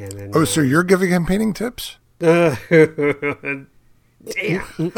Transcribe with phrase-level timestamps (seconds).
[0.00, 1.96] And then, Oh, so you're giving him painting tips?
[2.20, 3.26] uh, damn.
[4.28, 4.92] damn, damn,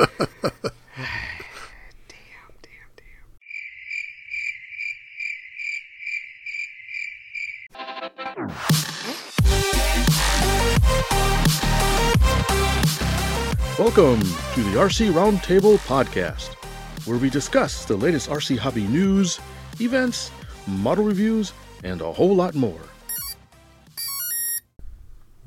[2.97, 3.21] damn.
[13.79, 16.55] Welcome to the RC Roundtable Podcast,
[17.07, 19.41] where we discuss the latest RC hobby news,
[19.81, 20.31] events,
[20.67, 21.53] model reviews,
[21.85, 22.81] and a whole lot more.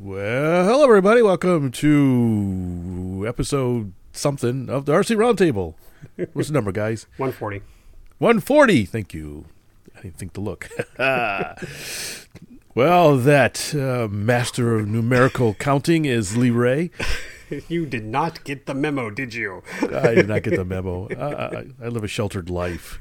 [0.05, 1.21] Well, hello everybody.
[1.21, 5.75] Welcome to episode something of the RC Roundtable.
[6.33, 7.07] What's the number, guys?
[7.15, 7.61] 140.
[8.17, 8.83] 140.
[8.83, 9.45] Thank you.
[9.95, 10.67] I didn't think to look.
[12.75, 16.91] well, that uh, master of numerical counting is Lee Ray.
[17.69, 19.63] You did not get the memo, did you?
[19.81, 21.07] I did not get the memo.
[21.09, 22.99] I, I, I live a sheltered life.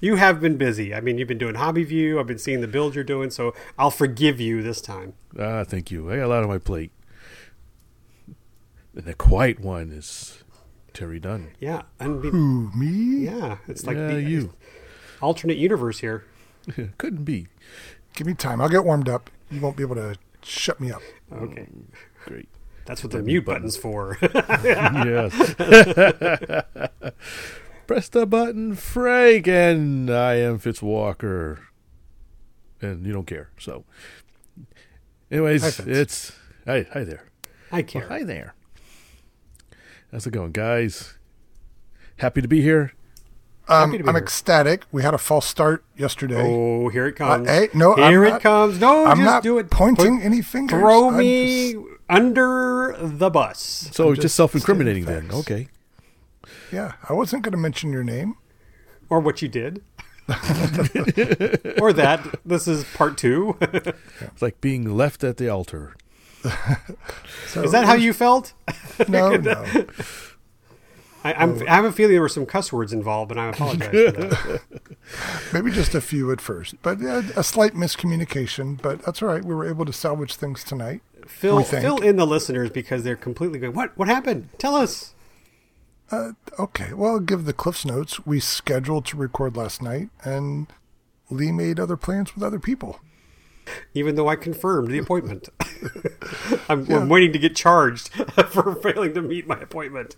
[0.00, 0.94] You have been busy.
[0.94, 2.18] I mean, you've been doing Hobby View.
[2.20, 5.14] I've been seeing the build you're doing, so I'll forgive you this time.
[5.38, 6.10] Ah, thank you.
[6.10, 6.92] I got a lot on my plate.
[8.94, 10.44] And the quiet one is
[10.92, 11.50] Terry Dunn.
[11.58, 13.24] Yeah, and be, Who, me?
[13.26, 14.54] yeah, it's like yeah, the you.
[15.20, 16.24] alternate universe here.
[16.98, 17.48] Couldn't be.
[18.14, 18.60] Give me time.
[18.60, 19.30] I'll get warmed up.
[19.50, 21.02] You won't be able to shut me up.
[21.32, 21.66] Okay,
[22.24, 22.48] Great.
[22.86, 24.18] That's what the mute button's for.
[24.22, 25.54] yes.
[27.86, 31.68] Press the button, Frank, and I am Fitz Walker.
[32.80, 33.50] And you don't care.
[33.58, 33.84] So,
[35.30, 36.32] anyways, Hi, it's.
[36.66, 37.24] Hi, hi there.
[37.72, 38.02] I care.
[38.02, 38.54] Well, hi there.
[40.12, 41.14] How's it going, guys?
[42.18, 42.92] Happy to be here.
[43.66, 44.22] Um, Happy to be I'm here.
[44.22, 44.84] ecstatic.
[44.92, 46.42] We had a false start yesterday.
[46.46, 47.48] Oh, here it comes.
[47.48, 48.78] Uh, hey, no, here I'm it not- comes.
[48.78, 49.70] No, I'm just not do it.
[49.70, 50.78] pointing Put- any fingers.
[50.78, 53.88] Throw I'm me just- under the bus.
[53.92, 55.30] So, I'm it's just just self incriminating then.
[55.32, 55.68] Okay.
[56.70, 58.34] yeah, I wasn't going to mention your name.
[59.08, 59.82] or what you did.
[61.80, 62.38] or that.
[62.44, 63.56] This is part two.
[63.60, 65.94] It's like being left at the altar.
[67.48, 68.52] So is that how you felt?
[69.08, 69.64] No, no.
[71.24, 73.88] I, I'm, I have a feeling there were some cuss words involved, and I apologize
[73.88, 74.60] for that.
[75.54, 78.80] Maybe just a few at first, but uh, a slight miscommunication.
[78.80, 79.42] But that's all right.
[79.42, 81.00] We were able to salvage things tonight.
[81.26, 84.50] Fill, fill in the listeners because they're completely going, what, what happened?
[84.58, 85.14] Tell us.
[86.58, 88.24] Okay, well, I'll give the Cliff's notes.
[88.26, 90.66] We scheduled to record last night, and
[91.30, 93.00] Lee made other plans with other people.
[93.94, 95.48] Even though I confirmed the appointment.
[96.68, 98.08] I'm, I'm waiting to get charged
[98.48, 100.16] for failing to meet my appointment.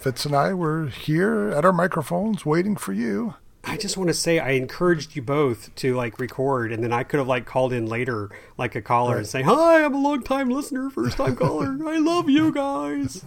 [0.00, 3.34] Fitz and I were here at our microphones waiting for you.
[3.68, 7.02] I just want to say I encouraged you both to like record, and then I
[7.02, 10.22] could have like called in later, like a caller, and say, "Hi, I'm a long
[10.22, 11.76] time listener, first time caller.
[11.86, 13.24] I love you guys."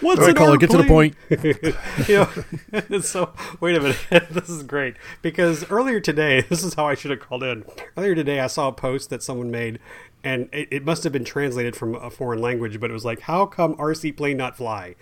[0.00, 1.16] What's All right, an caller, get to the point.
[2.08, 4.30] you know, so wait a minute.
[4.30, 7.66] this is great because earlier today, this is how I should have called in.
[7.94, 9.80] Earlier today, I saw a post that someone made,
[10.24, 13.20] and it, it must have been translated from a foreign language, but it was like,
[13.20, 14.94] "How come RC plane not fly?"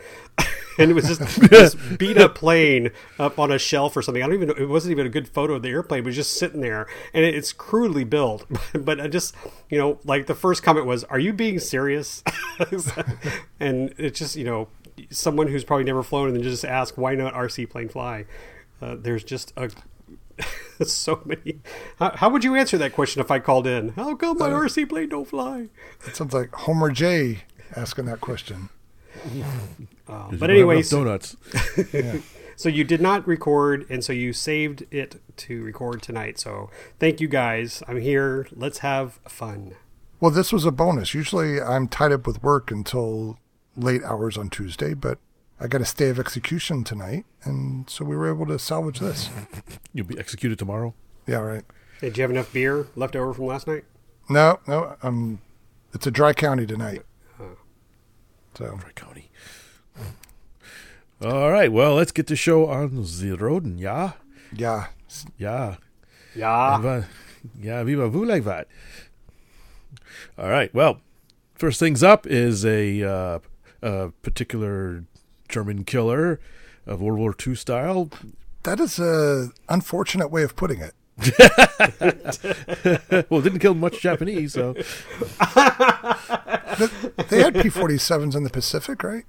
[0.79, 1.21] And it was just
[1.51, 4.23] this beat up plane up on a shelf or something.
[4.23, 4.55] I don't even know.
[4.55, 6.01] It wasn't even a good photo of the airplane.
[6.01, 8.47] It was just sitting there, and it, it's crudely built.
[8.75, 9.35] but I just,
[9.69, 12.23] you know, like the first comment was, "Are you being serious?"
[13.61, 14.69] and it's just, you know,
[15.11, 18.27] someone who's probably never flown and then just ask, "Why not RC plane fly?"
[18.81, 19.71] Uh, there's just a
[20.85, 21.61] so many.
[21.99, 23.91] How, how would you answer that question if I called in?
[23.91, 25.69] How come my RC plane don't fly?
[26.07, 27.43] It sounds like Homer J
[27.75, 28.69] asking that question.
[30.09, 32.23] Uh, but you have anyways, enough donuts.
[32.57, 36.39] So you did not record, and so you saved it to record tonight.
[36.39, 37.83] So thank you guys.
[37.87, 38.49] I'm here.
[38.51, 39.75] Let's have fun.
[40.21, 41.13] Well, this was a bonus.
[41.13, 43.39] Usually I'm tied up with work until
[43.77, 45.19] late hours on Tuesday, but
[45.61, 49.29] I got a stay of execution tonight, and so we were able to salvage this.
[49.93, 50.95] You'll be executed tomorrow.
[51.27, 51.65] Yeah, right.
[52.01, 53.85] Hey, Did you have enough beer left over from last night?
[54.31, 55.41] No, no, um,
[55.93, 57.03] it's a dry county tonight.
[58.57, 59.31] So Fry County.
[61.23, 61.73] All right.
[61.73, 63.79] Well, let's get the show on the road.
[63.79, 64.13] Yeah.
[64.53, 64.87] yeah,
[65.39, 65.77] Yeah.
[66.35, 66.79] Yeah.
[66.79, 67.09] Va-
[67.61, 68.69] Yeah, viva vous like that.
[70.39, 70.73] All right.
[70.75, 71.01] Well,
[71.55, 73.39] first things up is a, uh,
[73.83, 75.05] a particular
[75.49, 76.41] German killer
[76.87, 78.11] of World War II style.
[78.65, 80.93] that is a unfortunate way of putting it.
[83.31, 84.73] well, it didn't kill much Japanese, so
[87.29, 89.25] They had P-47s in the Pacific, right?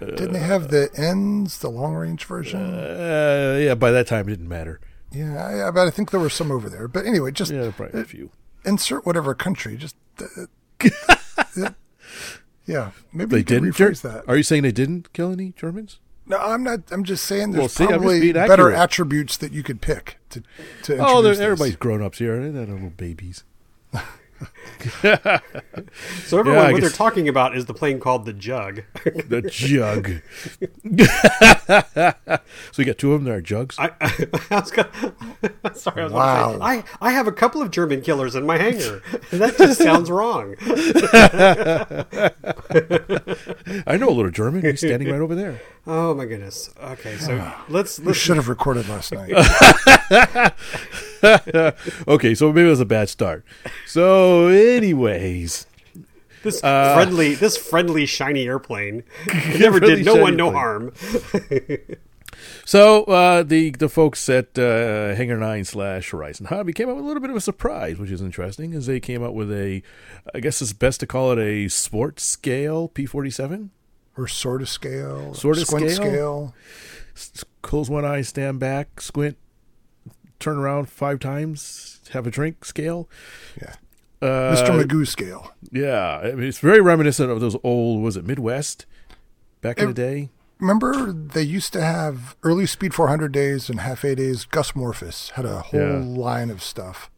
[0.00, 2.60] Didn't they have the N's, the long-range version?
[2.60, 3.74] uh, yeah.
[3.76, 4.80] By that time, it didn't matter.
[5.12, 6.88] yeah, I, but I think there were some over there.
[6.88, 8.30] But anyway, just Yeah, probably a few.
[8.64, 9.76] insert whatever country.
[9.76, 10.46] Just uh,
[12.66, 13.72] yeah, maybe They didn't.
[13.76, 14.24] Ger- that.
[14.26, 16.00] Are you saying they didn't kill any Germans?
[16.32, 16.80] No, I'm not.
[16.90, 20.42] I'm just saying Well, there's see, probably better attributes that you could pick to
[20.84, 20.94] to.
[20.94, 21.40] Oh, they're- introduce this.
[21.40, 22.40] everybody's grown ups here.
[22.50, 23.44] They're not little babies.
[25.02, 28.82] so everyone, Yeah, I what they're talking about is the plane called the Jug.
[29.04, 30.20] The jug.
[32.72, 33.76] so you got two of them that are jugs.
[33.78, 35.14] I, I was gonna,
[35.74, 36.58] sorry, I was Wow.
[36.58, 36.58] wow.
[36.60, 39.00] I, I have a couple of German killers in my hangar.
[39.30, 40.56] that just sounds wrong.
[43.86, 44.62] I know a little German.
[44.62, 45.60] He's standing right over there.
[45.86, 46.70] Oh my goodness.
[46.80, 49.32] Okay, so let's We let's should have recorded last night.
[52.08, 53.44] Okay, so maybe it was a bad start.
[53.86, 55.66] So, anyways,
[56.42, 59.04] this friendly this friendly shiny airplane
[59.58, 60.54] never did no one no airplane.
[60.54, 60.92] harm.
[62.64, 67.04] So uh, the the folks at uh, Hangar Nine slash Horizon Hobby came up with
[67.04, 69.82] a little bit of a surprise, which is interesting, as they came up with a,
[70.34, 73.70] I guess it's best to call it a sports scale P forty seven.
[74.16, 75.34] Or sort of scale.
[75.34, 76.54] Sort of squint scale?
[77.62, 79.36] Close one eye, stand back, squint,
[80.40, 83.08] turn around five times, have a drink scale.
[83.60, 83.74] Yeah.
[84.20, 84.68] Uh, Mr.
[84.84, 85.52] Magoo scale.
[85.70, 88.02] Yeah, I mean, it's very reminiscent of those old.
[88.02, 88.86] Was it Midwest
[89.60, 90.30] back in the day?
[90.58, 94.44] Remember, they used to have early Speed 400 days and half A days.
[94.44, 95.98] Gus Morfis had a whole Yeah.
[96.04, 97.10] line of stuff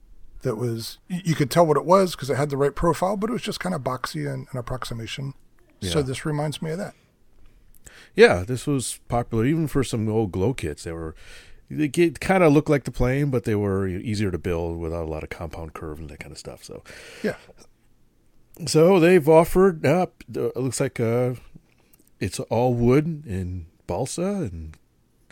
[0.42, 3.28] that was, you could tell what it was because it had the right profile, but
[3.28, 5.34] it was just kind of boxy and an approximation.
[5.80, 6.94] So this reminds me of that.
[8.16, 10.84] Yeah, this was popular even for some old glow kits.
[10.84, 11.14] They were
[11.70, 15.10] they kind of looked like the plane, but they were easier to build without a
[15.10, 16.62] lot of compound curve and that kind of stuff.
[16.62, 16.82] So,
[17.22, 17.36] Yeah.
[18.66, 20.22] so they've offered up.
[20.32, 21.34] it looks like uh,
[22.20, 24.22] it's all wood and balsa
[24.52, 24.76] and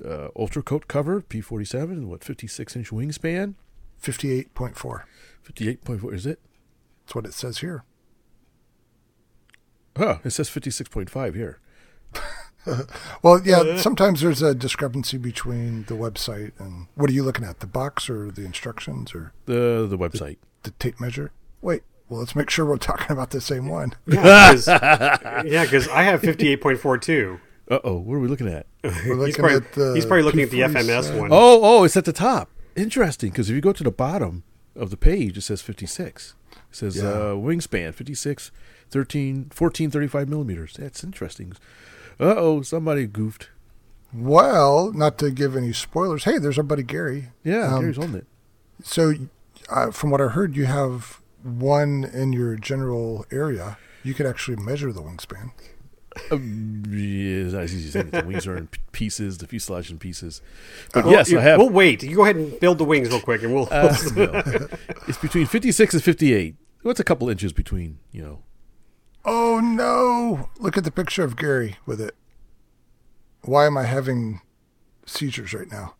[0.04, 2.08] uh, UltraCote cover P forty seven.
[2.08, 3.54] What fifty six inch wingspan?
[4.02, 5.02] 58.4.
[5.42, 6.40] Fifty eight point four is it?
[7.04, 7.84] That's what it says here.
[9.96, 10.18] Huh?
[10.24, 11.58] It says fifty six point five here.
[13.24, 17.58] Well, yeah, sometimes there's a discrepancy between the website and what are you looking at?
[17.58, 20.36] The box or the instructions or The the website.
[20.62, 21.32] the tape measure?
[21.60, 23.94] Wait, well, let's make sure we're talking about the same one.
[24.06, 24.68] Yeah, because
[25.88, 27.40] yeah, I have fifty eight point four two.
[27.68, 28.66] Uh oh, what are we looking at?
[28.84, 30.72] We're He's probably, at the he's probably looking at the P47.
[30.72, 31.30] FMS one.
[31.32, 32.48] Oh, oh, it's at the top.
[32.76, 34.44] Interesting, because if you go to the bottom
[34.76, 36.34] of the page, it says 56.
[36.52, 37.02] It says Yeah.
[37.08, 38.50] uh, wingspan 56,
[38.92, 40.74] 13, 14, 35 millimeters.
[40.78, 41.54] That's interesting.
[42.20, 43.48] Uh oh, somebody goofed.
[44.14, 46.24] Well, not to give any spoilers.
[46.24, 47.30] Hey, there's our buddy Gary.
[47.42, 48.26] Yeah, Um, Gary's on it.
[48.84, 49.14] So,
[49.70, 53.78] uh, from what I heard, you have one in your general area.
[54.04, 55.52] You could actually measure the wingspan.
[56.30, 58.10] Um, yeah, it's not as easy as saying.
[58.10, 60.42] The wings are in pieces, the fuselage in pieces.
[60.92, 61.58] But Well, yes, you- I have.
[61.58, 62.02] We'll wait.
[62.02, 63.68] You go ahead and build the wings real quick, and we'll.
[63.70, 64.68] Uh, no.
[65.08, 66.56] It's between 56 and 58.
[66.82, 68.42] What's a couple inches between, you know?
[69.24, 70.50] Oh no!
[70.58, 72.16] Look at the picture of Gary with it.
[73.42, 74.40] Why am I having
[75.06, 75.94] seizures right now?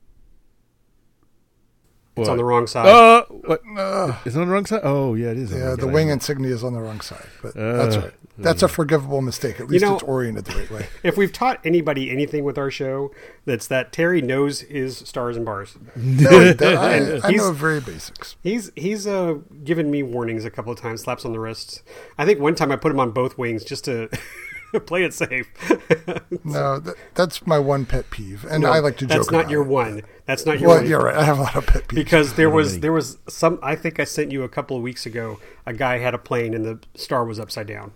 [2.17, 2.87] It's on the wrong side.
[2.89, 3.63] Uh, what?
[3.77, 4.15] Ugh.
[4.27, 4.81] Is it on the wrong side?
[4.85, 5.51] Oh, yeah, it is.
[5.53, 5.93] yeah, wrong the side.
[5.93, 8.15] wing insignia is on the wrong side, but that's Uh, all right.
[8.39, 9.61] That's a forgivable mistake.
[9.61, 10.87] At least know- it's oriented the right way.
[11.03, 13.13] if we've taught anybody anything with our show,
[13.45, 15.77] that's that Terry knows his stars and bars.
[15.95, 16.77] No, that-
[17.25, 18.37] I, I know very basics.
[18.43, 21.83] He's he's uh, given me warnings a couple of times, slaps on the wrists.
[22.19, 24.09] I think one time I put him on both wings just to
[24.87, 25.49] play it safe.
[26.45, 29.17] No, that, that's my one pet peeve, and No, I like to joke.
[29.19, 29.69] That's not your it.
[29.69, 30.03] one.
[30.27, 30.89] That's not your Well, one.
[30.89, 31.15] you're right.
[31.15, 31.95] I have a lot of pet peeves.
[31.95, 32.81] Because there was many.
[32.81, 33.59] there was some.
[33.63, 35.39] I think I sent you a couple of weeks ago.
[35.67, 37.93] A guy had a plane and the star was upside down,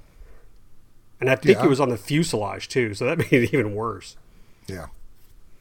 [1.21, 1.65] and I think Yeah.
[1.65, 2.95] it was on the fuselage too.
[2.95, 4.17] So that made it even worse.
[4.69, 4.87] yeah.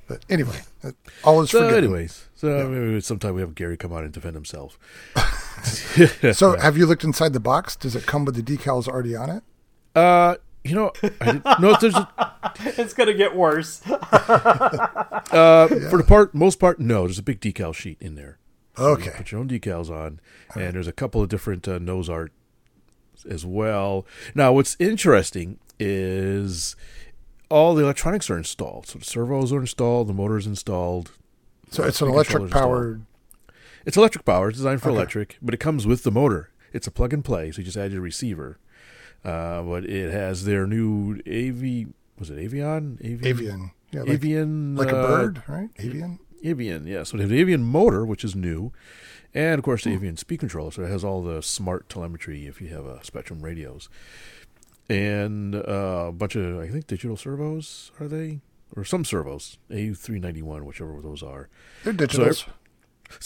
[0.08, 0.60] But anyway,
[1.24, 1.86] all is So, forgiven.
[1.86, 4.78] anyways, so maybe sometime we have Gary come out and defend himself.
[6.34, 7.76] So, have you looked inside the box?
[7.76, 9.44] Does it come with the decals already on it?
[9.96, 10.92] Uh, you know,
[11.22, 12.08] I did, no, there's a,
[12.78, 13.82] It's gonna get worse.
[13.90, 17.06] uh, for the part, most part, no.
[17.06, 18.40] There's a big decal sheet in there.
[18.78, 19.12] So you Okay.
[19.16, 20.20] put your own decals on,
[20.56, 22.32] and there's a couple of different uh, nose art
[23.30, 24.06] as well.
[24.34, 26.76] Now, what's interesting is
[27.50, 28.88] all the electronics are installed.
[28.88, 31.12] So the servos are installed, the motor's installed.
[31.72, 32.72] So it's an electric controller's installed.
[32.72, 33.06] powered.
[33.86, 34.50] It's electric powered.
[34.52, 34.96] It's designed for Okay.
[34.98, 36.50] electric, but it comes with the motor.
[36.74, 38.58] It's a plug and play, so you just add your receiver.
[39.26, 41.94] Uh, but it has their new AV.
[42.20, 42.98] Was it Avion?
[43.04, 43.72] Avian.
[43.92, 44.76] Yeah, like, Avian.
[44.76, 45.70] like a uh, bird, right?
[45.80, 46.20] Avian.
[46.44, 47.04] Avian, yeah.
[47.04, 48.72] So they have the Avian motor, which is new,
[49.34, 50.72] and of course the Avian speed controller.
[50.72, 53.90] So it has all the smart telemetry if you have a Spektrum radios,
[54.90, 58.42] and uh, a bunch of I think digital servos are they
[58.76, 61.50] or some servos A three ninety one, whichever those are.
[61.84, 62.34] They're digital.
[62.34, 62.52] So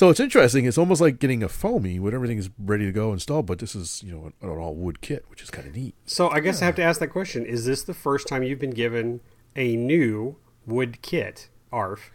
[0.09, 0.65] it's interesting.
[0.65, 3.75] It's almost like getting a foamy when everything is ready to go installed, but this
[3.75, 5.95] is you know an, an all wood kit, which is kind of neat.
[6.05, 8.59] So I guess I have to ask that question: Is this the first time you've
[8.59, 9.21] been given
[9.55, 12.11] a new wood kit, ARF,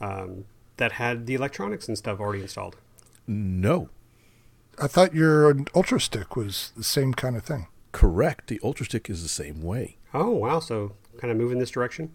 [0.00, 0.44] um,
[0.76, 2.76] that had the electronics and stuff already installed?
[3.26, 3.88] No,
[4.80, 7.68] I thought your Ultra Stick was the same kind of thing.
[7.92, 8.48] Correct.
[8.48, 9.96] The Ultra Stick is the same way.
[10.12, 10.60] Oh wow!
[10.60, 12.14] So kind of move in this direction.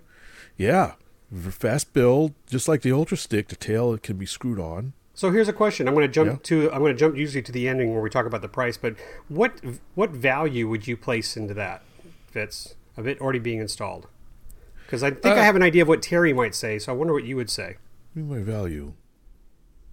[0.58, 0.94] Yeah, v-
[1.40, 3.48] fast build, just like the Ultra Stick.
[3.48, 4.94] The tail can be screwed on.
[5.14, 5.88] So here's a question.
[5.88, 6.38] I'm going to jump Yeah.
[6.44, 6.72] to.
[6.72, 8.78] I'm going to jump usually to the ending where we talk about the price.
[8.78, 8.96] But
[9.28, 9.54] what
[9.96, 11.84] what value would you place into that?
[12.32, 14.08] Fitz of it already being installed.
[14.86, 16.78] Because I think I Uh, have an idea of what Terry might say.
[16.80, 17.78] So I wonder what you would say.
[17.78, 18.94] What do you mean by value?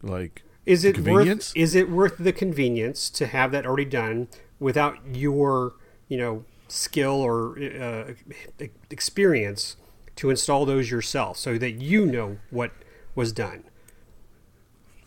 [0.02, 1.52] Like, Is it worth?
[1.56, 4.28] Is it worth the convenience to have that already done
[4.60, 5.74] without your
[6.08, 8.12] you know skill or uh,
[8.90, 9.76] experience
[10.18, 12.72] to install those yourself, so that you know what
[13.14, 13.64] was done?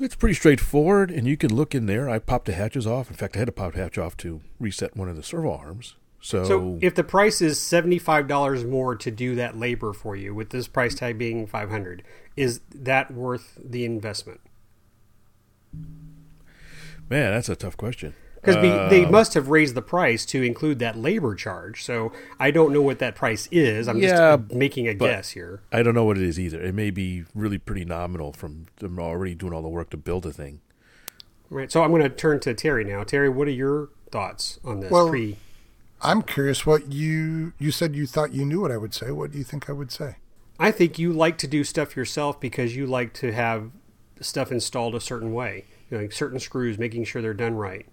[0.04, 2.10] it's pretty straightforward, and you can look in there.
[2.10, 3.10] I popped the hatches off.
[3.10, 5.54] In fact, I had to pop the hatch off to reset one of the servo
[5.54, 5.96] arms.
[6.20, 10.16] So, So if the price is seventy five dollars more to do that labor for
[10.16, 12.04] you, with this price tag being five hundred,
[12.36, 14.42] is that worth the investment?
[17.10, 18.14] man, that's a tough question.
[18.42, 21.84] Because Uh, they must have raised the price to include that labor charge.
[21.84, 23.88] So I don't know what that price is.
[23.88, 25.62] I'm Yeah, just making a guess here.
[25.72, 26.60] I don't know what it is either.
[26.62, 30.26] It may be really pretty nominal from them already doing all the work to build
[30.26, 30.60] a thing.
[31.52, 31.72] Right.
[31.72, 33.04] So I'm going to turn to Terry now.
[33.04, 34.92] Terry, what are your thoughts on this?
[34.92, 35.38] Well- Pre.
[36.04, 39.12] I'm curious what you you said you thought you knew what I would say.
[39.12, 40.16] What do you think I would say?
[40.60, 43.70] I think you like to do stuff yourself because you like to have
[44.20, 47.86] stuff installed a certain way, you know, like certain screws, making sure they're done right.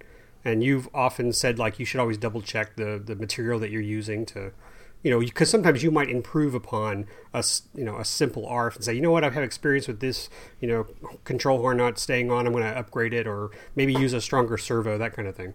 [0.44, 3.82] And you've often said like you should always double check the the material that you're
[3.82, 4.52] using to,
[5.02, 8.84] you know, because sometimes you might improve upon a you know a simple ARF and
[8.84, 10.28] say, you know what, I've had experience with this,
[10.60, 10.86] you know,
[11.24, 14.56] control horn not staying on, I'm going to upgrade it, or maybe use a stronger
[14.58, 15.54] servo, that kind of thing.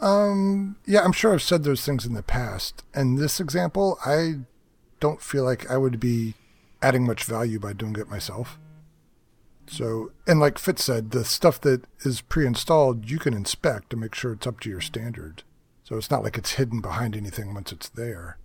[0.00, 2.84] Um, yeah, I'm sure I've said those things in the past.
[2.94, 4.40] And this example, I
[4.98, 6.34] don't feel like I would be
[6.82, 8.58] adding much value by doing it myself.
[9.70, 14.16] So, and like Fitz said, the stuff that is pre-installed, you can inspect to make
[14.16, 15.44] sure it's up to your standard.
[15.84, 18.36] So it's not like it's hidden behind anything once it's there.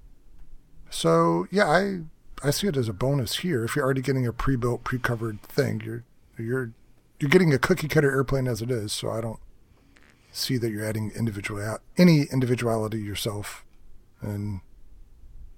[0.92, 2.02] So yeah, I
[2.44, 3.66] I see it as a bonus here.
[3.66, 6.04] If you're already getting a pre-built, pre-covered thing, you're
[6.38, 6.74] you're
[7.20, 8.94] you're getting a cookie cutter airplane as it is.
[8.94, 9.40] So I don't
[10.32, 13.66] see that you're adding individual any individuality yourself
[14.22, 14.62] and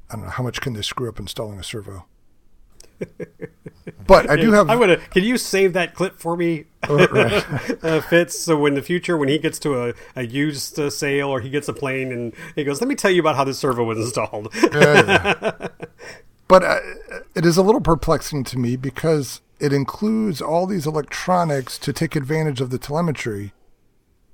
[0.10, 2.06] I don't know how much can they screw up installing a servo.
[4.08, 4.98] but I do have I'm gonna.
[4.98, 7.46] Can you save that clip for me, right.
[7.84, 8.39] uh, Fitz?
[8.39, 11.50] So in the future, when he gets to a, a used uh, sale or he
[11.50, 13.98] gets a plane and he goes, "Let me tell you about how this servo was
[13.98, 15.04] installed." Yeah,
[15.42, 15.68] yeah.
[16.48, 16.80] but uh,
[17.36, 22.16] it is a little perplexing to me because it includes all these electronics to take
[22.16, 23.54] advantage of the telemetry,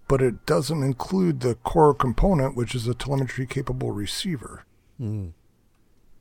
[0.07, 4.65] but it doesn't include the core component, which is a telemetry capable receiver.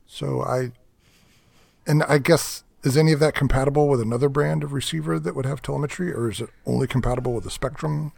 [0.05, 0.71] So I,
[1.85, 5.45] and I guess is any of that compatible with another brand of receiver that would
[5.45, 8.11] have telemetry, or is it only compatible with the Spektrum?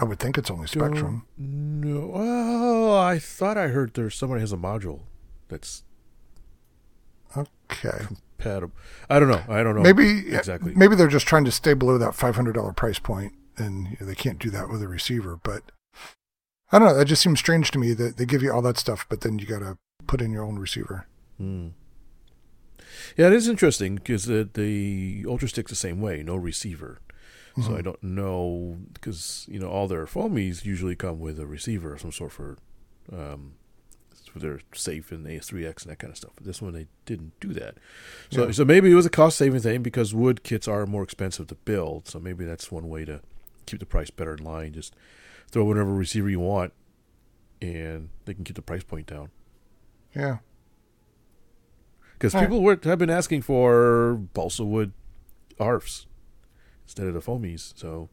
[0.00, 1.22] I would think it's only Spektrum.
[1.36, 5.02] No, oh, I thought I heard there's somebody has a module
[5.48, 5.84] that's
[7.36, 8.06] Okay.
[8.38, 8.74] compatible.
[9.10, 9.42] I don't know.
[9.48, 9.82] I don't know.
[9.82, 10.72] maybe exactly.
[10.74, 13.96] Maybe they're just trying to stay below that five hundred dollar price point, and you
[14.00, 15.38] know, they can't do that with a receiver.
[15.42, 15.62] But
[16.72, 16.94] I don't know.
[16.96, 19.38] That just seems strange to me that they give you all that stuff, but then
[19.38, 21.06] you got to put in your own receiver.
[21.36, 21.68] Hmm.
[23.16, 27.00] Yeah, it is interesting because the, the Ultra Stick's the same way, no receiver.
[27.64, 31.92] So I don't know because you know all their foamies usually come with a receiver
[31.94, 32.56] of some sort for
[33.12, 33.54] um,
[34.32, 36.30] for their safe and AS3X and that kind of stuff.
[36.36, 37.78] But this one they didn't do that.
[38.30, 38.52] So Yeah.
[38.52, 41.56] so maybe it was a cost saving thing because wood kits are more expensive to
[41.56, 42.06] build.
[42.06, 43.22] So maybe that's one way to
[43.66, 44.72] keep the price better in line.
[44.72, 44.94] Just
[45.50, 46.72] throw whatever receiver you want,
[47.60, 49.30] and they can keep the price point down.
[50.14, 50.38] Yeah.
[52.18, 52.42] Because right.
[52.42, 54.92] people were, have been asking for balsa wood
[55.60, 56.06] ARFs
[56.84, 57.72] instead of the foamies.
[57.76, 58.08] So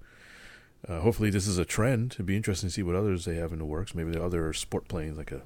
[0.88, 2.14] uh, hopefully this is a trend.
[2.14, 3.96] It'd be interesting to see what others they have in the works.
[3.96, 5.42] Maybe the other sport planes like a.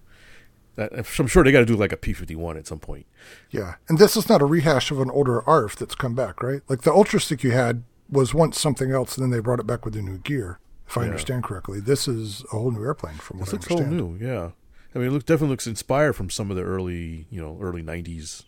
[0.75, 3.05] That, I'm sure they got to do like a P51 at some point.
[3.49, 3.75] Yeah.
[3.87, 6.61] And this is not a rehash of an older ARF that's come back, right?
[6.67, 9.67] Like the Ultra Stick you had was once something else, and then they brought it
[9.67, 10.59] back with the new gear.
[10.87, 11.07] If I Yeah.
[11.07, 14.19] understand correctly, this is a whole new airplane from what This I looks whole understand.
[14.19, 14.51] new, yeah.
[14.95, 17.83] I mean, it look, definitely looks inspired from some of the early, you know, early
[17.83, 18.45] '90s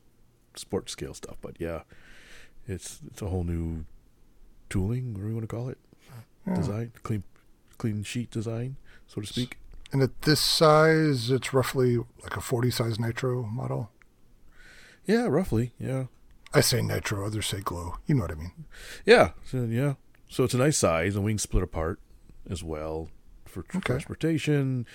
[0.56, 1.38] sport scale stuff.
[1.42, 1.82] But yeah,
[2.68, 3.86] it's it's a whole new
[4.70, 5.78] tooling, whatever you want to call it,
[6.48, 6.56] Yeah.
[6.56, 7.24] design, clean,
[7.78, 8.78] clean sheet design,
[9.08, 9.58] so to speak.
[9.92, 13.92] And at this size, it's roughly like a 40 size nitro model.
[15.06, 15.74] Yeah, roughly.
[15.80, 16.06] Yeah,
[16.54, 17.96] I say nitro, others say glow.
[18.06, 18.52] You know what I mean.
[19.06, 19.96] yeah, so, yeah.
[20.30, 22.00] So it's a nice size, and we can split apart
[22.50, 23.10] as well
[23.46, 23.80] for Okay.
[23.82, 24.86] transportation.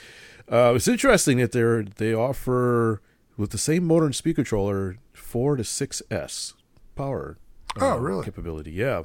[0.50, 3.02] Uh, it's interesting that they're they offer
[3.36, 6.54] with the same motor and speed controller four to six S
[6.94, 7.38] power.
[7.78, 8.24] Oh, uh, really?
[8.24, 9.02] Capability, yeah.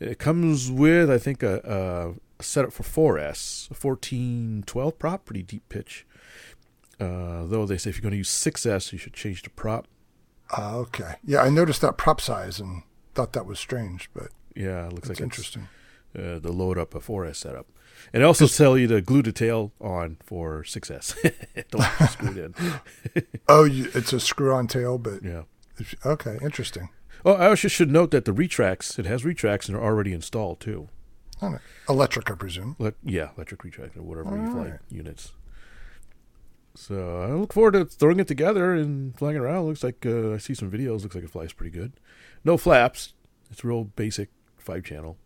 [0.00, 5.68] It comes with I think a, a setup for 4S, a 1412 prop, pretty deep
[5.68, 6.06] pitch.
[6.98, 9.86] Uh, though they say if you're going to use 6S, you should change the prop.
[10.56, 11.14] Uh, okay.
[11.24, 12.82] Yeah, I noticed that prop size and
[13.14, 15.68] thought that was strange, but Yeah, it looks like interesting.
[16.14, 17.66] It's, uh, the load up a 4S setup.
[18.12, 21.14] And also tell you to glue the tail on for success.
[21.70, 23.24] Don't screw it in.
[23.48, 25.42] Oh, you, it's a screw-on tail, but Yeah.
[26.06, 26.88] okay, interesting.
[27.24, 30.60] Oh, I also should note that the retracts, it has retracts and they're already installed
[30.60, 30.88] too.
[31.42, 31.60] All right.
[31.88, 32.76] Electric, I presume.
[32.78, 34.80] Le- yeah, electric retract or whatever you fly Alright.
[34.90, 35.32] units.
[36.74, 39.66] So I look forward to throwing it together and flying it around.
[39.66, 41.02] Looks like uh, I see some videos.
[41.02, 41.92] Looks like it flies pretty good.
[42.44, 43.12] No flaps.
[43.50, 44.28] It's real basic
[44.58, 45.16] five channel.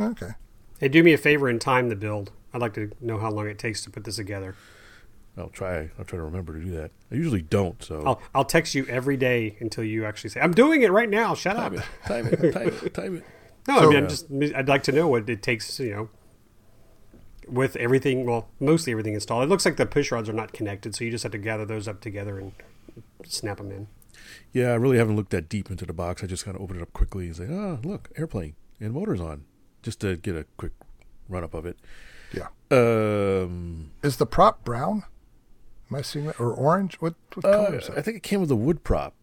[0.00, 0.30] Okay.
[0.80, 2.32] Hey, do me a favor and time the build.
[2.52, 4.54] I'd like to know how long it takes to put this together.
[5.38, 5.90] I'll try.
[5.98, 6.90] I'll try to remember to do that.
[7.12, 7.82] I usually don't.
[7.82, 11.08] So I'll I'll text you every day until you actually say I'm doing it right
[11.10, 11.34] now.
[11.34, 11.74] Shut up.
[12.06, 13.24] time it, time it, time it, time it.
[13.68, 15.78] No, So- I mean I'm just I'd like to know what it takes.
[15.80, 16.08] You know,
[17.48, 18.24] with everything.
[18.24, 19.42] Well, mostly everything installed.
[19.44, 21.66] It looks like the push rods are not connected, so you just have to gather
[21.66, 22.52] those up together and
[23.24, 23.88] snap them in.
[24.52, 26.22] Yeah, I really haven't looked that deep into the box.
[26.22, 29.20] I just kind of opened it up quickly and say, "Ah, look, airplane and motors
[29.20, 29.44] on,"
[29.86, 30.72] just to get a quick
[31.28, 31.78] run up of it.
[32.32, 32.48] Yeah.
[32.72, 35.04] Um, Is the prop brown?
[35.88, 36.40] Am I seeing that?
[36.40, 36.96] Or orange?
[36.96, 39.14] What, what uh, color is I think it came with a wood prop.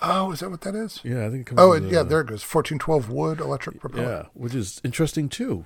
[0.00, 1.00] Oh, is that what that is?
[1.02, 2.42] Yeah, I think it comes Oh, with it, a- yeah, there it goes.
[2.44, 4.02] 1412 wood electric propeller.
[4.04, 5.64] Yeah, which is interesting too.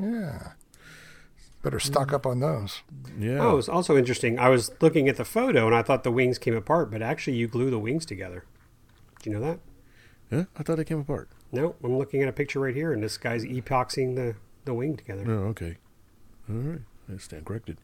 [0.00, 0.52] Yeah.
[1.62, 2.80] Better stock up on those.
[3.18, 3.40] Yeah.
[3.40, 4.38] Oh, it's also interesting.
[4.38, 7.36] I was looking at the photo and I thought the wings came apart, but actually
[7.36, 8.44] you glue the wings together.
[9.22, 9.58] Do you know that?
[10.30, 11.28] yeah, I thought they came apart.
[11.52, 14.96] No, I'm looking at a picture right here, and this guy's epoxying the, the wing
[14.96, 15.24] together.
[15.26, 15.78] Oh, okay.
[16.48, 16.80] All right,
[17.12, 17.78] I stand corrected.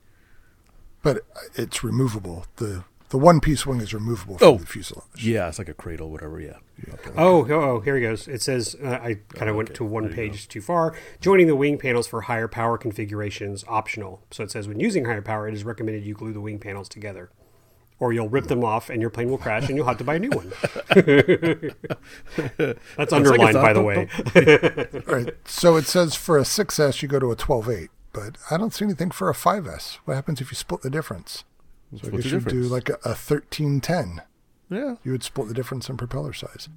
[1.03, 1.23] But
[1.55, 2.47] it's removable.
[2.57, 4.57] The the one piece wing is removable from Oh.
[4.57, 5.25] the fuselage.
[5.25, 6.41] Yeah, it's like a cradle, whatever.
[6.41, 6.57] Yeah.
[6.95, 7.11] Okay.
[7.17, 8.27] Oh, oh, oh, here he goes.
[8.27, 9.77] It says uh, I kind of went okay.
[9.77, 10.97] to one There you page too far.
[11.21, 14.23] Joining the wing panels for higher power configurations optional.
[14.31, 16.89] So it says when using higher power, it is recommended you glue the wing panels
[16.89, 17.31] together,
[18.01, 20.17] or you'll rip them off and your plane will crash and you'll have to buy
[20.17, 20.53] a new one.
[22.97, 24.09] That's underlined, by the way.
[25.09, 25.35] All right.
[25.47, 27.89] So it says for a 6S, you go to a 12.8.
[28.13, 29.99] But I don't see anything for a 5S.
[30.05, 31.43] What happens if you split the difference?
[32.01, 34.23] So I guess you'd do like a, a 1310.
[34.71, 34.97] Yeah.
[35.05, 36.69] You would split the difference in propeller size.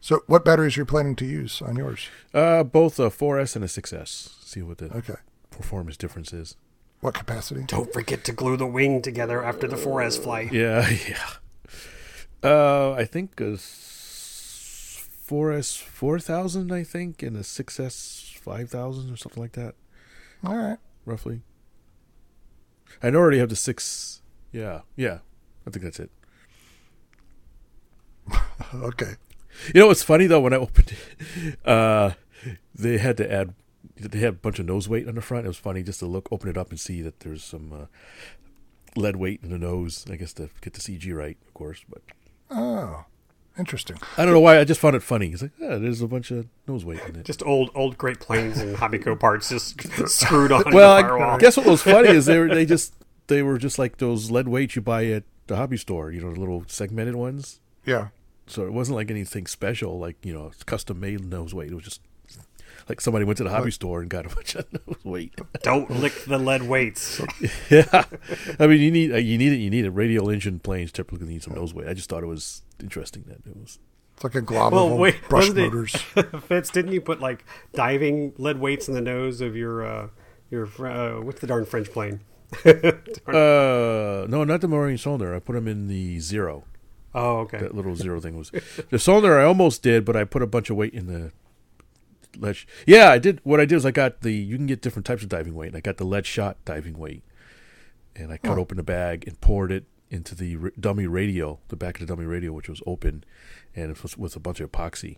[0.00, 2.08] So what batteries are you planning to use on yours?
[2.34, 4.44] Uh, both a 4S and a 6S.
[4.44, 5.14] See what the Okay.
[5.50, 6.56] performance difference is.
[7.02, 7.64] What capacity?
[7.66, 10.52] Don't forget to glue the wing together after the 4S flight.
[10.52, 11.18] Yeah, yeah.
[12.48, 19.42] Uh, I think a s- 4S 4000, I think, and a 6S 5000 or something
[19.42, 19.74] like that,
[20.44, 20.78] All right.
[21.04, 21.42] roughly.
[23.02, 24.22] I already have the 6.
[24.52, 25.18] Yeah, yeah.
[25.66, 26.10] I think that's it.
[28.74, 29.14] Okay.
[29.74, 30.40] You know what's funny though?
[30.40, 32.12] When I opened it, uh,
[32.74, 33.54] they had to add.
[34.10, 35.44] They had a bunch of nose weight on the front.
[35.44, 37.86] It was funny just to look, open it up, and see that there's some uh,
[38.96, 40.04] lead weight in the nose.
[40.10, 41.84] I guess to get the CG right, of course.
[41.88, 42.02] But
[42.50, 43.04] Oh,
[43.58, 43.96] interesting.
[44.18, 44.58] I don't know why.
[44.58, 45.28] I just found it funny.
[45.28, 47.24] It's like, yeah, there's a bunch of nose weight in it.
[47.24, 50.92] Just old old Great Plains and Hobbico parts just screwed on well.
[50.92, 52.94] I guess what was funny is they were they just
[53.28, 56.10] they were just like those lead weights you buy at the hobby store.
[56.10, 57.60] You know, the little segmented ones.
[57.86, 58.08] Yeah.
[58.46, 61.70] So it wasn't like anything special, like you know, custom made nose weight.
[61.70, 62.00] It was just
[62.88, 65.34] like somebody went to the hobby store and got a bunch of nose weight.
[65.62, 67.20] Don't lick the lead weights.
[67.70, 68.04] yeah,
[68.58, 69.56] I mean, you need uh, you need it.
[69.56, 69.90] You need it.
[69.90, 71.88] Radial engine planes typically need some nose weight.
[71.88, 73.78] I just thought it was interesting that it was.
[74.14, 75.92] It's like a glob Well, of wait, brush wasn't it- motors.
[76.46, 80.08] Fitz, didn't you put like diving lead weights in the nose of your uh,
[80.50, 82.20] your uh, what's the darn French plane?
[83.26, 85.34] Uh, no, not the Morane-Saulnier.
[85.34, 86.64] I put them in the zero.
[87.14, 87.58] Oh, okay.
[87.58, 88.50] That little zero thing was
[88.90, 89.38] the Sonar.
[89.40, 91.32] I almost did, but I put a bunch of weight in the
[92.36, 92.66] ledge.
[92.86, 93.40] Yeah, I did.
[93.44, 94.32] What I did is I got the.
[94.32, 95.74] You can get different types of diving weight.
[95.74, 97.22] I got the lead shot diving weight,
[98.16, 98.62] and I cut Oh.
[98.62, 102.14] open the bag and poured it into the r- dummy radio, the back of the
[102.14, 103.24] dummy radio, which was open,
[103.74, 105.16] and it was with a bunch of epoxy.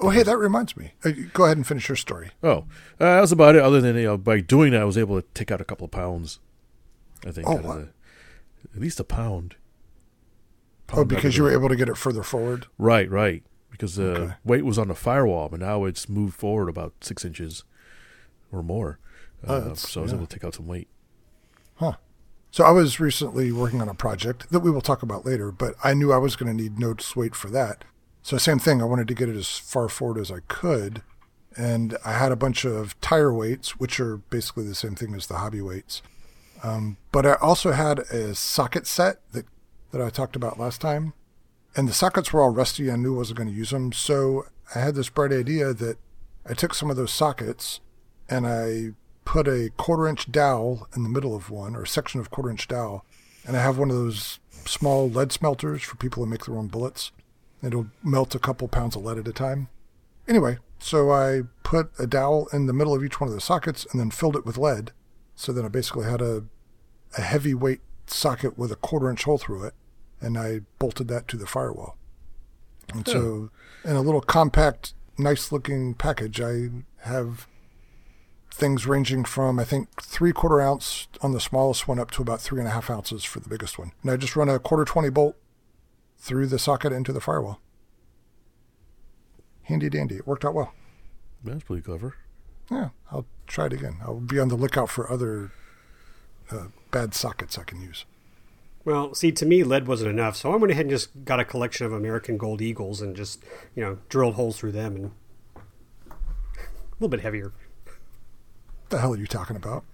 [0.00, 0.92] Oh, hey, that reminds me.
[1.04, 2.30] Uh, go ahead and finish your story.
[2.42, 2.64] Oh, uh,
[2.98, 3.62] that was about it.
[3.62, 5.84] Other than you know, by doing that, I was able to take out a couple
[5.84, 6.40] of pounds.
[7.26, 7.74] I think Oh, wow.
[7.76, 7.88] the,
[8.74, 9.54] at least a pound.
[10.90, 12.66] Oh, Pound out because you were able to get it further forward.
[12.76, 13.42] right, right.
[13.74, 14.34] Because the Okay.
[14.44, 17.64] weight was on the firewall, but now it's moved forward about six inches
[18.52, 19.00] or more.
[19.48, 20.18] Oh, Uh, so I was yeah.
[20.18, 20.86] able to take out some weight.
[21.74, 21.94] Huh.
[22.52, 25.74] So I was recently working on a project that we will talk about later, but
[25.82, 27.84] I knew I was going to need nose weight for that.
[28.22, 28.80] So same thing.
[28.80, 31.02] I wanted to get it as far forward as I could,
[31.56, 35.26] and I had a bunch of tire weights, which are basically the same thing as
[35.26, 36.00] the hobby weights.
[36.62, 39.46] Um, but I also had a socket set that
[39.90, 41.12] that I talked about last time,
[41.76, 42.90] and the sockets were all rusty.
[42.90, 45.98] I knew I wasn't going to use them, so I had this bright idea that
[46.46, 47.80] I took some of those sockets
[48.28, 48.92] and I
[49.24, 52.50] put a quarter inch dowel in the middle of one, or a section of quarter
[52.50, 53.04] inch dowel,
[53.46, 56.68] and I have one of those small lead smelters for people who make their own
[56.68, 57.12] bullets.
[57.62, 59.68] It'll melt a couple pounds of lead at a time.
[60.28, 63.86] Anyway, so I put a dowel in the middle of each one of the sockets
[63.90, 64.92] and then filled it with lead.
[65.34, 66.44] So then I basically had a,
[67.16, 69.74] a heavyweight socket with a quarter inch hole through it,
[70.24, 71.96] and I bolted that to the firewall.
[72.92, 73.50] And so,
[73.84, 77.46] in a little compact, nice looking package, I have
[78.50, 82.40] things ranging from, I think, three quarter ounce on the smallest one up to about
[82.40, 83.92] three and a half ounces for the biggest one.
[84.02, 85.36] And I just run a quarter 20 bolt
[86.18, 87.60] through the socket into the firewall.
[89.64, 90.16] Handy dandy.
[90.16, 90.72] It worked out well.
[91.42, 92.14] That's pretty clever.
[92.70, 93.96] Yeah, I'll try it again.
[94.02, 95.52] I'll be on the lookout for other
[96.50, 98.04] uh, bad sockets I can use.
[98.84, 101.44] Well, see, to me, lead wasn't enough, so I went ahead and just got a
[101.44, 103.42] collection of American Gold Eagles and just,
[103.74, 105.04] you know, drilled holes through them and
[106.10, 106.14] a
[107.00, 107.52] little bit heavier.
[107.84, 109.84] What the hell are you talking about?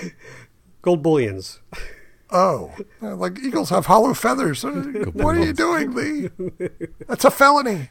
[0.82, 1.60] Gold bullions.
[2.30, 4.64] Oh, like eagles have hollow feathers.
[4.64, 4.70] Uh,
[5.12, 6.30] what are you doing, Lee?
[7.06, 7.90] That's a felony.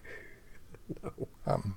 [1.04, 1.28] No.
[1.46, 1.76] Um,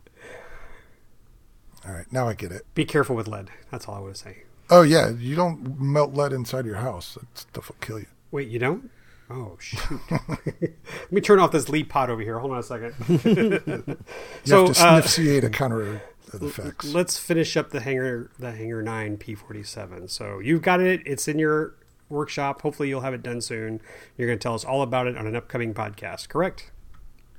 [1.87, 2.63] all right, now I get it.
[2.75, 3.51] Be careful with lead.
[3.71, 4.45] That's all I want to say.
[4.71, 7.15] Oh yeah, you don't melt lead inside your house.
[7.15, 8.07] That stuff will kill you.
[8.35, 8.91] Wait, you don't?
[9.31, 10.01] Oh shoot!
[10.11, 12.41] Let me turn off this lead pot over here.
[12.41, 12.95] Hold on a second.
[13.09, 13.97] You
[14.45, 16.93] so have to uh, sniff CA to counter the effects.
[16.93, 20.09] let's finish up the hanger, the Hangar Nine P forty seven.
[20.09, 21.01] So you've got it.
[21.07, 21.77] It's in your
[22.09, 22.63] workshop.
[22.63, 23.81] Hopefully, you'll have it done soon.
[24.19, 26.29] You're going to tell us all about it on an upcoming podcast.
[26.29, 26.73] Correct?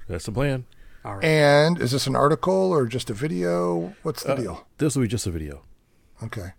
[0.07, 0.65] That's the plan.
[1.03, 1.25] All right.
[1.25, 3.93] And is this an article or just a video?
[4.01, 4.67] What's the Uh, deal?
[4.77, 5.61] This will be just a video.
[6.23, 6.53] Okay.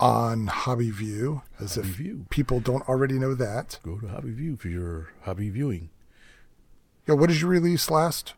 [0.00, 2.26] On Hobby View, as Hobby if View.
[2.30, 3.78] people don't already know that.
[3.82, 5.90] Go to Hobby View for your hobby viewing.
[7.06, 8.32] Yeah, what did you release last?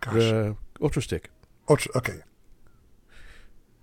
[0.00, 1.30] Gosh, Uh, Ultra Stick.
[1.68, 2.20] Ultra, okay.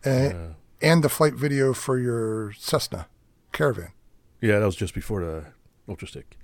[0.06, 3.08] And, Uh, and the flight video for your Cessna
[3.52, 3.92] Caravan.
[4.42, 5.46] yeah, that was just before the
[5.90, 6.38] Ultra Stick.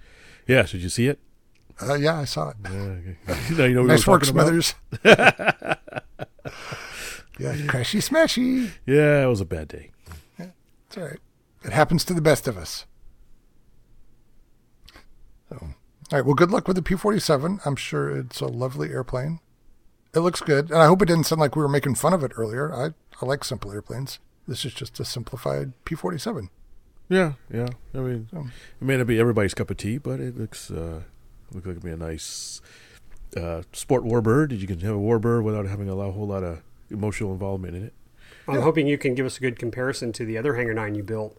[0.47, 1.19] Yeah, so did you see it?
[1.81, 2.57] Uh, yeah, I saw it.
[2.63, 3.17] Yeah, okay.
[3.55, 4.47] now you know nice we're work, talking about?
[4.63, 4.75] Smithers.
[7.39, 8.69] yeah, crashy smashy.
[8.85, 9.91] Yeah, it was a bad day.
[10.91, 11.19] It's all right.
[11.63, 12.85] It happens to the best of us.
[15.49, 15.69] So, all
[16.11, 16.25] right.
[16.25, 17.61] Well, good luck with the P 47.
[17.65, 19.39] I'm sure it's a lovely airplane.
[20.13, 20.69] It looks good.
[20.69, 22.73] And I hope it didn't sound like we were making fun of it earlier.
[22.73, 22.89] I,
[23.21, 24.19] I like simple airplanes.
[24.49, 26.49] This is just a simplified P 47.
[27.07, 27.67] Yeah, yeah.
[27.93, 28.39] I mean, So-
[28.81, 31.03] it may not be everybody's cup of tea, but it looks uh,
[31.51, 32.61] looks like it'd be a nice
[33.37, 34.57] uh, sport warbird.
[34.59, 37.93] You can have a warbird without having a whole lot of emotional involvement in it.
[38.47, 41.03] I'm hoping you can give us a good comparison to the other Hangar Nine you
[41.03, 41.37] built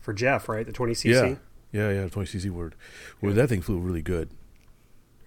[0.00, 0.66] for Jeff, right?
[0.66, 1.38] The 20 cc.
[1.72, 2.08] Yeah, yeah, yeah.
[2.08, 2.74] Twenty cc word.
[3.20, 4.30] Well, that thing flew really good.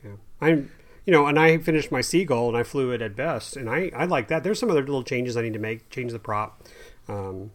[0.04, 0.12] Yeah.
[0.40, 0.72] I'm,
[1.06, 3.92] you know, and I finished my Seagull and I flew it at best, and I,
[3.96, 4.44] I like that.
[4.44, 6.64] There's some other little changes I need to make, change the prop,
[7.08, 7.52] um,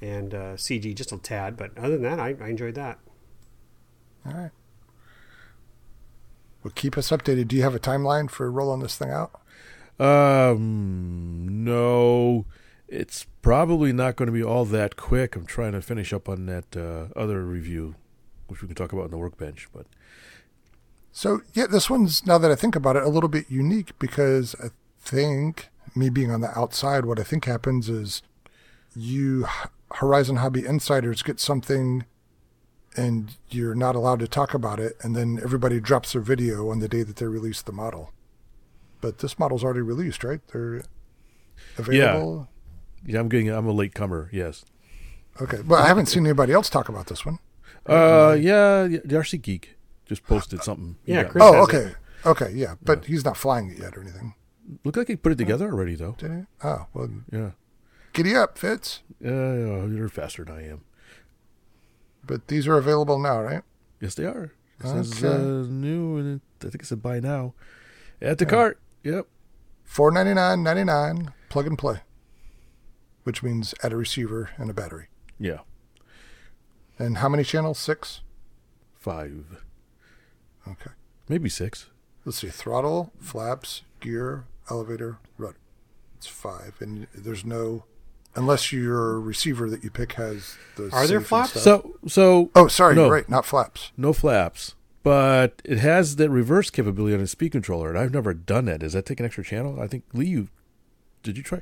[0.00, 2.98] and uh, CG just a tad, but other than that, I, I enjoyed that.
[4.26, 4.50] All right.
[6.62, 7.48] Well, keep us updated.
[7.48, 9.40] Do you have a timeline for rolling this thing out?
[9.98, 12.46] Um, no,
[12.90, 15.36] it's probably not going to be all that quick.
[15.36, 17.94] I'm trying to finish up on that uh, other review,
[18.48, 19.68] which we can talk about in the workbench.
[19.72, 19.86] But
[21.12, 24.56] So, yeah, this one's, now that I think about it, a little bit unique because
[24.62, 24.68] I
[25.00, 28.22] think, me being on the outside, what I think happens is
[28.94, 29.46] you,
[29.92, 32.04] Horizon Hobby insiders, get something
[32.96, 36.80] and you're not allowed to talk about it, and then everybody drops their video on
[36.80, 38.12] the day that they release the model.
[39.00, 40.40] But this model's already released, right?
[40.48, 40.82] They're
[41.78, 42.48] available.
[42.50, 42.59] yeah,
[43.08, 43.48] I'm getting.
[43.48, 44.28] I'm a late comer.
[44.32, 44.64] Yes.
[45.40, 45.60] Okay.
[45.62, 47.38] Well, I haven't seen anybody else talk about this one.
[47.86, 50.96] Uh, yeah, yeah, RC Geek just posted something.
[51.04, 51.92] He Yeah, Chris- Oh, has okay.
[52.26, 52.74] Okay, yeah.
[52.82, 54.34] But he's not flying it yet or anything.
[54.84, 56.14] Looked like he put it together already, though.
[56.18, 56.42] Did he?
[56.62, 57.50] Oh, well, Yeah.
[58.12, 59.00] giddy up, Fitz.
[59.24, 60.82] Uh, you're faster than I am.
[62.26, 63.62] But these are available now, right?
[64.00, 64.52] Yes, they are.
[64.80, 65.34] It says Okay.
[65.34, 67.54] uh, new, and I think it said buy now.
[68.22, 68.78] Add to cart.
[69.02, 69.26] Yep.
[69.84, 72.00] Four ninety nine ninety nine, plug and play.
[73.30, 75.06] Which means add a receiver and a battery.
[75.38, 75.58] Yeah.
[76.98, 77.78] And how many channels?
[77.78, 78.22] Six?
[78.98, 79.62] Five,
[80.66, 80.90] Okay.
[81.28, 81.86] maybe six.
[82.24, 82.48] Let's see.
[82.48, 85.58] Throttle, flaps, gear, elevator, rudder.
[86.16, 86.74] It's five.
[86.80, 87.84] And there's no
[88.34, 91.50] unless your receiver that you pick has the Are there safe and flaps?
[91.52, 91.62] stuff.
[91.62, 93.02] So, so Oh, sorry, No.
[93.04, 93.92] you're right, not flaps.
[93.96, 98.34] no flaps, but it has that reverse capability on a speed controller, and I've never
[98.34, 98.80] done that.
[98.80, 99.80] Does that take an extra channel?
[99.80, 100.48] I think Lee, you
[101.22, 101.60] did you try?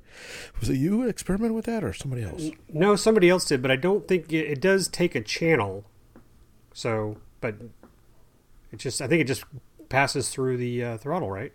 [0.60, 2.50] Was it you experiment with that or somebody else?
[2.72, 5.84] No, somebody else did, but I don't think it, it does take a channel.
[6.72, 7.56] So, but
[8.72, 9.44] it just, I think it just
[9.88, 11.52] passes through the uh, throttle, right?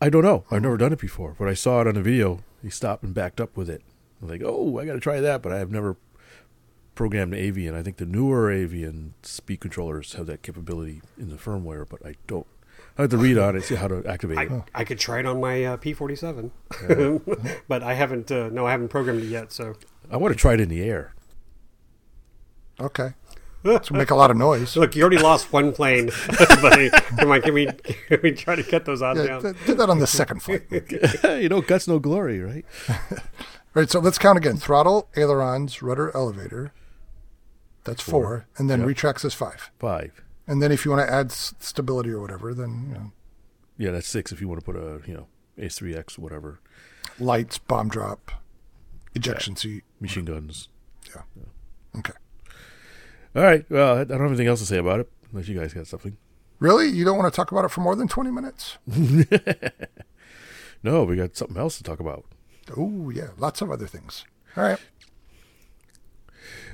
[0.00, 0.44] I don't know.
[0.50, 3.14] I've never done it before, but I saw it on a video he stopped and
[3.14, 3.82] backed up with it.
[4.20, 5.96] I'm like, oh, I got to try that, but I have never
[6.94, 7.74] programmed Avian.
[7.74, 12.14] I think the newer Avian speed controllers have that capability in the firmware, but I
[12.26, 12.46] don't.
[12.96, 14.52] I have to read on it, see how to activate it.
[14.52, 16.50] I, I could try it on my uh, P47,
[17.68, 18.30] but I haven't.
[18.30, 19.50] Uh, no, I haven't programmed it yet.
[19.52, 19.74] So
[20.10, 21.12] I want to try it in the air.
[22.80, 23.14] Okay.
[23.64, 24.76] So make a lot of noise.
[24.76, 26.10] look, you already lost one plane,
[26.60, 26.90] buddy.
[26.90, 27.66] Come on, can we
[28.08, 29.42] can we try to cut those odds Yeah, down?
[29.42, 30.64] th- do that on the second flight.
[31.40, 32.64] you know, guts no glory, right?
[33.72, 34.58] Right, so let's count again.
[34.58, 36.72] Throttle, ailerons, rudder, elevator.
[37.84, 38.46] That's four.
[38.58, 38.88] And then Yep.
[38.88, 39.70] retracts is five.
[39.78, 40.22] Five.
[40.46, 43.12] And then if you want to add s- stability or whatever, then, you know,
[43.78, 45.26] Yeah, that's six if you want to put a, you know,
[45.58, 46.60] AS3X, whatever.
[47.18, 48.30] lights, bomb drop,
[49.14, 49.84] ejection seat.
[50.00, 50.68] Machine guns.
[51.14, 51.22] Yeah.
[51.98, 52.12] Okay.
[53.36, 53.64] All right.
[53.70, 56.16] Well, I don't have anything else to say about it, unless you guys got something.
[56.60, 56.88] Really?
[56.88, 58.78] You don't want to talk about it for more than 20 minutes?
[60.82, 62.24] No, we got something else to talk about.
[62.76, 63.28] Oh, yeah.
[63.38, 64.24] Lots of other things.
[64.56, 64.78] All right.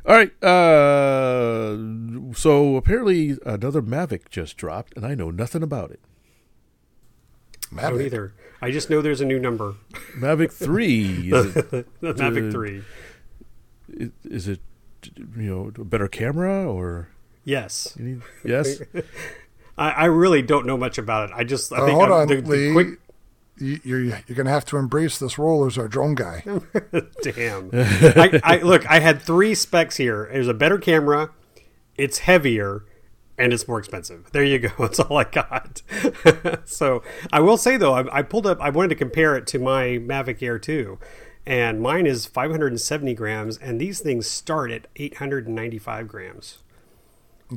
[0.06, 0.32] All right.
[0.44, 1.76] Uh,
[2.34, 6.00] so apparently another Mavic just dropped, and I know nothing about it.
[7.78, 8.34] I don't either.
[8.62, 9.74] I just know there's a new number.
[10.18, 11.30] Mavic 3.
[11.32, 11.70] Is it,
[12.02, 12.52] Mavic Dude.
[12.52, 12.82] Three.
[14.24, 14.60] is it,
[15.36, 17.08] you know, a better camera or?
[17.44, 18.80] Yes, you need- Yes.
[19.78, 21.34] I, I really don't know much about it.
[21.34, 22.96] I just I Uh, think hold I'm- on, the, the quick You,
[23.60, 26.42] you're you're going to have to embrace this role as our drone guy.
[27.22, 27.70] Damn.
[27.72, 28.84] I, I look.
[28.90, 30.28] I had three specs here.
[30.32, 31.30] There's a better camera.
[31.96, 32.84] It's heavier,
[33.36, 34.30] and it's more expensive.
[34.32, 34.70] There you go.
[34.78, 35.82] That's all I got.
[36.64, 38.58] so I will say though, I, I pulled up.
[38.60, 40.98] I wanted to compare it to my Mavic Air 2,
[41.44, 46.58] and mine is 570 grams, and these things start at 895 grams.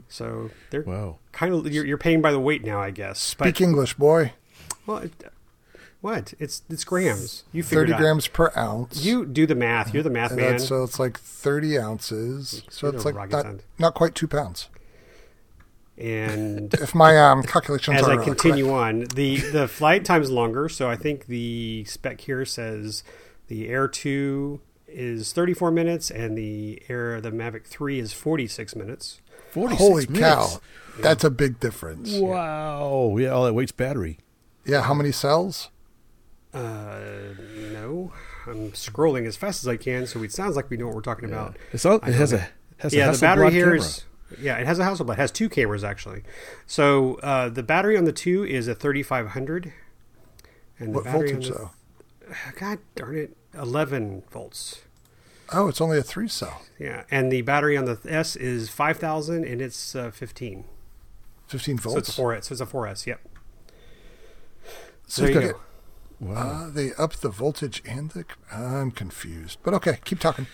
[0.09, 1.19] So they're Wow.
[1.31, 3.19] kind of you're, you're paying by the weight now, I guess.
[3.19, 4.33] Speak English, boy.
[4.87, 5.11] well, it,
[6.03, 6.33] what?
[6.37, 7.43] It's it's grams.
[7.53, 7.99] You figured 30 it out.
[8.01, 9.03] grams per ounce.
[9.05, 9.93] You do the math.
[9.93, 10.59] You're the math and man.
[10.59, 12.61] so it's like 30 ounces.
[12.69, 13.67] So You're it's like not, scientist.
[13.79, 14.67] not quite two pounds.
[15.97, 18.75] and If my um, calculations as are I continue correct.
[18.77, 20.67] on, the the flight time's longer.
[20.69, 23.03] So I think the spec here says
[23.47, 29.21] the Air Two is 34 minutes, and the Air the Mavic Three is 46 minutes.
[29.51, 30.19] 46 Holy minutes.
[30.19, 30.61] cow.
[30.99, 32.13] That's a big difference.
[32.17, 33.15] Wow.
[33.17, 34.17] Yeah, all that weight's battery.
[34.65, 35.69] Yeah, how many cells?
[36.53, 36.99] Uh,
[37.71, 38.13] no,
[38.45, 41.01] I'm scrolling as fast as I can, so it sounds like we know what we're
[41.01, 41.57] talking about.
[41.71, 43.79] It's all, it has know a has a yeah, the battery Hasselblad here camera.
[43.79, 44.05] is
[44.39, 45.13] yeah, it has a Hasselblad.
[45.13, 46.23] It has two cameras actually.
[46.67, 49.73] So uh, the battery on the two is a 3500,
[50.79, 51.71] and the What voltage, on the, though?
[52.59, 54.83] God darn it, 11 volts.
[55.51, 56.61] Oh, it's only a three cell.
[56.79, 60.65] Yeah, and the battery on the S is 5000 and it's uh, 15.
[61.47, 61.93] 15 volts.
[61.93, 62.43] So it's a 4S.
[62.45, 63.05] So it's a 4S.
[63.05, 63.21] Yep.
[65.07, 65.59] So there you you go.
[66.23, 66.35] Wow.
[66.65, 68.25] Uh, they up the voltage and the.
[68.51, 69.59] I'm confused.
[69.63, 70.47] But okay, keep talking.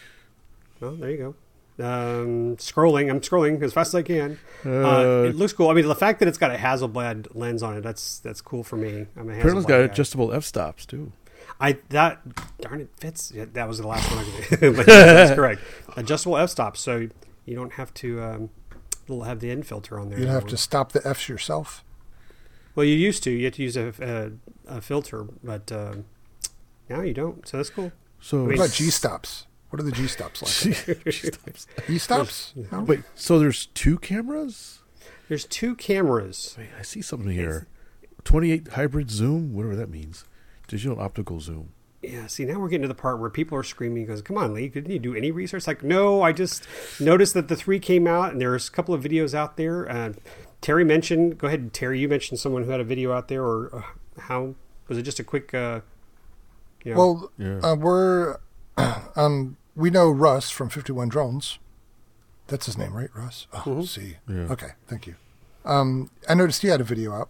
[0.79, 1.35] Well, there you go.
[1.81, 3.09] Um, scrolling.
[3.09, 4.37] I'm scrolling as fast as I can.
[4.65, 5.69] Uh, Uh, it looks cool.
[5.69, 8.63] I mean, the fact that it's got a Hasselblad lens on it, that's that's cool
[8.63, 9.05] for me.
[9.15, 9.39] I'm a Hasselblad.
[9.39, 9.83] Apparently, it's Hasselblad got guy.
[9.93, 11.11] adjustable f stops too.
[11.61, 12.19] I that
[12.59, 13.31] darn it fits.
[13.33, 14.19] Yeah, that was the last one.
[14.25, 15.61] I could but that's correct.
[15.95, 17.07] Adjustable f stops, so
[17.45, 18.49] you don't have to um,
[19.05, 20.19] it'll have the ND filter on there.
[20.19, 21.83] You don't have to stop the F's yourself.
[22.75, 23.31] Well, you used to.
[23.31, 23.93] You had to use a,
[24.67, 26.05] a, a filter, but um,
[26.89, 27.47] now you don't.
[27.47, 27.91] So that's cool.
[28.21, 29.45] So What about G stops?
[29.69, 31.89] What are the G stops like?
[31.89, 32.53] E stops?
[32.71, 32.81] No?
[32.81, 34.79] Wait, so there's two cameras?
[35.27, 36.55] There's two cameras.
[36.57, 37.67] Wait, I see something here.
[38.23, 40.25] 28 hybrid zoom, whatever that means.
[40.67, 41.71] Digital optical zoom.
[42.01, 42.27] Yeah.
[42.27, 44.69] See, now we're getting to the part where people are screaming, "Goes, come on, Lee!
[44.69, 46.65] Didn't you do any research?" Like, no, I just
[46.99, 49.89] noticed that the three came out, and there's a couple of videos out there.
[49.89, 50.13] Uh,
[50.61, 51.37] Terry mentioned.
[51.37, 51.99] Go ahead, Terry.
[51.99, 54.55] You mentioned someone who had a video out there, or uh, how
[54.87, 55.03] was it?
[55.03, 55.53] Just a quick.
[55.53, 55.81] Uh,
[56.83, 57.59] you know, Well, Yeah.
[57.63, 58.37] uh, we're.
[59.15, 61.59] Um, we know Russ from 51 Drones.
[62.47, 63.09] That's his name, right?
[63.13, 63.47] Russ?
[63.51, 63.87] Oh, Mhm.
[63.87, 64.17] see.
[64.29, 64.47] Yeah.
[64.51, 65.15] Okay, thank you.
[65.65, 67.29] Um, I noticed he had a video out.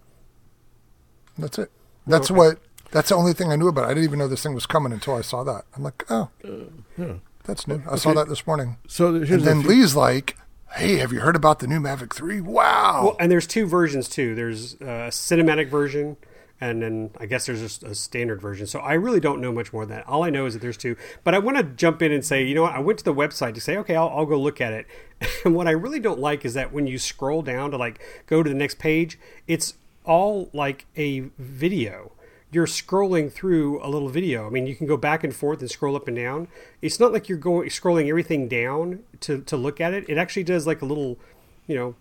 [1.37, 1.71] That's it.
[1.73, 2.37] Oh, That's okay.
[2.37, 2.59] what.
[2.91, 3.83] That's the only thing I knew about.
[3.85, 3.87] it.
[3.87, 5.65] I didn't even know this thing was coming until I saw that.
[5.75, 6.29] I'm like, oh,
[6.97, 7.13] Yeah.
[7.45, 7.81] that's new.
[7.89, 8.77] I saw that this morning.
[8.87, 10.37] So and then few- Lee's like,
[10.75, 12.41] "Hey, have you heard about the new Mavic 3?
[12.41, 14.35] Wow!" Well, and there's two versions too.
[14.35, 16.17] There's uh, a cinematic version,
[16.61, 18.67] and then I guess there's a standard version.
[18.67, 20.07] So I really don't know much more than that.
[20.07, 20.97] All I know is that there's two.
[21.23, 22.73] But I want to jump in and say, you know what?
[22.73, 24.87] I went to the website to say, okay, I'll, I'll go look at it.
[25.45, 28.43] And what I really don't like is that when you scroll down to like go
[28.43, 29.73] to the next page, it's
[30.05, 32.11] all like a video.
[32.51, 34.47] You're scrolling through a little video.
[34.47, 36.47] I mean, you can go back and forth and scroll up and down.
[36.81, 40.09] It's not like you're going scrolling everything down to, to look at it.
[40.09, 41.19] It actually does like a little,
[41.67, 41.95] you know,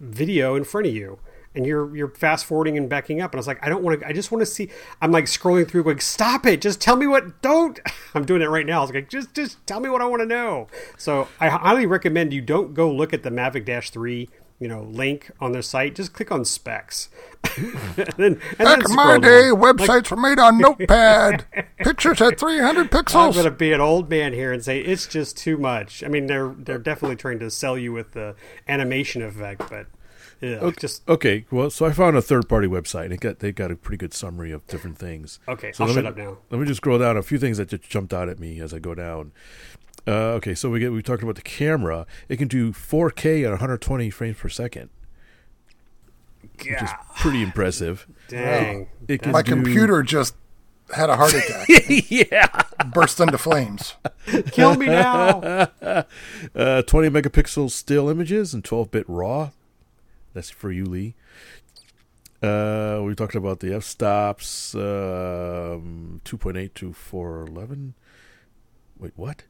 [0.00, 1.18] video in front of you
[1.54, 4.00] and you're you're fast forwarding and backing up and I was like I don't want
[4.00, 6.96] to I just want to see I'm like scrolling through like stop it just tell
[6.96, 7.78] me what don't
[8.14, 10.20] I'm doing it right now I was like just just tell me what I want
[10.22, 14.28] to know so I highly recommend you don't go look at the Mavic Dash 3
[14.64, 17.10] you know link on their site just click on specs
[17.58, 17.72] and
[18.16, 19.60] then, and Back then in my day, down.
[19.60, 21.44] websites were made on Notepad.
[21.78, 23.26] Pictures at 300 pixels.
[23.26, 26.02] I'm going to be an old man here and say it's just too much.
[26.02, 28.34] I mean, they're they're definitely trying to sell you with the
[28.66, 29.86] animation effect, but
[30.40, 33.12] yeah, just Okay, well, so I found a third-party website.
[33.12, 35.38] It got they got a pretty good summary of different things.
[35.46, 36.38] Okay, so I'll shut me- up now.
[36.50, 38.72] Let me just scroll down a few things that just jumped out at me as
[38.72, 39.32] I go down.
[40.06, 42.06] Uh, okay, so we get we talked about the camera.
[42.28, 44.90] It can do 4K at 120 frames per second,
[46.58, 48.06] which is pretty impressive.
[48.28, 48.88] dang.
[49.08, 50.34] It can My do- computer just
[50.94, 51.66] had a heart attack,
[52.10, 52.62] yeah,
[52.92, 53.94] burst into flames.
[54.52, 55.38] Kill me now.
[55.82, 59.50] uh, 20 megapixel still images and 12-bit RAW.
[60.34, 61.14] That's for you, Lee.
[62.42, 67.94] Uh, we talked about the f-stops, um, 2.8 to 411.
[68.98, 69.44] Wait, what?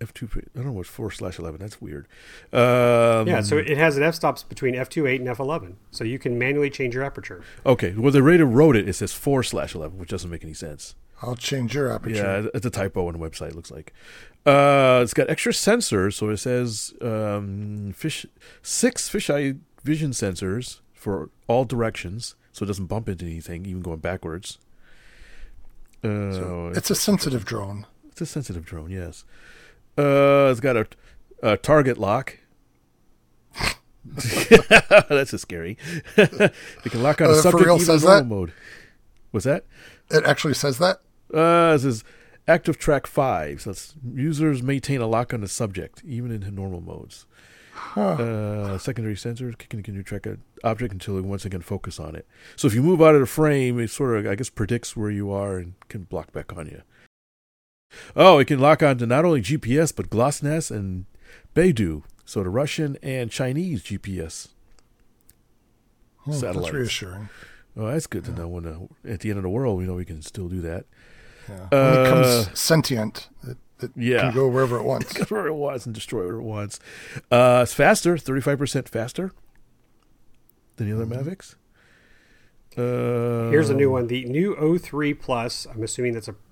[0.00, 1.58] F2, I don't know what's 4 slash 11.
[1.60, 2.06] That's weird.
[2.52, 6.38] Um, yeah, so it has an f stops between f2.8 and f11, so you can
[6.38, 7.42] manually change your aperture.
[7.66, 8.88] Okay, well, the Raider wrote it.
[8.88, 10.94] It says 4 slash 11, which doesn't make any sense.
[11.20, 12.14] I'll change your aperture.
[12.44, 13.48] Yeah, it's a typo on the website.
[13.48, 13.92] It looks like
[14.46, 16.14] uh, it's got extra sensors.
[16.14, 18.24] So it says um, fish
[18.62, 23.98] six fisheye vision sensors for all directions, so it doesn't bump into anything, even going
[23.98, 24.58] backwards.
[26.04, 27.86] Uh, So it's a sensitive drone.
[28.08, 28.90] it's a sensitive drone.
[28.90, 29.24] Yes.
[29.98, 30.86] Uh, it's got a,
[31.42, 32.38] a target lock.
[35.08, 35.76] That's a scary.
[36.16, 36.52] it
[36.84, 38.26] can lock on Uh, a subject even says normal that?
[38.26, 38.52] mode.
[39.32, 39.64] What's that?
[40.10, 41.00] It actually says that.
[41.34, 42.04] Uh, this is
[42.46, 43.60] active track five.
[43.60, 43.74] So
[44.14, 47.26] users maintain a lock on the subject, even in normal modes.
[47.96, 52.14] Uh, secondary sensors can can you track an object until it once again focus on
[52.16, 52.26] it.
[52.56, 55.10] So if you move out of the frame, it sort of I guess predicts where
[55.10, 56.82] you are and can block back on you.
[58.14, 61.06] Oh, it can lock on to not only GPS but GLONASS and
[61.54, 64.48] Beidou, so the Russian and Chinese GPS.
[66.18, 67.28] Hmm, that's reassuring.
[67.76, 68.48] Oh, that's good to know.
[68.48, 70.86] When uh, at the end of the world, we know we can still do that.
[71.48, 71.66] Yeah.
[71.70, 74.20] when it becomes sentient, it, it yeah.
[74.20, 75.12] can go wherever it wants.
[75.14, 76.80] Go where it wants and destroy what it wants.
[77.30, 79.32] Uh, it's faster, 35% faster
[80.76, 81.54] than the other Mavics.
[82.76, 85.66] Uh, Here's a new one: the new O3 Plus.
[85.66, 86.47] I'm assuming that's a, a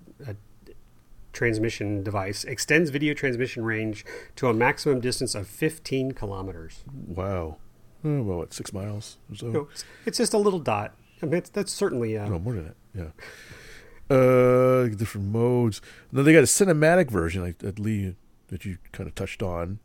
[1.37, 2.45] transmission device.
[2.45, 4.05] Extends video transmission range
[4.37, 6.83] to a maximum distance of 15 kilometers.
[7.07, 7.59] Wow.
[8.05, 9.47] Oh, well, what, six miles or so?
[9.49, 10.95] No, it's, it's just a little dot.
[11.23, 12.77] I mean, it's, that's certainly uh, No, more than that.
[12.95, 14.17] Yeah.
[14.17, 15.83] Uh, different modes.
[16.13, 18.17] Then they got a cinematic version, like that Lee
[18.49, 19.79] that you kind of touched on.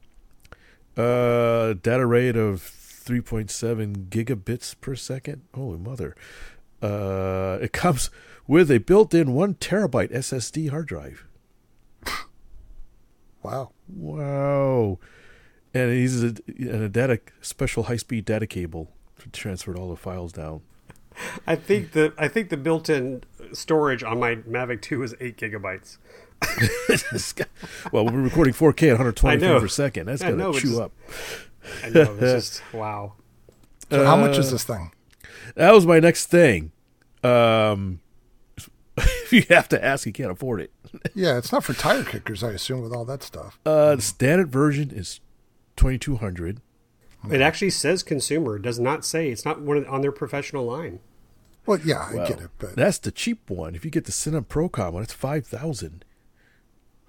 [0.95, 5.41] Uh, data rate of 3.7 gigabits per second.
[5.55, 6.15] Holy mother!
[6.81, 8.09] Uh, it comes
[8.47, 11.25] with a built-in one terabyte SSD hard drive.
[13.43, 13.71] Wow.
[13.87, 14.99] Wow!
[15.73, 19.95] And it uses a, and a data special high-speed data cable to transfer all the
[19.95, 20.61] files down.
[21.45, 23.23] I think the I think the built-in
[23.53, 25.97] storage on my Mavic 2 is eight gigabytes.
[27.91, 29.47] well, we're recording 4K at 120 I know.
[29.59, 30.05] frames per second.
[30.07, 30.91] That's I gonna know, chew just- up.
[31.83, 32.19] I know it's
[32.59, 33.13] just wow.
[33.89, 34.91] So how much Uh, is this thing?
[35.55, 36.71] That was my next thing.
[37.23, 37.99] Um,
[38.97, 40.71] if you have to ask, you can't afford it.
[41.15, 43.59] Yeah, it's not for tire kickers, I assume, with all that stuff.
[43.65, 45.19] Uh, the standard version is
[45.77, 46.61] 2200.
[47.29, 48.55] It actually says consumer.
[48.57, 50.99] It does not say it's not one of, on their professional line.
[51.65, 53.75] Well, yeah, I Well, get it, but That's the cheap one.
[53.75, 56.03] If you get the Cinema Pro combo, that's 5000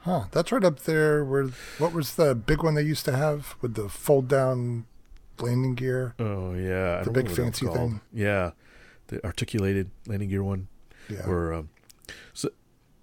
[0.00, 1.24] huh, that's right up there.
[1.24, 4.84] Where what was the big one they used to have with the fold down
[5.40, 6.14] landing gear?
[6.18, 6.96] Oh, yeah.
[6.96, 7.76] I The don't big know what that's fancy called.
[7.78, 8.00] thing?
[8.12, 8.50] Yeah.
[9.08, 10.68] The articulated landing gear one.
[11.12, 11.68] Yeah, Or, um,
[12.32, 12.48] so,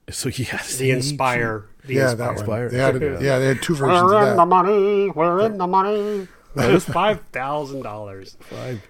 [0.10, 0.62] so yeah.
[0.78, 1.66] The Inspire.
[1.86, 2.36] The yeah, Inspire.
[2.36, 2.68] that one.
[2.70, 3.20] They had it, Yeah.
[3.34, 5.10] yeah, they had two versions We're of in the money.
[5.12, 6.28] We're in the money.
[6.56, 8.36] It was five thousand dollars.
[8.50, 8.82] Five.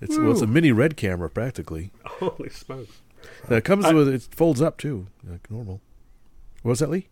[0.00, 1.90] It's, well, it's a mini red camera, practically.
[2.06, 3.02] Holy smokes!
[3.50, 5.82] Uh, it comes with, it folds up, too, like normal.
[6.62, 7.08] What was that, Lee?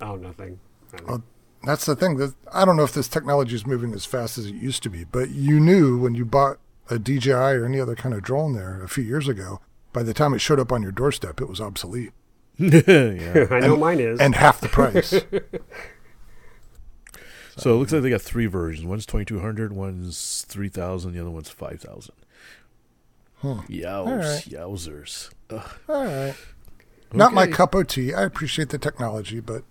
[0.00, 0.58] Oh, nothing.
[0.92, 1.02] I.
[1.02, 1.22] Well,
[1.62, 2.16] that's the thing.
[2.16, 4.90] That I don't know if this technology is moving as fast as it used to
[4.90, 6.58] be, but you knew when you bought
[6.88, 9.60] a DJI or any other kind of drone there a few years ago.
[9.92, 12.12] By the time it showed up on your doorstep, it was obsolete
[12.58, 13.46] yeah.
[13.50, 14.20] I know mine is.
[14.20, 15.14] and half the price.
[17.56, 18.86] So it looks like they got three versions.
[18.86, 22.14] One's 2200, one's 3000, the other one's 5000.
[23.40, 23.58] Hmm.
[23.68, 24.44] Yows, right.
[24.48, 25.30] yowzers.
[25.50, 25.70] Ugh.
[25.88, 26.34] All right.
[27.12, 28.14] Not my cup of tea.
[28.14, 29.64] I appreciate the technology, but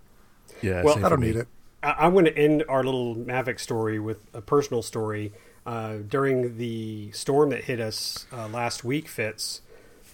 [0.62, 1.48] Yeah, Well, I don't need it.
[1.82, 5.32] I- I'm going to end our little Mavic story with a personal story.
[5.66, 9.62] uh, during the storm that hit us uh, last week, Fitz,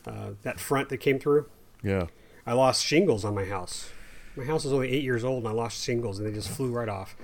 [0.06, 1.46] uh, that front that came through,
[1.82, 2.06] Yeah.
[2.46, 3.90] I lost shingles on my house.
[4.36, 6.70] My house is only eight years old, and I lost shingles, and they just flew
[6.70, 7.16] right off.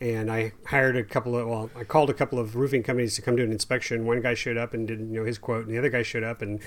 [0.00, 3.22] And I hired a couple of well, I called a couple of roofing companies to
[3.22, 4.04] come do an inspection.
[4.04, 6.24] One guy showed up and did you know his quote, and the other guy showed
[6.24, 6.60] up and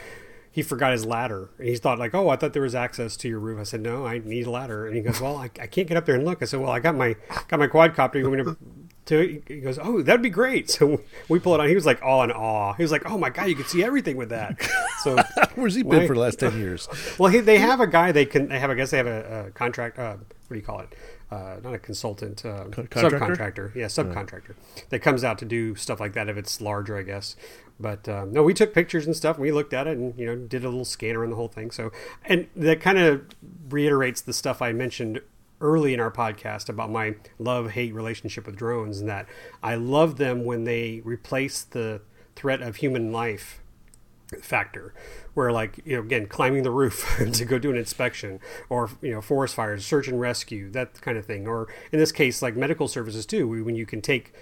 [0.49, 1.49] he forgot his ladder.
[1.59, 3.59] And he thought like, oh, I thought there was access to your roof.
[3.59, 4.87] I said, no, I need a ladder.
[4.87, 6.41] And he goes, well, I, I can't get up there and look.
[6.41, 7.15] I said, well, I got my
[7.49, 8.15] got my quadcopter.
[8.15, 8.57] You want me to?
[9.07, 10.69] To, he goes, oh, that'd be great.
[10.77, 11.67] So we pull it on.
[11.69, 12.73] He was like all in awe.
[12.73, 14.59] He was like, oh my god, you can see everything with that.
[15.03, 15.15] So
[15.55, 16.87] Where's he been for the last 10 years?
[17.19, 18.49] well, he, they have a guy they can.
[18.49, 18.69] They have.
[18.69, 19.97] I guess they have a, a contract.
[19.99, 20.89] Uh, what do you call it?
[21.31, 22.45] Uh, not a consultant.
[22.45, 23.19] Uh, contractor?
[23.19, 23.75] Subcontractor.
[23.75, 24.55] Yeah, subcontractor
[24.89, 27.35] that comes out to do stuff like that if it's larger, I guess.
[27.79, 29.37] But um, no, we took pictures and stuff.
[29.37, 31.47] And we looked at it and you know did a little scanner on the whole
[31.47, 31.71] thing.
[31.71, 31.91] So
[32.25, 33.23] and that kind of
[33.69, 35.21] reiterates the stuff I mentioned
[35.59, 39.27] early in our podcast about my love hate relationship with drones and that
[39.63, 42.01] I love them when they replace the
[42.35, 43.61] threat of human life
[44.41, 44.93] factor
[45.33, 48.39] where like you know again climbing the roof to go do an inspection
[48.69, 52.11] or you know forest fires search and rescue that kind of thing or in this
[52.11, 54.33] case like medical services too when you can take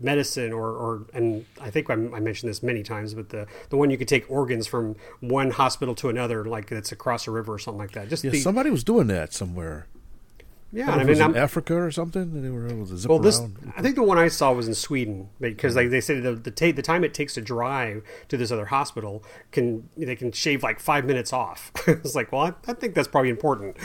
[0.00, 3.76] medicine or, or and I think I, I mentioned this many times but the the
[3.76, 7.52] one you can take organs from one hospital to another like it's across a river
[7.52, 9.86] or something like that just Yeah, the, somebody was doing that somewhere.
[10.72, 12.22] Yeah I, I mean I'm, in Africa or something.
[12.22, 13.72] and They were able to zip around Well, this around.
[13.76, 16.50] I think the one I saw was in Sweden because like they said the the,
[16.50, 20.62] ta- the time it takes to drive to this other hospital can they can shave
[20.62, 21.70] like five minutes off.
[21.86, 23.76] it's like, well, I, I think that's probably important.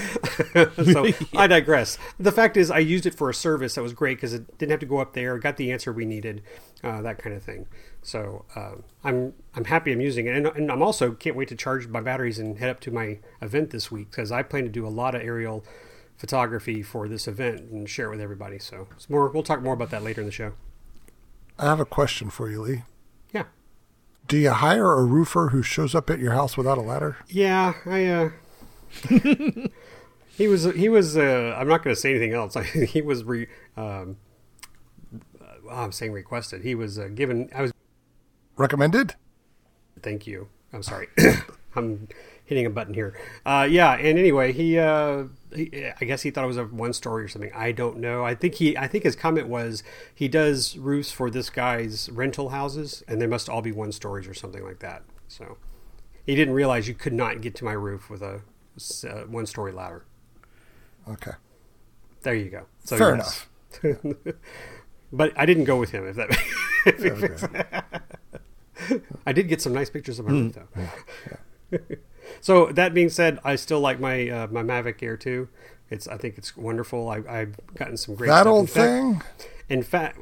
[0.86, 1.98] so I digress.
[2.20, 4.72] The fact is, I used it for a service that was great because it didn't
[4.72, 6.42] have to go up there, got the answer we needed,
[6.84, 7.68] uh, that kind of thing.
[8.02, 11.56] So uh, I'm I'm happy I'm using it, and, and I'm also can't wait to
[11.56, 14.70] charge my batteries and head up to my event this week because I plan to
[14.70, 15.66] do a lot of aerial
[16.18, 18.60] photography for this event and share it with everybody.
[18.60, 19.30] So it's more.
[19.30, 20.54] We'll talk more about that later in the show.
[21.60, 22.84] I have a question for you, Lee.
[23.34, 23.44] Yeah,
[24.28, 27.18] Do you hire a roofer who shows up at your house without a ladder?
[27.28, 27.74] yeah.
[27.86, 28.06] I.
[28.06, 28.30] uh
[30.38, 30.66] He was.
[30.76, 31.18] He was.
[31.18, 32.54] Uh, I'm not going to say anything else.
[32.74, 33.24] he was.
[33.24, 34.18] Re, um,
[35.42, 36.62] uh, I'm saying requested.
[36.62, 37.50] He was uh, given.
[37.56, 37.74] I was.
[38.56, 39.16] Recommended?
[40.04, 40.48] Thank you.
[40.74, 41.08] I'm sorry.
[41.76, 42.08] I'm
[42.46, 43.20] hitting a button here.
[43.48, 43.94] Uh, yeah.
[43.94, 45.28] And anyway, he, uh, he.
[45.56, 47.52] I guess he thought it was a one story or something.
[47.54, 48.26] I don't know.
[48.26, 48.78] I think he.
[48.78, 49.82] I think his comment was
[50.14, 54.28] he does roofs for this guy's rental houses, and they must all be one stories
[54.28, 55.04] or something like that.
[55.28, 55.58] So
[56.26, 58.42] he didn't realize you could not get to my roof with a
[59.08, 60.06] uh, one story ladder.
[61.08, 61.32] Okay.
[62.22, 62.66] There you go.
[62.84, 63.46] So Fair yes.
[65.14, 66.08] but I didn't go with him.
[66.08, 66.38] If that.
[66.88, 67.82] Okay.
[69.26, 70.58] I did get some nice pictures of my roof
[71.70, 71.78] though.
[72.48, 75.50] so that being said, I still like my uh, my Mavic Air 2.
[75.90, 77.10] It's I think it's wonderful.
[77.10, 78.48] I, I've gotten some great that stuff.
[78.48, 79.50] old in fact, thing?
[79.68, 80.20] in fact,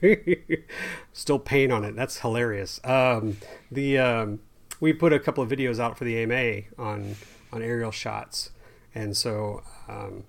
[1.12, 1.96] still paying on it.
[1.96, 2.78] That's hilarious.
[2.84, 3.38] Um,
[3.72, 4.38] the um,
[4.78, 7.16] we put a couple of videos out for the AMA on
[7.52, 8.52] on aerial shots,
[8.94, 10.22] and so um,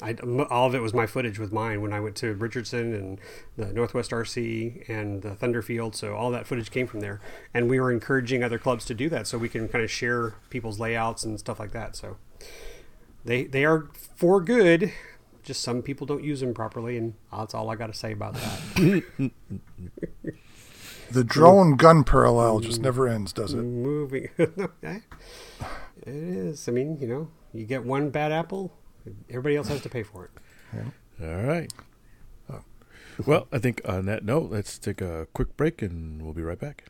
[0.00, 0.14] I,
[0.50, 3.20] all of it was my footage with mine when I went to Richardson and
[3.56, 5.94] the Northwest RC and the Thunderfield.
[5.96, 7.20] So all that footage came from there,
[7.52, 10.34] and we were encouraging other clubs to do that so we can kind of share
[10.50, 11.96] people's layouts and stuff like that.
[11.96, 12.16] So
[13.24, 14.92] they they are for good.
[15.42, 18.34] Just some people don't use them properly, and that's all I got to say about
[18.34, 19.30] that.
[21.10, 23.62] The drone gun parallel just never ends, does it?
[23.62, 25.00] Moving, eh,
[26.02, 26.68] it is.
[26.68, 28.74] I mean, you know, you get one bad apple,
[29.28, 30.30] everybody else has to pay for it.
[31.22, 31.72] All right.
[32.50, 32.62] Oh.
[33.26, 36.58] Well, I think on that note, let's take a quick break and we'll be right
[36.58, 36.84] back.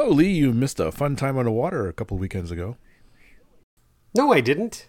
[0.00, 2.78] So, Lee, you missed a fun time on the water a couple weekends ago.
[4.14, 4.88] No, I didn't.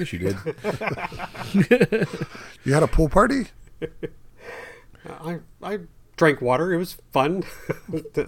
[0.00, 0.36] Yes, you did.
[2.64, 3.46] You had a pool party?
[5.08, 5.78] I I
[6.16, 6.72] drank water.
[6.72, 7.44] It was fun.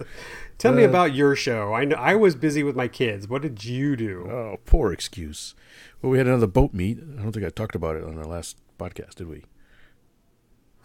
[0.57, 1.73] Tell me Uh, about your show.
[1.73, 3.27] I know, I was busy with my kids.
[3.27, 4.25] What did you do?
[4.31, 5.53] oh, poor excuse.
[6.01, 6.97] Well, we had another boat meet.
[6.97, 9.43] I don't think I talked about it on our last podcast, did we?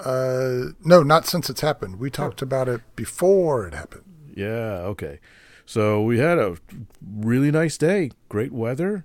[0.00, 2.00] Uh, no, not since it's happened.
[2.00, 4.02] We talked about it before it happened.
[4.36, 5.18] Yeah, okay.
[5.64, 6.56] So we had a
[7.04, 9.04] really nice day, great weather,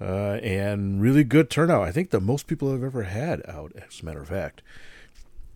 [0.00, 1.82] uh, and really good turnout.
[1.82, 4.62] I think the most people I've ever had out, as a matter of fact.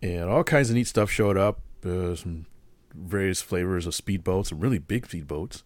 [0.01, 1.61] And all kinds of neat stuff showed up.
[1.85, 2.47] Uh, some
[2.93, 5.61] various flavors of speedboats, some really big speedboats.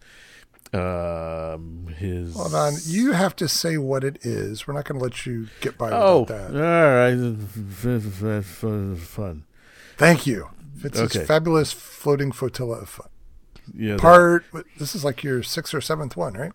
[0.72, 2.74] Um, his Hold on.
[2.84, 4.66] You have to say what it is.
[4.66, 6.56] We're not going to let you get by oh, without that.
[6.56, 6.94] all
[8.40, 8.46] right,
[8.98, 9.44] fun.
[9.96, 10.50] Thank you.
[10.84, 11.24] It's Okay.
[11.24, 13.08] fabulous floating flotilla of fun.
[13.74, 14.44] Yeah, Part.
[14.78, 16.52] This is like your sixth or seventh one, right?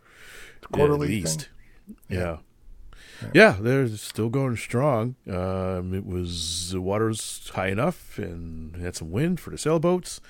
[0.62, 1.18] yeah, Quarterly thing?
[1.24, 1.50] least.
[2.10, 2.38] Yeah.
[3.34, 5.16] Yeah, they're still going strong.
[5.30, 10.22] Um, it was the water's high enough and had some wind for the sailboats.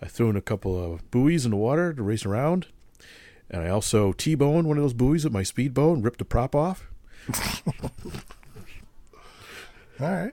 [0.00, 2.68] I threw in a couple of buoys in the water to race around,
[3.50, 6.54] and I also t-boned one of those buoys with my speedboat and ripped the prop
[6.54, 6.86] off.
[10.00, 10.32] All right.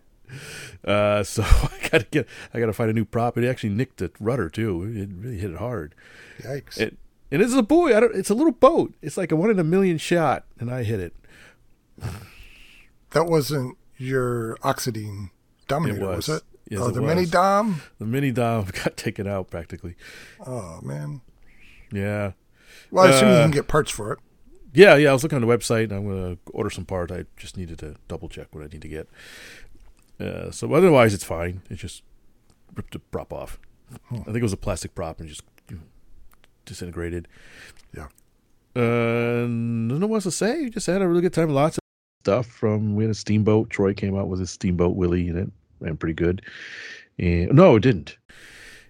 [0.84, 3.38] Uh, so I gotta get, I gotta find a new prop.
[3.38, 4.84] It actually nicked the rudder too.
[4.84, 5.96] It really hit it hard.
[6.40, 6.78] Yikes.
[6.78, 6.98] It,
[7.32, 7.94] and it's a buoy.
[7.94, 8.16] I don't.
[8.16, 8.94] It's a little boat.
[9.02, 11.14] It's like a one in a million shot, and I hit it.
[13.12, 15.30] that wasn't your Oxidine
[15.68, 16.28] Dominator, It was.
[16.28, 16.38] was.
[16.38, 16.44] it?
[16.70, 17.26] Yes, oh, it the mini.
[17.26, 17.82] Dom?
[18.00, 19.96] The mini dom got taken out practically.
[20.46, 21.22] Oh, man.
[21.92, 22.32] Yeah.
[22.92, 24.20] Well, I assume you Uh, can get parts for it.
[24.74, 25.12] Yeah, yeah.
[25.12, 25.86] I was looking on the website.
[25.86, 27.12] and I'm going to order some parts.
[27.12, 29.08] I just needed to double check what I need to get.
[30.20, 31.62] Uh, so otherwise, it's fine.
[31.70, 32.04] It just
[32.76, 33.60] ripped the prop off.
[34.10, 34.22] Hmm.
[34.22, 35.82] I think it was a plastic prop and just you know,
[36.66, 37.28] disintegrated.
[37.96, 38.08] Yeah.
[38.76, 40.64] Uh, nothing else to say.
[40.64, 41.50] We just had a really good time.
[41.50, 41.82] Lots of
[42.24, 42.96] stuff from.
[42.96, 43.70] We had a steamboat.
[43.70, 46.42] Troy came out with his steamboat Willie, and it ran pretty good.
[47.18, 48.18] And, no, it didn't.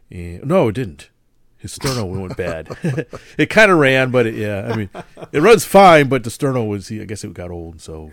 [0.09, 1.09] And, no, it didn't.
[1.57, 2.77] His sterno went bad.
[3.37, 4.89] it kind of ran, but it, yeah, I mean,
[5.31, 8.11] it runs fine, but the sterno was, I guess it got old, so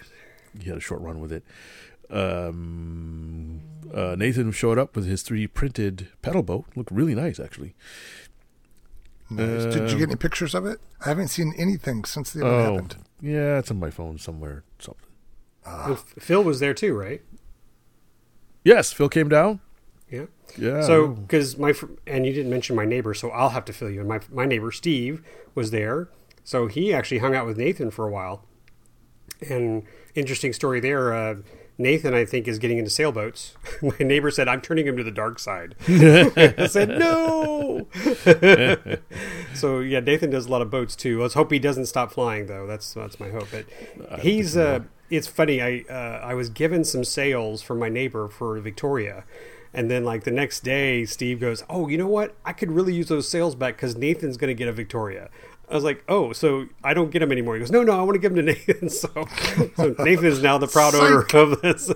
[0.59, 1.45] he had a short run with it.
[2.13, 3.61] Um,
[3.93, 6.67] uh, Nathan showed up with his 3D printed pedal boat.
[6.77, 7.75] Looked really nice, actually.
[9.31, 9.65] Nice.
[9.75, 10.79] Did you get any pictures of it?
[11.05, 12.97] I haven't seen anything since the event Oh, happened.
[13.21, 14.63] yeah, it's on my phone somewhere.
[14.79, 15.07] Something.
[15.65, 17.23] And Phil was there too, right?
[18.65, 19.61] Yes, Phil came down.
[20.11, 20.27] Yeah.
[20.59, 20.83] Yeah.
[20.83, 23.89] So, because my fr- and you didn't mention my neighbor, so I'll have to fill
[23.91, 24.07] you in.
[24.09, 25.23] My my neighbor Steve
[25.55, 26.09] was there,
[26.45, 28.45] so he actually hung out with Nathan for a while.
[29.49, 29.85] And
[30.15, 31.15] interesting story there.
[31.15, 31.37] Uh,
[31.83, 33.55] Nathan, I think, is getting into sailboats.
[33.83, 37.89] my neighbor said, "I'm turning him to the dark side." I said, "No."
[39.55, 41.21] so yeah, Nathan does a lot of boats too.
[41.21, 42.67] Let's hope he doesn't stop flying, though.
[42.67, 43.49] That's that's my hope.
[43.51, 44.81] But he's uh,
[45.11, 45.61] it's funny.
[45.61, 49.25] I uh, I was given some sails from my neighbor for Victoria.
[49.75, 52.35] And then, like the next day, Steve goes, "Oh, you know what?
[52.45, 55.31] I could really use those sails back because Nathan's going to get a Victoria."
[55.73, 58.03] I was like, "Oh, so I don't get him anymore?" He goes, "No, no, I
[58.03, 59.09] want to give him to Nathan." So,
[59.77, 61.91] so Nathan is now the proud owner of this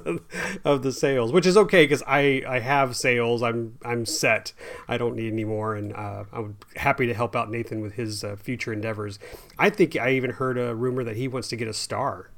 [0.64, 3.43] of the sales, which is okay because I I have sales.
[3.43, 4.53] I'm I'm set.
[4.89, 8.24] I don't need any more, and uh, I'm happy to help out Nathan with his
[8.24, 9.18] uh, future endeavors.
[9.59, 12.31] I think I even heard a rumor that he wants to get a star.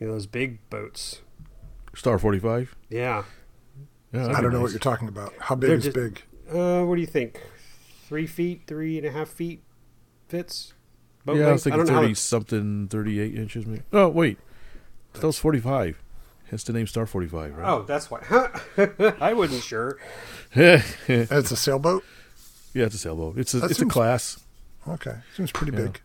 [0.00, 1.22] You know those big boats.
[1.94, 2.74] Star 45.
[2.90, 3.22] Yeah.
[4.12, 5.32] Yeah, I don't know what you're talking about.
[5.40, 6.22] How big They're is just- big?
[6.48, 7.40] Uh, what do you think?
[8.06, 9.63] Three feet, three and a half feet
[10.34, 10.74] fits.
[11.24, 13.66] Boat Yeah, I was thinking don't know how 30 something, 38 inches.
[13.66, 13.82] Maybe.
[13.92, 14.38] Oh, wait.
[15.14, 16.02] That was 45.
[16.50, 17.68] Hence the name Star 45, right?
[17.68, 18.20] Oh, that's why.
[19.20, 19.98] I wasn't sure.
[20.56, 22.04] yeah, It's a sailboat?
[22.74, 23.38] Yeah, it's a sailboat.
[23.38, 24.40] It's a, That it's a class.
[24.88, 25.16] Okay.
[25.36, 25.84] Seems pretty Yeah.
[25.84, 26.00] big.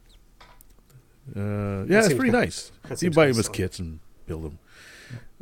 [1.35, 2.71] Uh, yeah, it's pretty kinda- nice.
[3.01, 4.59] You buy kinda them as kits and build them.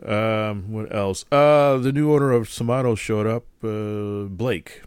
[0.10, 1.26] Um, what else?
[1.32, 4.82] Uh, the new owner of Shimano showed up, uh, Blake.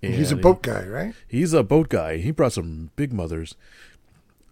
[0.00, 1.14] He's a And boat guy, right?
[1.26, 2.18] He's a boat guy.
[2.18, 3.56] He brought some big mothers,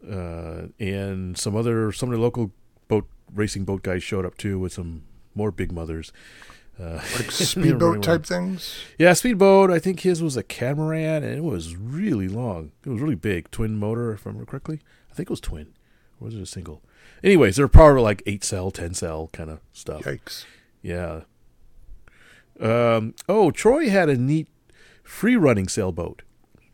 [0.09, 2.51] uh, and some other some of the local
[2.89, 5.03] boat racing boat guys showed up too with some
[5.35, 6.13] more big mothers.
[6.81, 8.77] Uh, Like speedboat type things.
[8.99, 9.71] Yeah, speedboat.
[9.71, 12.73] I think his was a catamaran, and it was really long.
[12.85, 14.81] It was really big, twin motor, if I remember correctly.
[15.11, 15.69] I think it was twin,
[16.21, 16.83] or was it a single?
[17.25, 20.03] Anyways, they're probably like eight cell, ten cell kind of stuff.
[20.03, 20.45] Yikes.
[20.83, 21.23] Yeah.
[22.61, 23.15] Um.
[23.29, 24.49] Oh, Troy had a neat
[25.07, 26.23] free running sailboat.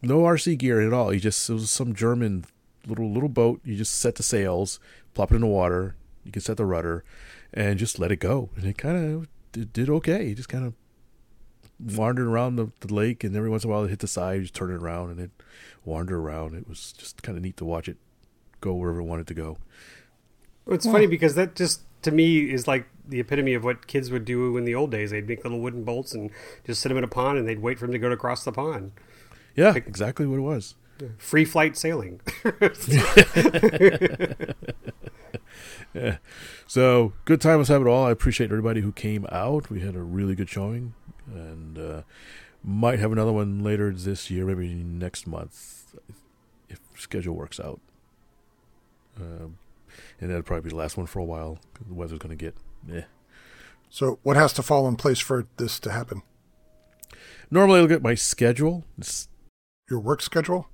[0.01, 1.11] No RC gear at all.
[1.11, 2.45] He just it was some German
[2.87, 3.61] little little boat.
[3.65, 4.81] You just set the sails,
[5.15, 5.95] plop it in the water.
[6.25, 7.05] You can set the rudder,
[7.53, 8.51] and just let it go.
[8.57, 10.27] And it kind of did, okay.
[10.27, 10.75] He just kind of
[11.97, 14.35] wandered around the, the lake, and every once in a while it hit the side.
[14.37, 15.31] You just turn it around, and it
[15.85, 16.55] wandered around.
[16.55, 17.97] It was just kind of neat to watch it
[18.61, 19.59] go wherever it wanted to go.
[20.65, 24.11] Well, It's funny because that just to me is like the epitome of what kids
[24.11, 25.11] would do in the old days.
[25.11, 26.31] They'd make little wooden bolts and
[26.67, 28.53] just sit them in a pond, and they'd wait for them to go across the
[28.53, 28.93] pond.
[29.55, 30.75] Yeah, exactly what it was.
[31.19, 32.21] Free flight sailing.
[35.95, 36.19] Yeah.
[36.67, 38.07] So good time was having it all.
[38.07, 39.71] I appreciate everybody who came out.
[39.71, 40.95] We had a really good showing,
[41.27, 42.03] and uh,
[42.65, 45.95] might have another one later this year, maybe next month,
[46.69, 47.81] if schedule works out.
[49.21, 49.59] Um,
[50.21, 51.59] and that'll probably be the last one for a while.
[51.87, 52.55] the weather's going to get.
[52.91, 53.03] Eh.
[53.91, 56.23] So what has to fall in place for this to happen?
[57.51, 58.85] Normally, I look at my schedule.
[58.99, 59.29] It's,
[59.91, 60.69] Your work schedule?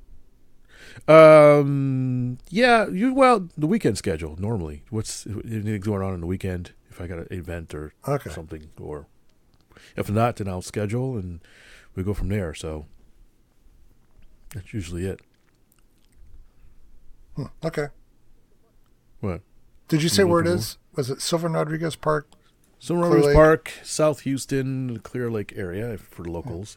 [1.07, 4.37] um, yeah, you well the weekend schedule.
[4.39, 6.73] Normally, what's anything going on in the weekend?
[6.91, 8.31] If I got an event or Okay.
[8.31, 9.07] something, or
[9.97, 11.41] if not, then I'll schedule and
[11.95, 12.55] we go from there.
[12.55, 12.87] So
[14.55, 15.21] that's usually it.
[17.37, 17.89] Hmm, okay.
[19.21, 19.43] What?
[19.89, 20.79] Did you say where it is?
[20.99, 22.27] Was it Sylvan Rodriguez Park?
[22.81, 23.35] Silver Clear Rose Lake.
[23.37, 26.77] Park, South Houston, Clear Lake area for locals.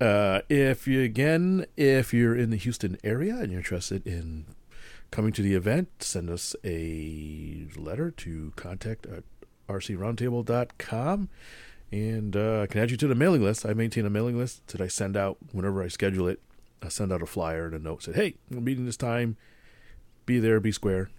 [0.00, 4.44] Uh, if you again, if you're in the Houston area and you're interested in
[5.10, 9.24] coming to the event, send us a letter to contact at
[9.68, 11.28] rcroundtable.com
[11.90, 13.66] and uh, I can add you to the mailing list.
[13.66, 16.40] I maintain a mailing list that I send out whenever I schedule it.
[16.80, 19.36] I send out a flyer and a note said, "Hey, we're meeting this time.
[20.24, 20.60] Be there.
[20.60, 21.10] Be square."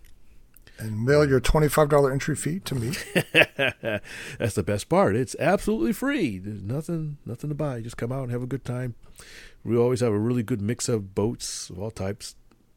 [0.79, 2.93] And mail your $25 entry fee to me.
[4.39, 5.15] That's the best part.
[5.15, 6.39] It's absolutely free.
[6.39, 7.81] There's nothing nothing to buy.
[7.81, 8.95] Just come out and have a good time.
[9.65, 12.35] We always have a really good mix of boats of all types.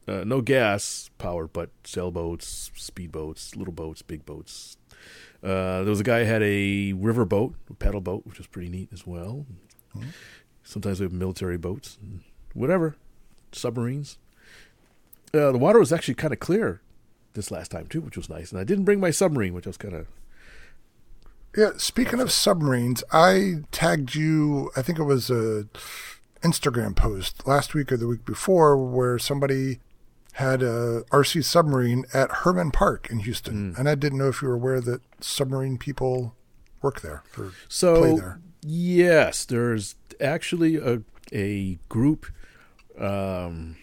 [0.08, 4.76] Uh, no gas powered, but sailboats, speedboats, little boats, big boats.
[5.42, 8.48] Uh, there was a guy who had a river boat, a paddle boat, which was
[8.48, 9.46] pretty neat as well.
[10.64, 11.98] Sometimes we have military boats,
[12.52, 12.96] whatever,
[13.52, 14.18] submarines.
[15.32, 16.80] Uh, the water was actually kind of clear
[17.34, 18.50] this last time too, which was nice.
[18.52, 20.06] And I didn't bring my submarine, which I was kind of
[21.56, 25.66] Yeah, speaking of submarines, I tagged you, I think it was a
[26.42, 29.80] Instagram post last week or the week before where somebody
[30.36, 33.74] had a RC submarine at Hermann Park in Houston.
[33.76, 36.34] And I didn't know if you were aware that submarine people
[36.80, 38.40] work there or play So there.
[38.62, 41.02] yes, there's actually a
[41.34, 42.26] a group.
[42.98, 43.76] Um,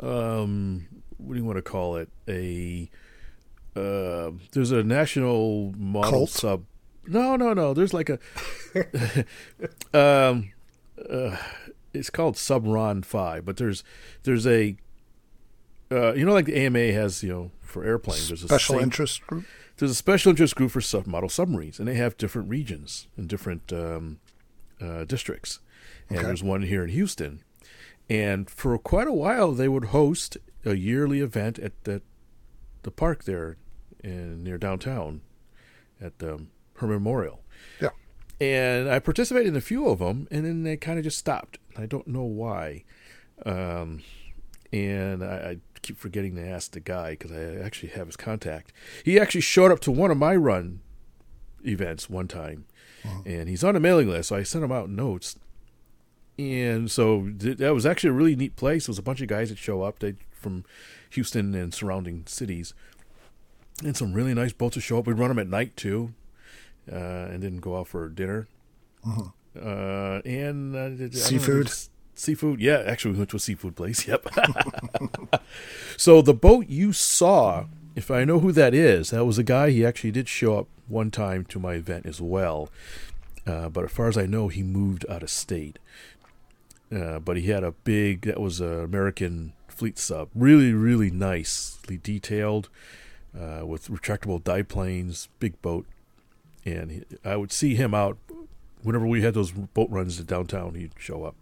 [0.00, 0.86] um,
[1.22, 2.08] what do you want to call it?
[2.28, 2.90] A
[3.76, 6.30] uh, there's a national model Cult?
[6.30, 6.64] sub.
[7.06, 7.72] No, no, no.
[7.74, 8.18] There's like a
[9.94, 10.52] um,
[11.10, 11.36] uh,
[11.92, 13.82] it's called Subron Five, but there's
[14.24, 14.76] there's a
[15.90, 18.28] uh, you know like the AMA has you know for airplanes.
[18.28, 19.44] There's a Special same- interest group.
[19.78, 23.28] there's a special interest group for sub model submarines, and they have different regions and
[23.28, 24.18] different um,
[24.80, 25.60] uh, districts.
[26.08, 26.26] And Okay.
[26.26, 27.42] there's one here in Houston,
[28.08, 32.02] and for quite a while they would host a yearly event at the
[32.82, 33.56] the park there
[34.02, 35.20] in near downtown
[36.00, 37.42] at the her memorial.
[37.80, 37.90] Yeah.
[38.40, 41.58] And I participated in a few of them, and then they kind of just stopped.
[41.76, 42.84] I don't know why.
[43.44, 44.02] Um,
[44.72, 48.72] and I, I keep forgetting to ask the guy because I actually have his contact.
[49.04, 50.80] He actually showed up to one of my run
[51.64, 52.64] events one time,
[53.26, 54.30] and he's on a mailing list.
[54.30, 55.36] So I sent him out notes,
[56.38, 58.84] and so th- that was actually a really neat place.
[58.84, 60.64] It was a bunch of guys that show up they from
[61.10, 62.74] Houston and surrounding cities,
[63.84, 65.06] and some really nice boats to show up.
[65.06, 66.14] We'd run them at night too,
[66.90, 68.48] uh, and then go out for dinner.
[69.06, 71.66] Uh, and uh, know, Seafood?
[71.66, 72.82] just- Seafood, yeah.
[72.86, 74.06] Actually, we went to a seafood place.
[74.08, 74.26] Yep.
[75.96, 77.64] so the boat you saw,
[77.96, 79.70] if I know who that is, that was a guy.
[79.70, 82.68] He actually did show up one time to my event as well.
[83.46, 85.78] Uh, but as far as I know, he moved out of state.
[86.94, 90.28] Uh, but he had a big, that was an American fleet sub.
[90.34, 92.68] Really, really nicely detailed
[93.34, 95.86] uh, with retractable dive planes, big boat.
[96.66, 98.18] And he, I would see him out
[98.82, 101.34] whenever we had those boat runs to downtown, he'd show up.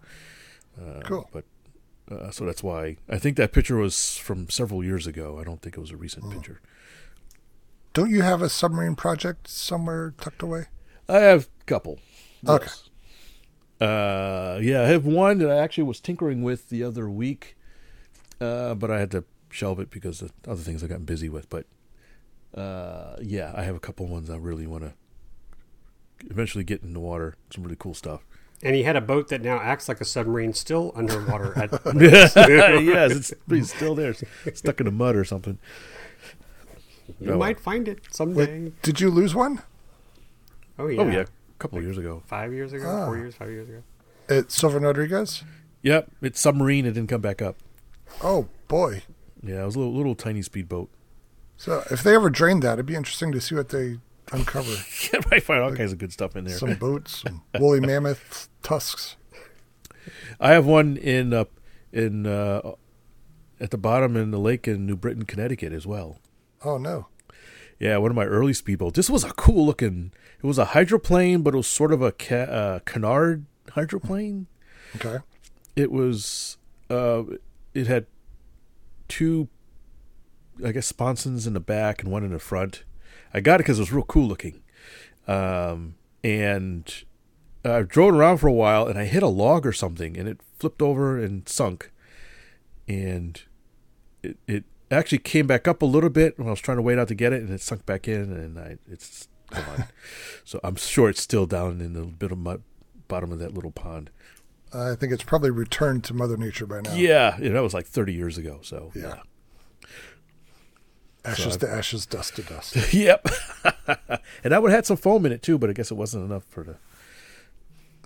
[0.80, 1.28] Uh, Cool.
[1.32, 1.45] But
[2.09, 5.39] uh, so that's why I think that picture was from several years ago.
[5.41, 6.61] I don't think it was a recent picture.
[7.93, 10.66] Don't you have a submarine project somewhere tucked away?
[11.09, 11.99] I have a couple.
[12.47, 12.66] Okay.
[12.66, 12.89] Yes.
[13.80, 17.57] Uh, yeah, I have one that I actually was tinkering with the other week,
[18.41, 21.49] uh, but I had to shelve it because of other things I got busy with.
[21.49, 21.66] But
[22.55, 24.93] uh, yeah, I have a couple ones I really want to
[26.30, 27.34] eventually get in the water.
[27.51, 28.24] Some really cool stuff.
[28.62, 31.57] And he had a boat that now acts like a submarine, still underwater.
[31.57, 34.14] At, yes, it's, it's still there,
[34.53, 35.59] stuck in the mud or something.
[37.20, 38.64] you Oh, might find it someday.
[38.64, 39.62] Wait, did you lose one?
[40.76, 41.01] Oh yeah.
[41.01, 41.26] Oh yeah, a
[41.61, 42.22] couple of years ago.
[42.26, 43.07] Five years ago, Ah.
[43.07, 43.82] four years, five years ago.
[44.28, 45.45] At Sylvan Rodriguez?
[45.82, 46.84] Yep, it's submarine.
[46.84, 47.57] It didn't come back up.
[48.22, 49.02] Oh, boy.
[49.42, 50.90] Yeah, it was a little, little tiny speedboat.
[51.56, 53.98] So if they ever drained that, it'd be interesting to see what they
[54.32, 54.70] uncover.
[55.12, 56.59] You might find all kinds of good stuff in there.
[56.59, 59.16] Some boots, some woolly mammoth tusks.
[60.38, 61.44] I have one in uh,
[61.92, 62.72] in uh,
[63.61, 66.18] at the bottom in the lake in New Britain, Connecticut, as well.
[66.64, 67.06] Oh, no.
[67.78, 68.94] Yeah, one of my early speedboats.
[68.94, 70.12] This was a cool looking.
[70.42, 74.46] It was a hydroplane, but it was sort of a ca- uh, canard hydroplane.
[74.96, 75.18] Okay.
[75.76, 76.59] It was.
[76.90, 77.22] Uh,
[77.79, 78.07] it had
[79.09, 79.49] two,
[80.64, 82.85] I guess, sponsons in the back and one in the front.
[83.33, 84.62] I got it because it was real cool looking,
[85.26, 87.05] um, and
[87.64, 90.41] I drove around for a while and I hit a log or something and it
[90.59, 91.91] flipped over and sunk.
[92.87, 93.41] And
[94.22, 96.99] it, it actually came back up a little bit when I was trying to wait
[96.99, 99.87] out to get it and it sunk back in and I it's gone.
[100.45, 102.62] so I'm sure it's still down in the bit of mud,
[103.09, 104.11] bottom of that little pond.
[104.72, 106.94] I think it's probably returned to Mother Nature by now.
[106.94, 108.60] Yeah, yeah, that was like 30 years ago.
[108.62, 109.02] So Yeah.
[109.02, 109.14] yeah.
[111.24, 112.92] Ashes So to ashes, dust to dust.
[112.94, 113.26] yep.
[113.86, 116.44] and that one had some foam in it too, but I guess it wasn't enough
[116.44, 116.76] for the.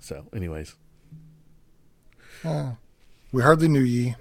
[0.01, 0.75] So, anyways,
[2.43, 2.73] Uh,
[3.31, 4.15] we hardly knew ye.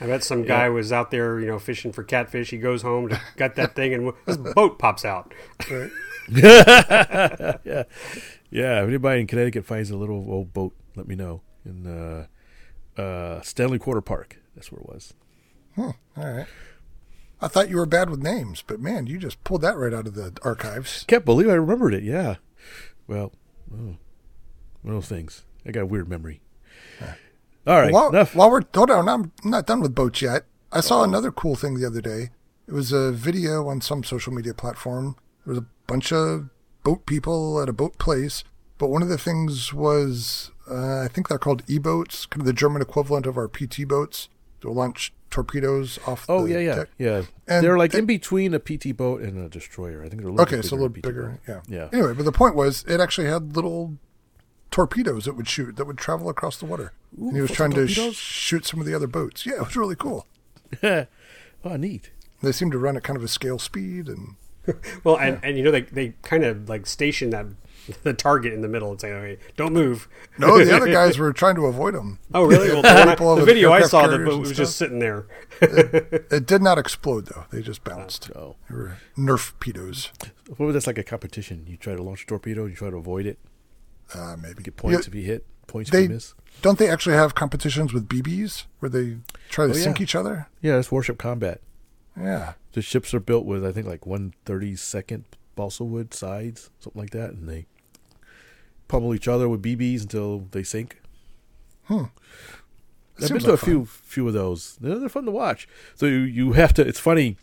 [0.00, 2.50] I bet some guy was out there, you know, fishing for catfish.
[2.50, 5.32] He goes home, got that thing, and his boat pops out.
[5.70, 5.90] Right?
[6.28, 7.82] yeah,
[8.50, 8.82] yeah.
[8.82, 11.40] If anybody in Connecticut finds a little old boat, let me know.
[11.66, 15.14] In uh, uh, Stanley Quarter Park, that's where it was.
[15.76, 16.46] All right.
[17.40, 20.06] I thought you were bad with names, but man, you just pulled that right out
[20.06, 21.04] of the archives.
[21.06, 22.02] Can't believe I remembered it.
[22.02, 22.36] Yeah.
[23.06, 23.32] Well,
[23.72, 23.96] oh,
[24.82, 25.44] one of those things.
[25.66, 26.40] I got a weird memory.
[27.66, 30.44] All right, while, while we're hold on, I'm not done with boats yet.
[30.70, 32.30] I saw another cool thing the other day.
[32.68, 35.16] It was a video on some social media platform.
[35.44, 36.48] There was a bunch of
[36.84, 38.44] boat people at a boat place,
[38.78, 42.52] but one of the things was uh, I think they're called e-boats, kind of the
[42.52, 44.28] German equivalent of our PT boats.
[44.60, 46.24] They'll launch torpedoes off.
[46.28, 46.88] Oh the yeah, yeah, deck.
[46.98, 47.22] yeah.
[47.46, 50.02] And they're like they- in between a PT boat and a destroyer.
[50.02, 51.40] I think they're a little Okay, bit so a bigger little than bigger.
[51.46, 51.62] boat.
[51.68, 51.78] Yeah.
[51.78, 51.88] Yeah.
[51.92, 53.96] Anyway, but the point was, it actually had little
[54.70, 56.92] torpedoes it would shoot that would travel across the water.
[57.16, 59.46] and he was trying to sh- shoot some of the other boats.
[59.46, 60.26] Yeah, it was really cool.
[60.82, 61.06] oh,
[61.76, 62.10] neat.
[62.42, 64.36] They seemed to run at kind of a scale speed, and
[65.04, 67.46] Well, and, and you know, they, they kind of like station that
[68.02, 70.08] the target in the middle and say, okay, don't move.
[70.38, 72.18] no, the other guys were trying to avoid them.
[72.34, 72.68] Oh, really?
[72.70, 74.56] Well, the, the video I saw, boat was stuff.
[74.56, 75.26] just sitting there.
[75.60, 78.30] It did not explode though; they just bounced.
[78.36, 80.10] Oh, They were Nerf pedos,
[80.48, 81.64] what was that's like a competition?
[81.66, 83.38] You try to launch a torpedo, you try to avoid it,
[84.14, 84.62] uh, maybe.
[84.62, 86.34] get points Yeah, if you hit, points they if you miss.
[86.62, 89.18] don't they actually have competitions with BBs where they
[89.48, 89.82] try to Oh, yeah.
[89.82, 90.48] sink each other?
[90.60, 91.60] Yeah, it's warship combat.
[92.18, 95.24] Yeah, The ships are built with I think like one thirty second
[95.54, 97.66] balsa wood sides, something like that, and they
[98.88, 101.00] pummel each other with BBs until they sink.
[101.88, 102.10] I've
[103.28, 103.70] been to a fun.
[103.70, 104.76] few few of those.
[104.80, 105.68] They're, they're fun to watch.
[105.94, 106.86] So you, you have to.
[106.86, 107.36] It's funny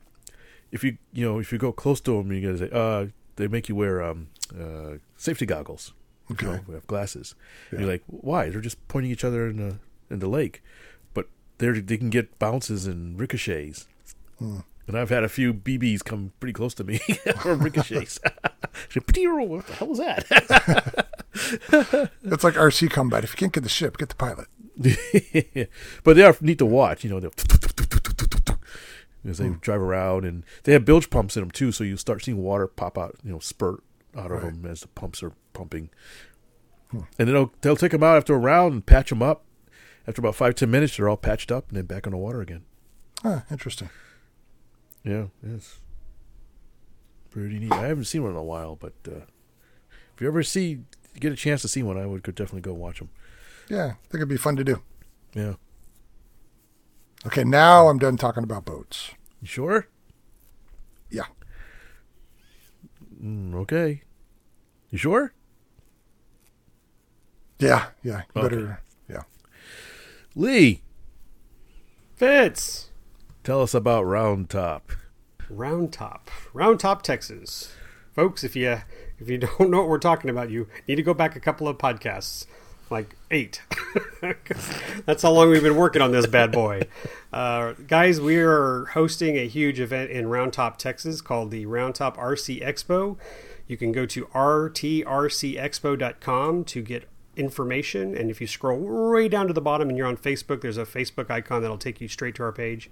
[0.72, 3.48] if you you know if you go close to them, you gotta say, uh, they
[3.48, 4.28] make you wear um
[4.60, 5.94] uh safety goggles.
[6.30, 6.64] You know, Okay.
[6.68, 7.36] we have glasses.
[7.72, 7.80] Yeah.
[7.80, 8.50] You're like, why?
[8.50, 9.78] They're just pointing each other in the
[10.10, 10.62] in the lake,
[11.14, 11.28] but
[11.58, 13.88] they they can get bounces and ricochets.
[14.40, 14.60] Hmm.
[14.86, 16.98] And I've had a few BBs come pretty close to me
[17.40, 18.20] from ricochets.
[18.94, 21.08] what the hell was that?
[21.52, 23.24] It's like RC combat.
[23.24, 24.48] If you can't get the ship, get the pilot.
[26.04, 27.04] but they are neat to watch.
[27.04, 27.30] You know,
[29.26, 29.54] as they Hmm.
[29.62, 31.72] drive around, and they have bilge pumps in them too.
[31.72, 33.82] So you start seeing water pop out, you know, spurt
[34.16, 34.54] out of Right.
[34.54, 35.90] them as the pumps are pumping.
[36.92, 37.02] Hmm.
[37.18, 39.46] And then they'll they'll take them out after a round and patch them up.
[40.08, 42.42] After about five ten minutes, they're all patched up and then back on the water
[42.42, 42.64] again.
[43.24, 43.90] Ah, interesting.
[45.06, 45.80] Yeah, yes,
[47.30, 47.72] pretty neat.
[47.72, 49.22] I haven't seen one in a while, but uh,
[50.14, 50.80] if you ever see
[51.20, 53.10] get a chance to see one, I would go, definitely go watch them.
[53.70, 54.82] Yeah, I think it'd be fun to do.
[55.34, 55.54] Yeah,
[57.26, 59.12] Okay, now I'm done talking about boats.
[59.42, 59.88] you sure?
[61.10, 61.24] Yeah.
[63.24, 64.02] Mm, okay.
[64.90, 65.34] You sure?
[67.60, 68.24] Yeah, yeah.
[68.36, 68.42] Okay.
[68.42, 68.82] better.
[69.10, 69.24] Yeah.
[70.36, 70.82] Lee,
[72.16, 72.90] Fitz.
[73.44, 74.92] tell us about Round Top.
[75.50, 77.74] Round Top, Round Top, Texas,
[78.14, 78.44] folks.
[78.44, 78.78] If you
[79.20, 81.68] if you don't know what we're talking about, you need to go back a couple
[81.68, 82.46] of podcasts,
[82.90, 83.62] like eight.
[85.06, 86.84] That's how long we've been working on this bad boy,
[87.32, 88.20] uh, guys.
[88.22, 92.64] We are hosting a huge event in Round Top, Texas, called the Round Top RC
[92.64, 93.18] Expo.
[93.68, 98.16] You can go to rtrcexpo.com to get information.
[98.16, 100.86] And if you scroll way down to the bottom and you're on Facebook, there's a
[100.86, 102.90] Facebook icon that'll take you straight to our page.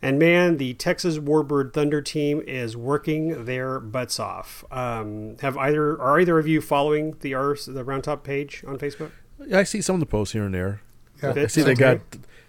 [0.00, 4.64] And man, the Texas Warbird Thunder team is working their butts off.
[4.70, 8.78] Um, have either are either of you following the R the Round Top page on
[8.78, 9.10] Facebook?
[9.44, 10.82] Yeah, I see some of the posts here and there.
[11.22, 11.32] Yeah.
[11.36, 12.00] I see they got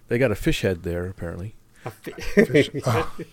[0.09, 1.55] they got a fish head there apparently.
[1.85, 3.05] A fi-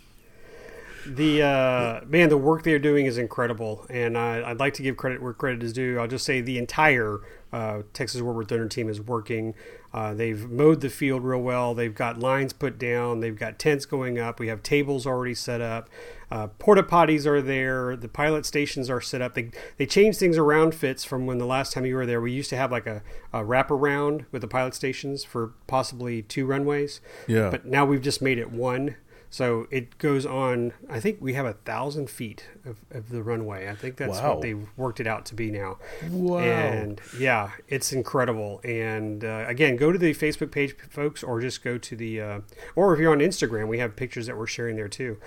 [1.06, 4.96] the uh, man, the work they're doing is incredible, and I, I'd like to give
[4.96, 5.98] credit where credit is due.
[5.98, 7.18] I'll just say the entire
[7.56, 9.54] uh, Texas Warbird Thunder team is working.
[9.90, 11.74] Uh, they've mowed the field real well.
[11.74, 13.20] They've got lines put down.
[13.20, 14.38] They've got tents going up.
[14.38, 15.88] We have tables already set up.
[16.30, 17.96] Uh, porta potties are there.
[17.96, 19.32] The pilot stations are set up.
[19.32, 22.20] They they changed things around fits from when the last time you were there.
[22.20, 23.02] We used to have like a,
[23.32, 27.00] a wraparound with the pilot stations for possibly two runways.
[27.26, 27.48] Yeah.
[27.48, 28.96] But now we've just made it one.
[29.30, 30.72] So it goes on.
[30.88, 33.68] I think we have a thousand feet of, of the runway.
[33.68, 34.34] I think that's Wow.
[34.34, 35.78] what they've worked it out to be now.
[36.10, 36.38] Wow.
[36.38, 38.60] And yeah, it's incredible.
[38.64, 42.40] And uh, again, go to the Facebook page, folks, or just go to the, uh,
[42.74, 45.18] or if you're on Instagram, we have pictures that we're sharing there too.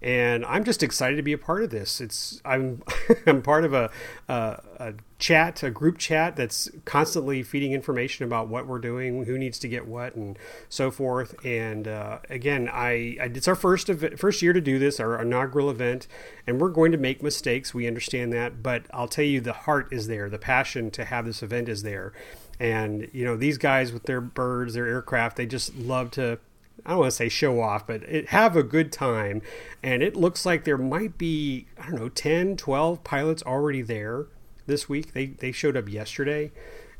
[0.00, 2.00] And I'm just excited to be a part of this.
[2.00, 2.82] It's I'm
[3.26, 3.90] I'm part of a,
[4.28, 9.36] a a chat, a group chat that's constantly feeding information about what we're doing, who
[9.36, 10.38] needs to get what, and
[10.68, 11.34] so forth.
[11.44, 15.70] And uh, again, I, I it's our first first year to do this, our inaugural
[15.70, 16.06] event,
[16.46, 17.74] and we're going to make mistakes.
[17.74, 21.26] We understand that, but I'll tell you, the heart is there, the passion to have
[21.26, 22.12] this event is there,
[22.60, 26.38] and you know these guys with their birds, their aircraft, they just love to.
[26.86, 29.42] I don't want to say show off, but it, have a good time.
[29.82, 34.26] And it looks like there might be, I don't know, 10, 12 pilots already there
[34.68, 35.12] this week.
[35.12, 36.52] They, they showed up yesterday.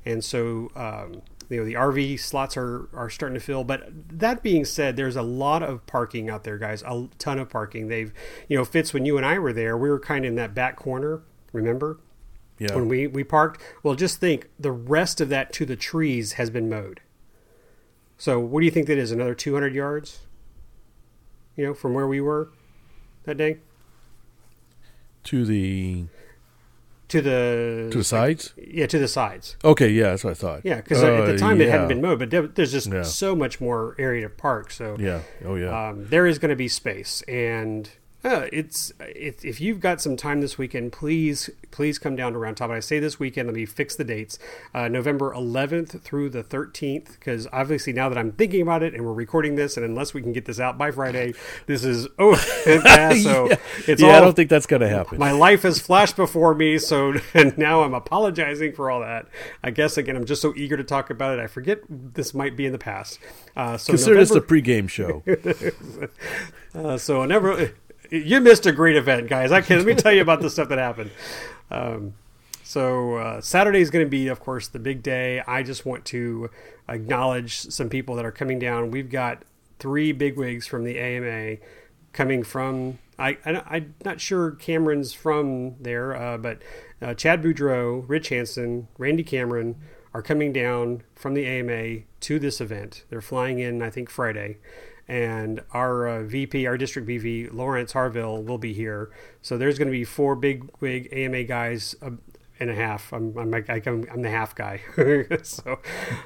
[0.04, 3.62] And so, um, you know, the RV slots are, are starting to fill.
[3.62, 6.82] But that being said, there's a lot of parking out there, guys.
[6.82, 7.88] A ton of parking.
[7.88, 8.12] They've,
[8.48, 10.54] you know, Fitz, when you and I were there, we were kind of in that
[10.54, 12.00] back corner, remember?
[12.58, 12.74] Yeah.
[12.74, 13.62] When we, we parked.
[13.84, 17.00] Well, just think the rest of that to the trees has been mowed.
[18.16, 19.12] So, what do you think that is?
[19.12, 20.26] Another 200 yards?
[21.54, 22.50] You know, from where we were
[23.24, 23.58] that day
[25.24, 26.06] to the
[27.08, 28.52] to the to the sides.
[28.56, 29.56] yeah to the sides.
[29.64, 30.60] Okay, yeah, that's what I thought.
[30.64, 33.02] Yeah, because at the Uh, time it hadn't been mowed, but there, there's just Yeah.
[33.02, 34.70] so much more area to park.
[34.70, 35.20] So Yeah.
[35.44, 35.88] Oh yeah.
[35.88, 37.88] um, there is going to be space, and
[38.24, 42.38] uh, it's it, if you've got some time this weekend, please please come down to
[42.38, 42.70] Round Top.
[42.70, 44.38] And I say this weekend, let me fix the dates:
[44.74, 49.04] uh, November 11th through the 13th, because obviously now that I'm thinking about it and
[49.04, 51.34] we're recording this, and unless we can get this out by Friday,
[51.66, 52.32] this is oh
[52.66, 53.56] yeah, so yeah,
[53.86, 55.18] it's Yeah, all I don't think that's gonna happen.
[55.18, 59.26] my life has flashed before me, so and now I'm apologizing for all that.
[59.62, 61.42] I guess again, I'm just so eager to talk about it.
[61.42, 63.20] I forget this might be in the past.
[63.56, 65.22] Uh, so Consider this a November, pregame show.
[66.74, 67.72] uh, so never.
[68.10, 69.52] You missed a great event, guys.
[69.52, 71.10] I can let me tell you about the stuff that happened.
[71.70, 72.14] Um,
[72.62, 75.42] so uh, Saturday is going to be, of course, the big day.
[75.46, 76.50] I just want to
[76.88, 78.90] acknowledge some people that are coming down.
[78.90, 79.42] We've got
[79.78, 81.58] three bigwigs from the AMA
[82.12, 82.98] coming from.
[83.18, 86.62] I, I am not sure Cameron's from there, uh, but
[87.02, 89.76] uh, Chad Budreau, Rich Hanson, Randy Cameron
[90.14, 93.04] are coming down from the AMA to this event.
[93.10, 94.58] They're flying in, I think, Friday
[95.08, 99.10] and our uh, VP, our district BV, Lawrence Harville, will be here.
[99.40, 102.10] So there's going to be four big wig AMA guys uh,
[102.60, 103.12] and a half.
[103.12, 104.82] I'm I'm, I'm, I'm the half guy.
[105.42, 105.80] so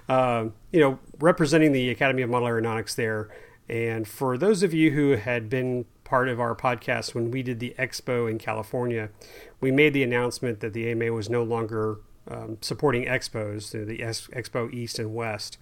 [0.08, 3.28] um, you know, representing the Academy of Model Aeronautics there.
[3.68, 7.60] And for those of you who had been part of our podcast when we did
[7.60, 9.10] the expo in California,
[9.60, 14.72] we made the announcement that the AMA was no longer um, supporting expos, the Expo
[14.72, 15.58] East and West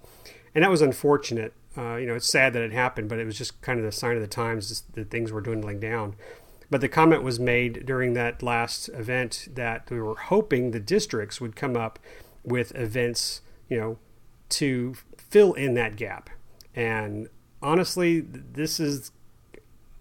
[0.55, 1.53] and that was unfortunate.
[1.77, 3.93] Uh, you know, it's sad that it happened, but it was just kind of the
[3.93, 6.17] sign of the times that things were dwindling down.
[6.69, 11.41] But the comment was made during that last event that we were hoping the districts
[11.41, 11.99] would come up
[12.45, 13.99] with events, you know,
[14.51, 16.31] to fill in that gap.
[16.75, 17.29] And
[17.61, 19.11] honestly, this is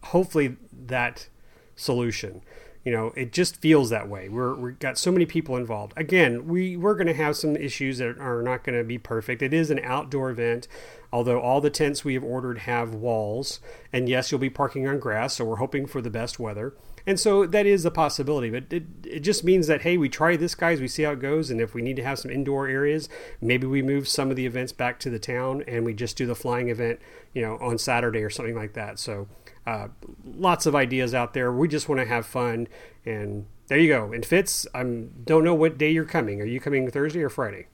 [0.04, 1.28] hopefully that
[1.76, 2.42] solution.
[2.86, 4.30] You know, it just feels that way.
[4.30, 5.94] We're we've got so many people involved.
[5.98, 9.42] Again, we we're going to have some issues that are not going to be perfect.
[9.42, 10.68] It is an outdoor event,
[11.12, 13.60] although all the tents we have ordered have walls,
[13.92, 15.36] and yes, you'll be parking on grass.
[15.36, 16.74] So we're hoping for the best weather,
[17.06, 18.50] and so that is a possibility.
[18.50, 20.82] But it it just means that hey, we try this, guys.
[20.82, 23.10] We see how it goes, and if we need to have some indoor areas,
[23.42, 26.26] maybe we move some of the events back to the town, and we just do
[26.26, 27.00] the flying event,
[27.34, 29.00] you know, on Saturday or something like that.
[29.00, 29.28] So
[29.66, 29.90] uh,
[30.26, 31.52] lots of ideas out there.
[31.52, 32.68] We just want to have fun,
[33.06, 34.12] and there you go.
[34.12, 36.42] And Fitz, I don't know what day you're coming.
[36.42, 37.68] Are you coming Thursday or Friday?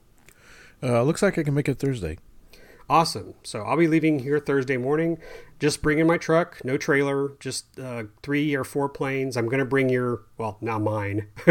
[0.84, 2.18] Uh, looks like I can make it Thursday.
[2.90, 3.34] Awesome.
[3.44, 5.18] So I'll be leaving here Thursday morning.
[5.58, 9.38] Just bringing my truck, no trailer, just uh, three or four planes.
[9.38, 11.28] I'm going to bring your, well, not mine,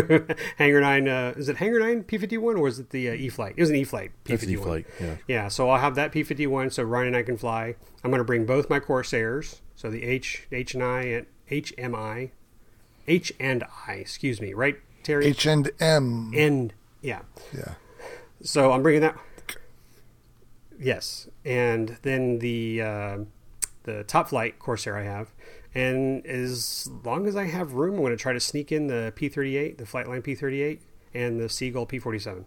[0.58, 1.08] Hangar 9.
[1.08, 3.54] Uh, is it Hangar 9 P 51 or is it the uh, E Flight?
[3.56, 4.62] It was an E Flight P 51.
[4.66, 4.86] flight.
[5.00, 5.16] Yeah.
[5.26, 7.76] Yeah, so I'll have that P fifty one, so Ryan and I can fly.
[8.04, 12.30] I'm going to bring both my Corsairs, so the H H and I and HMI,
[13.08, 15.24] H and I, excuse me, right, Terry?
[15.26, 16.30] H and M.
[16.36, 17.22] and yeah,
[17.56, 17.74] Yeah.
[18.42, 19.16] so I'm bringing that.
[20.84, 23.18] Yes, and then the uh,
[23.84, 25.32] the Top Flite Corsair I have,
[25.74, 29.10] and as long as I have room, I'm going to try to sneak in the
[29.16, 30.80] P38, the Flightline P38,
[31.14, 32.44] and the Seagull P47.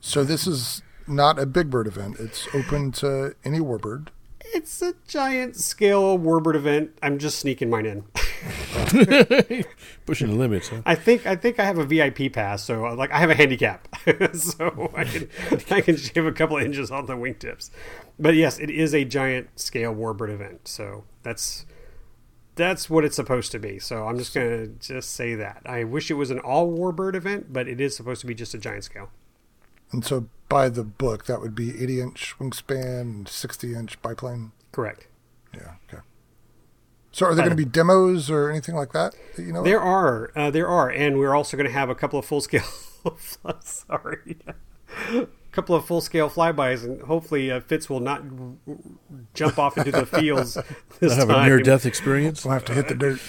[0.00, 2.16] So this is not a Big Bird event.
[2.18, 4.08] It's open to any warbird.
[4.40, 6.98] It's a giant scale warbird event.
[7.04, 8.04] I'm just sneaking mine in.
[10.06, 10.82] Pushing the limits, huh?
[10.86, 13.34] I think I think I have a VIP pass, so uh, like I have a
[13.34, 13.86] handicap.
[14.34, 15.28] so I can
[15.70, 17.70] I can shave a couple of inches off the wingtips.
[18.18, 20.68] But yes, it is a giant scale warbird event.
[20.68, 21.66] So that's
[22.54, 23.78] that's what it's supposed to be.
[23.78, 25.62] So I'm just gonna just say that.
[25.66, 28.54] I wish it was an all warbird event, but it is supposed to be just
[28.54, 29.10] a giant scale.
[29.92, 34.52] And so by the book, that would be 80 inch wingspan, 60 inch biplane.
[34.72, 35.06] Correct.
[35.54, 35.74] Yeah.
[35.88, 36.02] Okay.
[37.12, 39.14] So are there going to be demos or anything like that?
[39.36, 41.94] that you know, there are, uh, there are, and we're also going to have a
[41.94, 42.62] couple of full scale.
[43.60, 44.36] sorry,
[45.12, 48.22] a couple of full scale flybys, and hopefully uh, Fitz will not
[49.34, 50.54] jump off into the fields
[51.00, 51.42] this have time.
[51.44, 52.44] a near death experience.
[52.44, 53.20] We'll have to hit the dirt.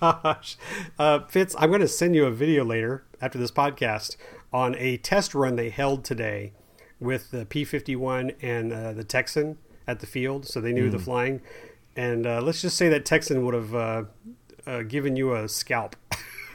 [0.00, 0.56] Gosh,
[0.98, 4.16] uh, Fitz, I'm going to send you a video later after this podcast
[4.52, 6.52] on a test run they held today
[7.00, 10.90] with the P51 and uh, the Texan at the field, so they knew Hmm.
[10.92, 11.40] the flying.
[11.96, 14.04] And uh, let's just say that Texan would have uh,
[14.66, 15.96] uh, given you a scalp.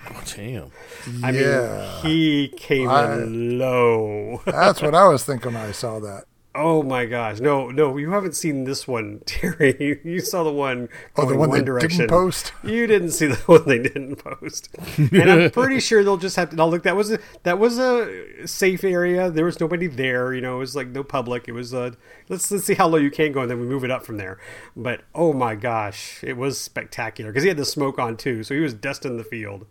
[0.09, 0.71] Oh, damn.
[1.23, 1.99] I Yeah.
[2.03, 4.41] mean, he came I- in low.
[4.45, 6.25] That's what I was thinking when I saw that.
[6.57, 7.39] Oh my gosh!
[7.39, 10.01] No, no, you haven't seen this one, Terry.
[10.03, 11.99] You saw the one Oh, going the one one they direction.
[11.99, 12.51] didn't post?
[12.63, 16.49] You didn't see the one they didn't post, and I'm pretty sure they'll just have
[16.49, 16.55] to.
[16.55, 19.29] Now, look, that was a that was a safe area.
[19.31, 20.33] There was nobody there.
[20.33, 21.47] You know, it was like no public.
[21.47, 21.91] It was uh,
[22.29, 24.17] let's let's see how low you can go, and then we move it up from
[24.17, 24.39] there.
[24.75, 28.53] But oh my gosh, it was spectacular because he had the smoke on too, so
[28.53, 29.65] he was dusting the field.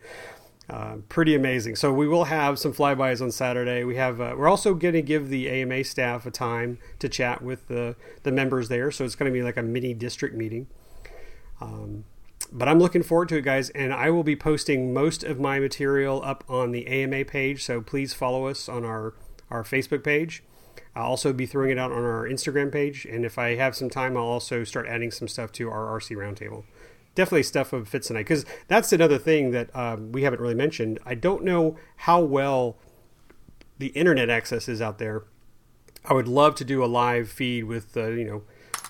[0.69, 1.77] Uh, pretty amazing.
[1.77, 3.85] So we will have some flybys on Saturday.
[3.85, 4.21] We have.
[4.21, 7.95] Uh, we're also going to give the AMA staff a time to chat with the
[8.25, 8.91] the members there.
[8.91, 10.67] So it's going to be like a mini district meeting.
[11.61, 12.05] Um,
[12.53, 15.61] but I'm looking forward to it, guys, and I will be posting most of my
[15.61, 17.65] material up on the AMA page.
[17.65, 19.15] So please follow us on our
[19.51, 20.43] our Facebook page.
[20.97, 23.91] I'll also be throwing it out on our Instagram page, and if I have some
[23.91, 26.65] time, I'll also start adding some stuff to our RC Roundtable.
[27.17, 30.55] Definitely stuff of Fitz and I, because that's another thing that um, we haven't really
[30.55, 31.01] mentioned.
[31.05, 32.77] I don't know how well
[33.79, 35.25] the internet access is out there.
[36.05, 38.43] I would love to do a live feed with uh, you know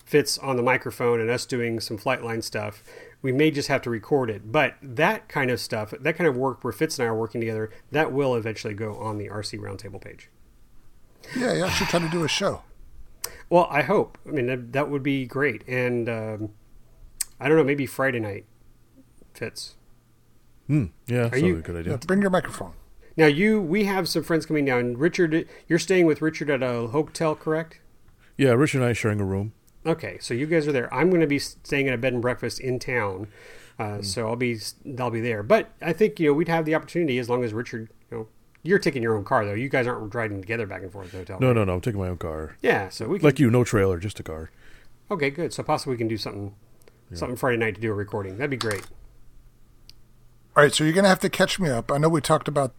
[0.05, 2.83] Fitz on the microphone and us doing some flight line stuff.
[3.23, 6.37] We may just have to record it, but that kind of stuff, that kind of
[6.37, 9.59] work where Fitz and I are working together, that will eventually go on the RC
[9.59, 10.29] Roundtable page.
[11.37, 12.63] Yeah, you should try to do a show.
[13.49, 14.19] Well, I hope.
[14.27, 15.67] I mean, that, that would be great.
[15.67, 16.51] And um,
[17.41, 18.45] I don't know, maybe Friday night
[19.35, 19.75] Fitz.
[20.67, 20.87] Hmm.
[21.07, 21.99] Yeah, that's you- a good Yeah, idea.
[22.07, 22.73] bring your microphone.
[23.17, 24.97] Now, you, we have some friends coming down.
[24.99, 27.81] Richard, you're staying with Richard at a hotel, correct?
[28.37, 29.53] Yeah, Richard and I are sharing a room.
[29.87, 30.93] Okay, so you guys are there.
[30.93, 33.29] I'm going to be staying at a bed and breakfast in town,
[33.79, 34.59] uh, so I'll be
[34.99, 35.43] I'll be there.
[35.43, 38.29] But I think you know we'd have the opportunity as long as Richard, you know,
[38.65, 39.55] you're taking your own car though.
[39.55, 41.39] You guys aren't riding together back and forth to the hotel.
[41.41, 41.75] No, no, no.
[41.75, 42.57] I'm taking my own car.
[42.63, 43.25] Yeah, so we can.
[43.27, 44.51] Like you, no trailer, just a car.
[45.11, 45.53] Okay, good.
[45.55, 46.55] So possibly we can do something
[47.13, 48.37] something Friday night to do a recording.
[48.37, 48.85] That'd be great.
[50.57, 51.93] All right, so you're going to have to catch me up.
[51.93, 52.73] I know we talked about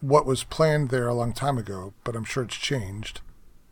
[0.00, 3.20] what was planned there a long time ago, but I'm sure it's changed.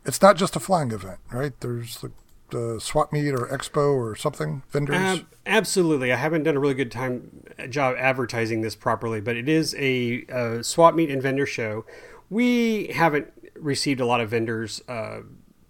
[0.05, 1.57] It's not just a flying event, right?
[1.61, 2.11] There's the,
[2.49, 4.97] the swap meet or expo or something, vendors.
[4.97, 6.11] Ab- absolutely.
[6.11, 10.25] I haven't done a really good time job advertising this properly, but it is a,
[10.31, 11.85] uh swap meet and vendor show.
[12.29, 15.21] We haven't received a lot of vendors uh,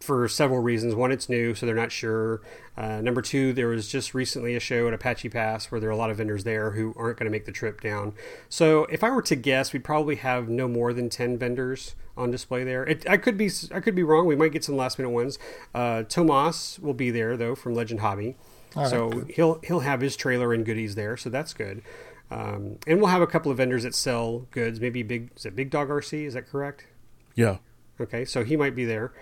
[0.03, 0.93] for several reasons.
[0.93, 2.41] One, it's new, so they're not sure.
[2.75, 5.93] Uh, number two, there was just recently a show at Apache Pass where there are
[5.93, 8.13] a lot of vendors there who aren't going to make the trip down.
[8.49, 12.31] So, if I were to guess, we'd probably have no more than ten vendors on
[12.31, 12.83] display there.
[12.83, 14.25] It, I could be I could be wrong.
[14.25, 15.39] We might get some last minute ones.
[15.73, 18.35] Uh, Tomas will be there though from Legend Hobby.
[18.75, 19.31] right, so good.
[19.31, 21.81] he'll he'll have his trailer and goodies there, so that's good.
[22.29, 24.79] Um, and we'll have a couple of vendors that sell goods.
[24.81, 26.25] Maybe big is it Big Dog RC?
[26.25, 26.87] Is that correct?
[27.35, 27.57] Yeah.
[28.01, 29.13] Okay, so he might be there.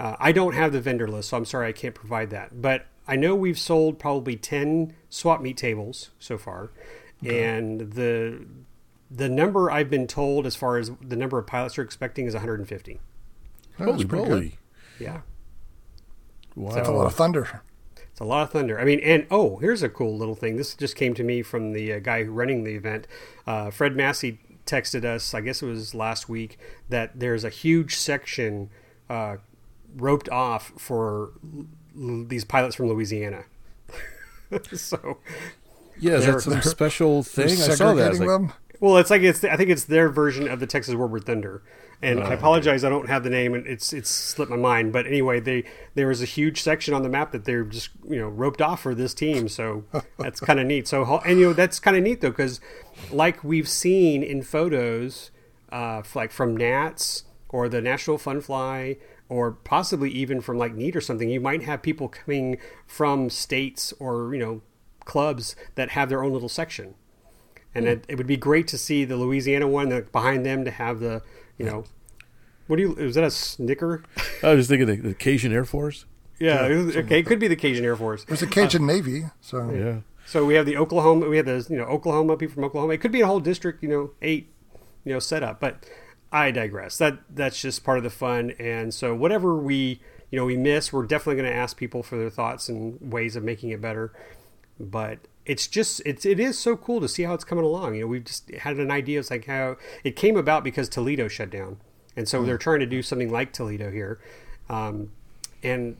[0.00, 2.62] Uh, I don't have the vendor list, so I'm sorry I can't provide that.
[2.62, 6.70] But I know we've sold probably ten swap meet tables so far,
[7.22, 8.46] and the
[9.10, 12.34] the number I've been told as far as the number of pilots are expecting is
[12.34, 12.94] 150.
[12.98, 12.98] Oh,
[13.78, 14.30] that's Holy pretty good.
[14.30, 14.58] moly.
[14.98, 15.20] Yeah.
[16.54, 16.74] Wow.
[16.74, 17.62] That's a lot of thunder.
[17.96, 18.78] It's a lot of thunder.
[18.80, 20.56] I mean, and oh, here's a cool little thing.
[20.56, 23.06] This just came to me from the uh, guy running the event.
[23.46, 27.96] Uh, Fred Massey texted us, I guess it was last week, that there's a huge
[27.96, 28.70] section
[29.08, 29.38] uh,
[29.96, 31.32] roped off for
[31.96, 33.44] l- these pilots from Louisiana.
[34.72, 35.18] so,
[35.98, 37.46] yeah, is They're- that some special thing?
[37.50, 38.12] I saw that.
[38.14, 38.52] I like, them.
[38.80, 41.62] well, it's like it's I think it's their version of the Texas Warbird Thunder.
[42.02, 44.90] And I apologize, I don't have the name, and it's it's slipped my mind.
[44.90, 45.64] But anyway, they
[45.96, 48.80] there was a huge section on the map that they're just you know roped off
[48.80, 49.84] for this team, so
[50.18, 50.88] that's kind of neat.
[50.88, 52.58] So and you know that's kind of neat though because
[53.12, 55.30] like we've seen in photos,
[55.70, 58.96] uh, like from Nats or the National Fun Fly,
[59.30, 63.94] or possibly even from like Neat or something, you might have people coming from states
[63.98, 64.60] or you know
[65.06, 66.94] clubs that have their own little section
[67.74, 67.92] and hmm.
[67.92, 71.00] it, it would be great to see the Louisiana one that behind them to have
[71.00, 71.22] the
[71.58, 71.84] you know
[72.66, 72.94] What do you?
[72.96, 74.02] Is that a snicker?
[74.42, 76.06] I was thinking the, the Cajun Air Force.
[76.38, 76.66] Yeah.
[76.66, 77.18] it was- okay.
[77.18, 78.24] It could be the Cajun Air Force.
[78.24, 80.00] There's a Cajun uh, Navy, so Yeah.
[80.26, 81.28] So we have the Oklahoma.
[81.28, 82.94] We have the you know Oklahoma people from Oklahoma.
[82.94, 83.82] It could be a whole district.
[83.82, 84.52] You know, eight.
[85.04, 85.60] You know, setup.
[85.60, 85.86] But
[86.32, 86.98] I digress.
[86.98, 88.52] That that's just part of the fun.
[88.58, 90.00] And so whatever we
[90.30, 93.36] you know we miss, we're definitely going to ask people for their thoughts and ways
[93.36, 94.12] of making it better.
[94.78, 97.96] But it's just it's it is so cool to see how it's coming along.
[97.96, 99.18] You know, we've just had an idea.
[99.18, 101.78] It's like how it came about because Toledo shut down,
[102.16, 104.20] and so they're trying to do something like Toledo here.
[104.68, 105.10] Um,
[105.62, 105.96] and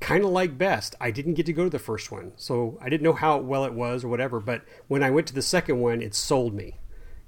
[0.00, 2.88] kind of like best i didn't get to go to the first one so i
[2.88, 5.80] didn't know how well it was or whatever but when i went to the second
[5.80, 6.74] one it sold me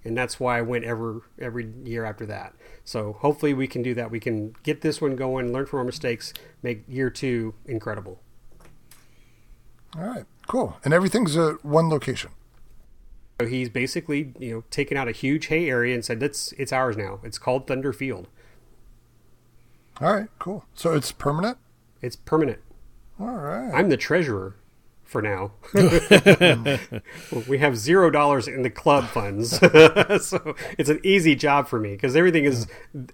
[0.04, 3.94] and that's why i went every every year after that so hopefully we can do
[3.94, 6.32] that we can get this one going learn from our mistakes
[6.62, 8.20] make year two incredible
[9.96, 10.76] all right, cool.
[10.84, 12.30] And everything's at one location.
[13.40, 16.74] so he's basically you know taken out a huge hay area and said that's it's
[16.74, 18.28] ours now it's called thunder field
[20.00, 20.66] All right, cool.
[20.74, 21.56] So it's permanent.
[22.02, 22.58] it's permanent
[23.18, 23.70] All right.
[23.72, 24.56] i'm the treasurer
[25.08, 25.52] for now.
[27.48, 31.92] we have zero dollars in the club funds, so it's an easy job for me
[31.92, 32.66] because everything is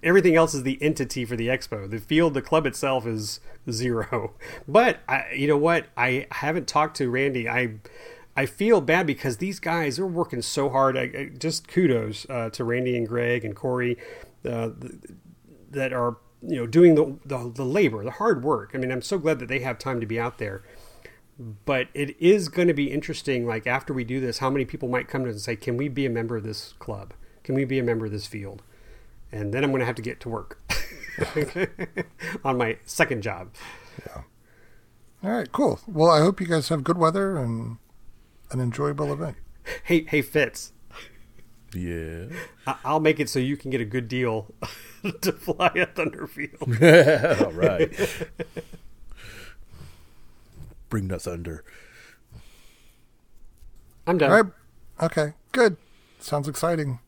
[0.03, 1.89] everything else is the entity for the expo.
[1.89, 3.39] The field, the club itself is
[3.71, 4.33] zero.
[4.67, 5.87] But I, you know what?
[5.95, 7.47] I haven't talked to Randy.
[7.47, 7.75] I
[8.35, 10.97] I feel bad because these guys are working so hard.
[10.97, 13.97] I, I, just kudos uh, to Randy and Greg and Corey
[14.43, 14.93] uh, th-
[15.71, 18.71] that are you know doing the, the the labor, the hard work.
[18.73, 20.61] I mean, I'm so glad that they have time to be out there
[21.37, 24.87] but it is going to be interesting like after we do this how many people
[24.87, 27.13] might come to us and say can we be a member of this club
[27.43, 28.61] can we be a member of this field
[29.31, 30.61] and then i'm going to have to get to work
[32.45, 33.49] on my second job
[34.05, 34.21] yeah
[35.23, 35.79] All right, cool.
[35.87, 37.77] Well, I hope you guys have good weather and
[38.51, 39.37] an enjoyable event.
[39.85, 40.71] hey hey fitz
[41.73, 42.27] Yeah.
[42.67, 44.53] I- i'll make it so you can get a good deal
[45.21, 46.61] to fly at thunderfield
[47.45, 47.91] All right.
[50.89, 51.63] Bring the thunder.
[54.07, 54.51] i'm done All right.
[55.01, 55.77] Okay, good.
[56.19, 56.99] Sounds exciting.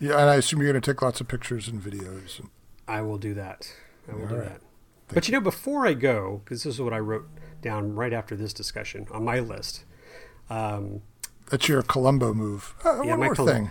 [0.00, 2.40] Yeah, and I assume you're going to take lots of pictures and videos.
[2.40, 2.50] And,
[2.88, 3.72] I will do that.
[4.10, 4.48] I will do right.
[4.48, 4.60] that.
[5.06, 7.28] But you know, before I go, because this is what I wrote
[7.60, 9.84] down right after this discussion on my list.
[10.50, 11.02] Um,
[11.50, 12.74] that's your Columbo move.
[12.84, 13.70] Uh, Yeah, one my more Colum-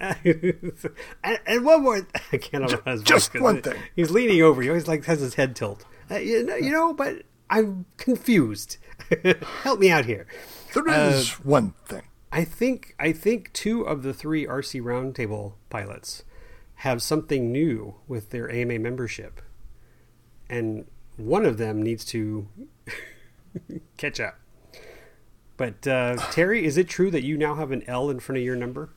[1.24, 3.80] and, and one more, I can't know his Just one thing.
[3.96, 4.62] He's leaning over.
[4.62, 5.84] He always like has his head tilt.
[6.10, 7.22] Uh, you, know, you know, but
[7.54, 8.78] I'm confused.
[9.62, 10.26] Help me out here.
[10.74, 12.02] There Uh, is one thing.
[12.32, 16.24] I think I think two of the three RC Roundtable pilots
[16.76, 19.40] have something new with their AMA membership,
[20.50, 20.86] and
[21.16, 22.48] one of them needs to
[23.96, 24.34] catch up.
[25.56, 28.44] But uh, Terry, is it true that you now have an L in front of
[28.44, 28.90] your number?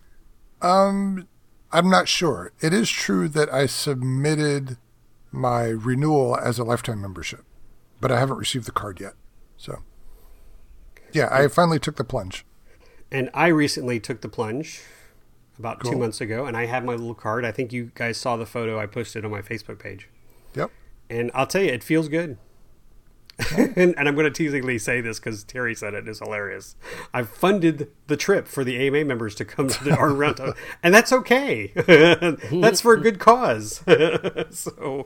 [0.60, 1.28] Um,
[1.72, 2.51] I'm not sure.
[2.60, 4.78] It is true that I submitted
[5.32, 7.45] my renewal as a lifetime membership,
[7.99, 9.13] but I haven't received the card yet.
[9.57, 9.83] So,
[11.11, 12.45] yeah, I finally took the plunge.
[13.11, 14.81] And I recently took the plunge
[15.57, 17.45] about two months ago, and I have my little card.
[17.45, 20.09] I think you guys saw the photo I posted on my Facebook page.
[20.55, 20.71] Yep.
[21.09, 22.37] And I'll tell you, it feels good.
[23.55, 26.75] and, and I'm going to teasingly say this because Terry said it is hilarious.
[27.13, 30.39] I've funded the trip for the AMA members to come to the our round,
[30.81, 31.71] and that's okay.
[32.51, 33.83] that's for a good cause.
[34.49, 35.05] so,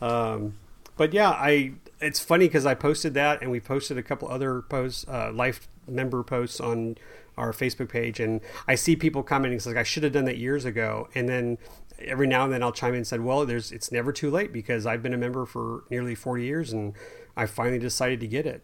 [0.00, 0.54] um,
[0.96, 1.74] but yeah, I.
[2.04, 5.68] It's funny because I posted that, and we posted a couple other posts, uh, life
[5.88, 6.98] member posts on
[7.36, 10.36] our Facebook page, and I see people commenting, it's like I should have done that
[10.36, 11.58] years ago, and then
[11.98, 14.52] every now and then I'll chime in and said, well, there's it's never too late
[14.52, 16.92] because I've been a member for nearly 40 years, and
[17.36, 18.62] I finally decided to get it,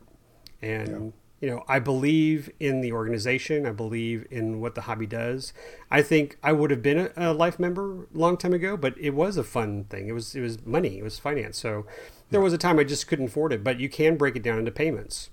[0.60, 5.52] and you know I believe in the organization, I believe in what the hobby does.
[5.90, 8.97] I think I would have been a, a life member a long time ago, but
[8.98, 10.09] it was a fun thing.
[10.09, 11.86] It was it was money, it was finance, so
[12.31, 14.59] there was a time I just couldn't afford it, but you can break it down
[14.59, 15.31] into payments.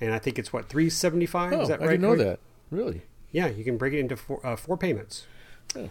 [0.00, 1.90] And I think it's what 375 Oh, is that I right?
[1.92, 2.40] didn't know that.
[2.70, 3.02] Really?
[3.30, 5.26] Yeah, you can break it into four, uh, four payments.
[5.76, 5.90] Oh.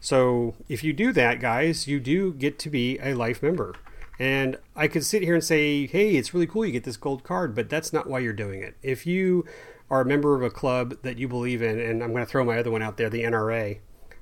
[0.00, 3.74] So if you do that, guys, you do get to be a life member.
[4.18, 7.22] And I could sit here and say, hey, it's really cool you get this gold
[7.22, 8.76] card, but that's not why you're doing it.
[8.82, 9.44] If you
[9.90, 12.44] are a member of a club that you believe in, and I'm going to throw
[12.44, 13.78] my other one out there, the NRA.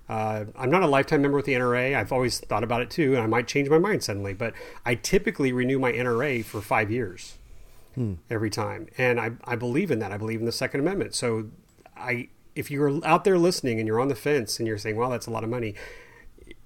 [0.09, 1.97] Uh, I'm not a lifetime member with the NRA.
[1.97, 4.35] I've always thought about it too, and I might change my mind suddenly.
[4.35, 4.53] But
[4.85, 7.39] I typically renew my NRA for five years
[8.29, 10.11] every time, and I, I believe in that.
[10.13, 11.15] I believe in the Second Amendment.
[11.15, 11.47] So
[11.97, 15.11] I if you're out there listening and you're on the fence and you're saying, "Well,
[15.11, 15.75] that's a lot of money,"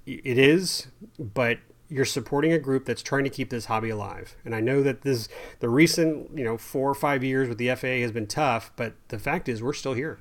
[0.06, 0.88] it is,
[1.18, 1.58] but
[1.90, 4.36] you're supporting a group that's trying to keep this hobby alive.
[4.44, 5.28] And I know that this
[5.60, 8.94] the recent you know four or five years with the FAA has been tough, but
[9.08, 10.18] the fact is we're still here,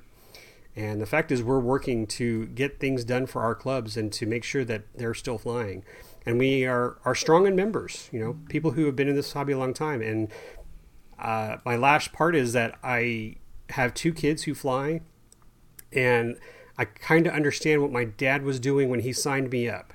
[0.78, 4.28] And the fact is, we're working to get things done for our clubs and to
[4.28, 5.84] make sure that they're still flying.
[6.24, 9.34] And we are, are strong in members, you know, people who have been in this
[9.34, 10.04] hobby a long time.
[10.04, 10.32] And
[11.18, 13.38] uh, my last part is that I
[13.72, 15.02] have two kids who fly,
[15.92, 16.38] and
[16.78, 19.94] I kind of understand what my dad was doing when he signed me up.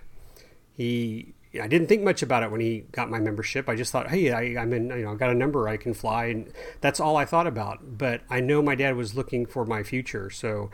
[0.73, 3.69] He I didn't think much about it when he got my membership.
[3.69, 5.93] I just thought, hey, I, am in, you know, I got a number, I can
[5.93, 6.51] fly, and
[6.81, 7.99] that's all I thought about.
[7.99, 10.71] But I know my dad was looking for my future, so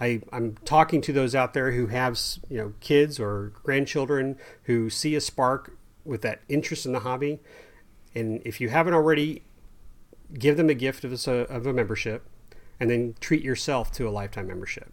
[0.00, 4.90] I, I'm talking to those out there who have, you know, kids or grandchildren who
[4.90, 7.40] see a spark with that interest in the hobby,
[8.14, 9.42] and if you haven't already,
[10.38, 12.26] give them a gift of a, of a membership,
[12.78, 14.92] and then treat yourself to a lifetime membership,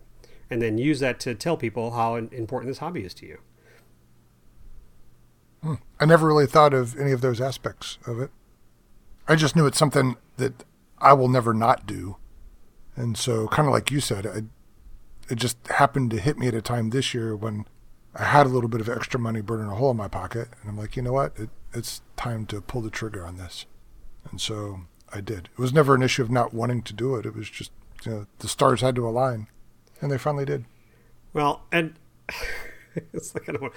[0.50, 3.40] and then use that to tell people how important this hobby is to you.
[6.00, 8.32] I never really thought of any of those aspects of it.
[9.28, 10.64] I just knew it's something that
[11.00, 12.18] I will never not do.
[12.96, 14.42] And so, kind of like you said, I,
[15.32, 17.66] it just happened to hit me at a time this year when
[18.16, 20.50] I had a little bit of extra money burning a hole in my pocket.
[20.62, 21.34] And I'm like, you know what?
[21.38, 23.66] It, it's time to pull the trigger on this.
[24.30, 24.82] And so
[25.14, 25.50] I did.
[25.52, 27.26] It was never an issue of not wanting to do it.
[27.26, 27.72] It was just,
[28.04, 29.48] you know, the stars had to align.
[30.02, 30.66] And they finally did.
[31.34, 31.96] Well, and
[33.14, 33.74] it's like I don't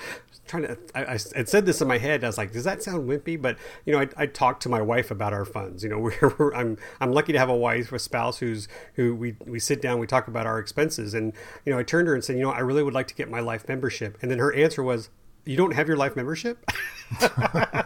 [0.47, 0.78] trying to.
[0.94, 2.24] I, I, said this in my head.
[2.24, 3.40] I was like, does that sound wimpy?
[3.40, 5.82] But you know, I, I talked to my wife about our funds.
[5.82, 9.14] You know, we're, we're, I'm I'm lucky to have a wife, a spouse who's who
[9.14, 11.32] we we sit down, we talk about our expenses, and
[11.64, 13.14] you know, I turned to her and said, you know, I really would like to
[13.14, 15.10] get my life membership, and then her answer was,
[15.44, 16.64] you don't have your life membership?
[17.20, 17.84] I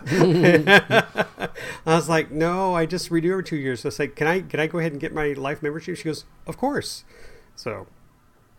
[1.86, 3.80] was like, no, I just renew every two years.
[3.80, 5.96] So I like, can I can I go ahead and get my life membership?
[5.96, 7.04] She goes, of course.
[7.54, 7.86] So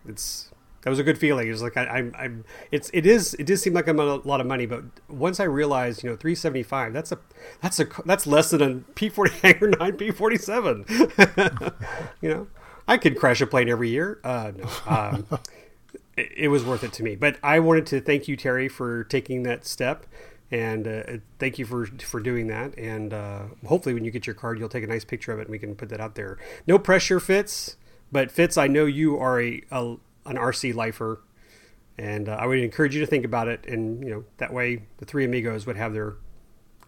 [0.07, 0.51] it's
[0.81, 1.47] that was a good feeling.
[1.47, 4.07] It was like I, am I'm, it's it is it does seem like I'm on
[4.07, 7.19] a lot of money, but once I realized, you know, 375, that's a
[7.61, 11.73] that's a that's less than a P40 Hangar 9 P47.
[12.21, 12.47] you know,
[12.87, 14.19] I could crash a plane every year.
[14.23, 15.25] Uh, no, um,
[16.15, 17.15] it, it, was worth it to me.
[17.15, 20.05] But I wanted to thank you, Terry, for taking that step.
[20.49, 21.03] And uh,
[21.39, 22.77] thank you for for doing that.
[22.77, 25.43] And uh, hopefully, when you get your card, you'll take a nice picture of it,
[25.43, 26.37] and we can put that out there.
[26.65, 27.75] No pressure, Fitz.
[28.09, 29.97] But Fitz, I know you are a, a
[30.27, 31.21] an RC lifer,
[31.97, 33.65] and uh, I would encourage you to think about it.
[33.67, 36.15] And you know that way, the three amigos would have their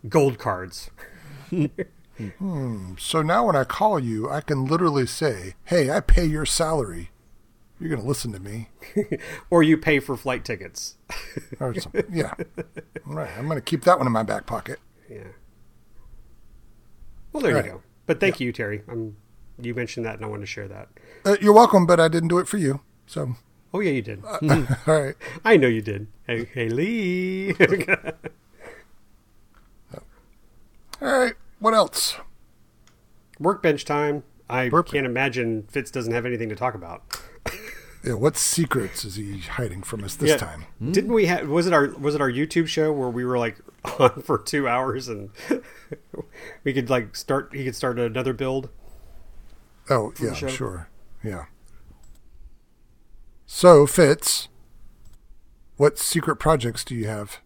[0.07, 0.91] gold cards.
[1.49, 2.94] hmm.
[2.98, 7.10] So now when I call you, I can literally say, "Hey, I pay your salary.
[7.80, 8.70] You're going to listen to me."
[9.49, 10.95] or you pay for flight tickets.
[12.11, 12.34] yeah.
[13.06, 13.32] Right.
[13.38, 14.80] I'm going to keep that one in my back pocket.
[15.10, 15.24] Yeah.
[17.32, 17.80] Well, there All you right.
[17.80, 17.84] go.
[18.06, 18.45] But thank yeah.
[18.45, 18.82] you, Terry.
[18.88, 19.18] I'm,
[19.61, 20.90] you mentioned that, and I wanted to share that.
[21.26, 22.82] Uh, you're welcome, but I didn't do it for you.
[23.10, 23.36] So.
[23.73, 24.23] Oh yeah, you did.
[24.23, 24.38] Uh,
[24.88, 25.15] all right.
[25.44, 26.06] I know you did.
[26.27, 27.53] Hey, hey Lee.
[29.94, 30.02] all
[31.02, 31.34] right.
[31.57, 32.18] What else?
[33.40, 34.22] Workbench time.
[34.48, 37.19] I can't imagine Fitz doesn't have anything to talk about.
[38.03, 40.38] yeah, what secrets is he hiding from us this yeah.
[40.38, 40.65] time?
[40.80, 41.49] Didn't we have?
[41.49, 43.57] Was it our was it our YouTube show where we were like
[43.98, 45.31] on for two hours and
[46.64, 47.56] we could like start?
[47.56, 48.69] He could start another build.
[49.90, 50.90] Oh yeah, sure.
[51.23, 51.45] Yeah.
[53.52, 54.48] So, Fitz,
[55.76, 57.40] what secret projects do you have?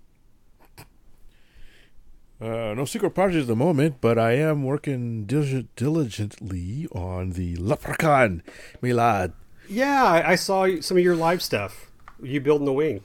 [2.42, 8.44] Uh, no secret projects at the moment, but I am working diligently on the Leprechaun
[8.84, 9.32] Milad.
[9.70, 11.90] Yeah, I, I saw some of your live stuff.
[12.22, 13.02] You building the wing.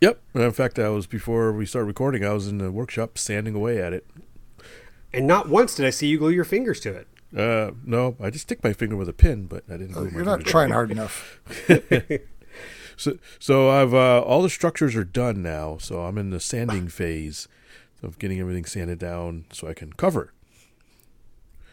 [0.00, 0.20] Yep.
[0.34, 2.24] In fact, I was before we started recording.
[2.24, 4.04] I was in the workshop sanding away at it.
[5.14, 7.06] And not once did I see you glue your fingers to it.
[7.34, 9.96] Uh, no, I just stick my finger with a pin, but I didn't.
[9.96, 11.40] Oh, you're not trying hard enough.
[12.96, 15.78] so, so I've uh, all the structures are done now.
[15.78, 17.48] So I'm in the sanding phase
[18.02, 20.32] of getting everything sanded down so I can cover.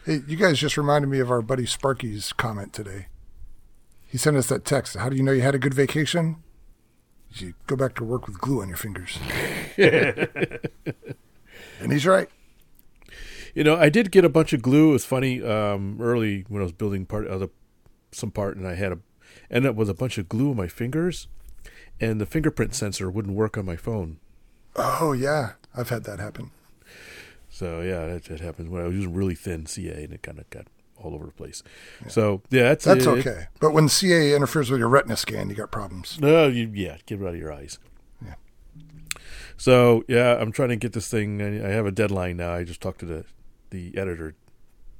[0.06, 3.06] Hey, you guys just reminded me of our buddy Sparky's comment today.
[4.06, 4.96] He sent us that text.
[4.96, 6.36] How do you know you had a good vacation?
[7.34, 9.18] You go back to work with glue on your fingers.
[9.76, 10.58] and
[11.92, 12.28] he's right.
[13.54, 14.90] You know, I did get a bunch of glue.
[14.90, 17.48] It was funny um, early when I was building part of the,
[18.10, 18.98] some part, and I had a
[19.50, 21.28] ended up with a bunch of glue on my fingers,
[22.00, 24.18] and the fingerprint sensor wouldn't work on my phone.
[24.76, 26.50] Oh yeah, I've had that happen.
[27.48, 30.38] So yeah, that, that happened when I was using really thin CA, and it kind
[30.38, 30.66] of got
[30.96, 31.62] all over the place.
[32.02, 32.08] Yeah.
[32.08, 33.08] So yeah, that's that's it.
[33.08, 33.46] okay.
[33.60, 36.18] But when CA interferes with your retina scan, you got problems.
[36.20, 37.78] No, you, yeah, get it out of your eyes.
[38.24, 38.34] Yeah.
[39.56, 41.42] So yeah, I'm trying to get this thing.
[41.42, 42.54] I have a deadline now.
[42.54, 43.24] I just talked to the
[43.70, 44.34] the editor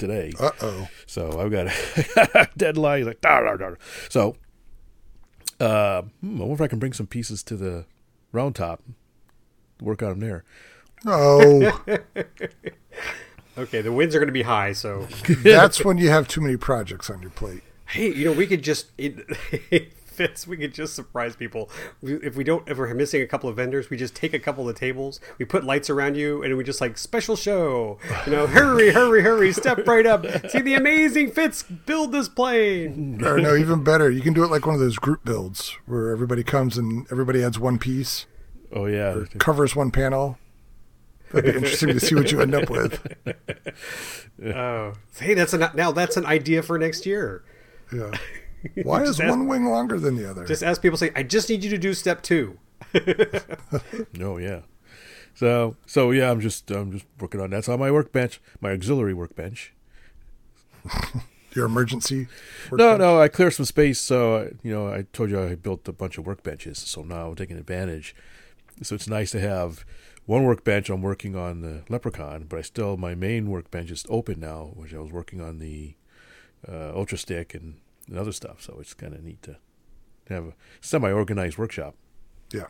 [0.01, 0.32] today.
[0.40, 0.89] Uh oh.
[1.06, 3.05] So I've got a deadline.
[3.05, 3.78] like, dar, dar, dar.
[4.09, 4.36] so
[5.60, 7.85] uh, hmm, I wonder if I can bring some pieces to the
[8.32, 8.82] round top,
[9.81, 10.44] work on them there.
[11.06, 11.82] Oh.
[13.59, 15.06] okay, the winds are going to be high, so
[15.43, 17.62] that's when you have too many projects on your plate.
[17.86, 19.18] Hey, you know, we could just it,
[20.21, 20.47] Fitz.
[20.47, 21.71] We could just surprise people
[22.03, 22.69] if we don't.
[22.69, 25.47] If we're missing a couple of vendors, we just take a couple of tables, we
[25.47, 27.99] put lights around you, and we just like special show.
[28.27, 29.51] You know, hurry, hurry, hurry!
[29.53, 30.27] Step right up.
[30.51, 33.25] See the amazing Fitz build this plane.
[33.25, 36.11] or no, even better, you can do it like one of those group builds where
[36.11, 38.27] everybody comes and everybody adds one piece,
[38.73, 40.37] Oh yeah, covers one panel.
[41.33, 43.01] That'd be interesting to see what you end up with.
[44.43, 47.45] Oh, hey, that's an now that's an idea for next year.
[47.93, 48.17] Yeah.
[48.82, 50.45] Why is ask- one wing longer than the other?
[50.45, 52.59] Just ask people, say, I just need you to do step two.
[54.20, 54.61] Oh yeah.
[55.35, 59.15] So so yeah, I'm just I'm just working on that's on my workbench, my auxiliary
[59.15, 59.73] workbench.
[61.55, 62.28] Your emergency.
[62.70, 64.01] No, no, I clear some space.
[64.01, 66.77] So you know, I told you I built a bunch of workbenches.
[66.77, 68.15] So now I'm taking advantage.
[68.82, 69.85] So it's nice to have
[70.27, 70.89] one workbench.
[70.91, 74.95] I'm working on the Leprechaun, but I still my main workbench is open now, which
[74.95, 75.95] I was working on the
[76.69, 77.77] uh, Ultra Stick and,
[78.11, 78.61] and other stuff.
[78.62, 79.57] So it's kind of neat to
[80.28, 81.95] have a semi-organized workshop.
[82.53, 82.66] Yeah.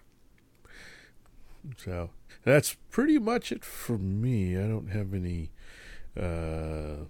[1.76, 2.10] So
[2.44, 4.56] that's pretty much it for me.
[4.56, 5.50] I don't have any.
[6.18, 7.04] Uh,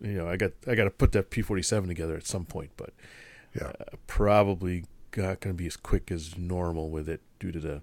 [0.00, 2.90] you know, I got I got to put that P47 together at some point, but
[3.54, 3.68] Yeah.
[3.80, 4.84] uh, probably
[5.16, 7.82] not going to be as quick as normal with it due to the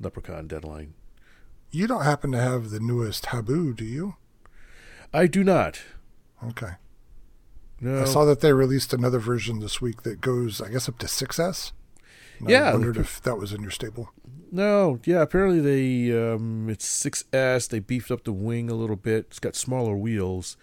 [0.00, 0.94] Leprechaun deadline.
[1.70, 4.16] You don't happen to have the newest Habu, do you?
[5.12, 5.80] I do not.
[6.44, 6.72] Okay.
[7.80, 8.02] No.
[8.02, 11.06] I saw that they released another version this week that goes, I guess, up to
[11.06, 11.72] 6S.
[12.38, 12.70] And Yeah.
[12.70, 14.10] I wondered if that was in your stable.
[14.50, 19.26] No, yeah, apparently they um it's 6S, they beefed up the wing a little bit.
[19.28, 20.56] It's got smaller wheels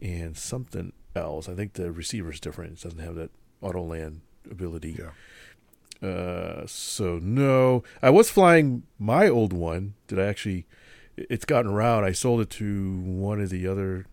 [0.00, 1.48] and something else.
[1.48, 2.72] I think the receiver's different.
[2.78, 4.98] It doesn't have that auto land ability.
[4.98, 6.08] Yeah.
[6.08, 7.84] Uh so no.
[8.02, 10.66] I was flying my old one that I actually
[11.16, 12.04] it's gotten around.
[12.04, 14.06] I sold it to one of the other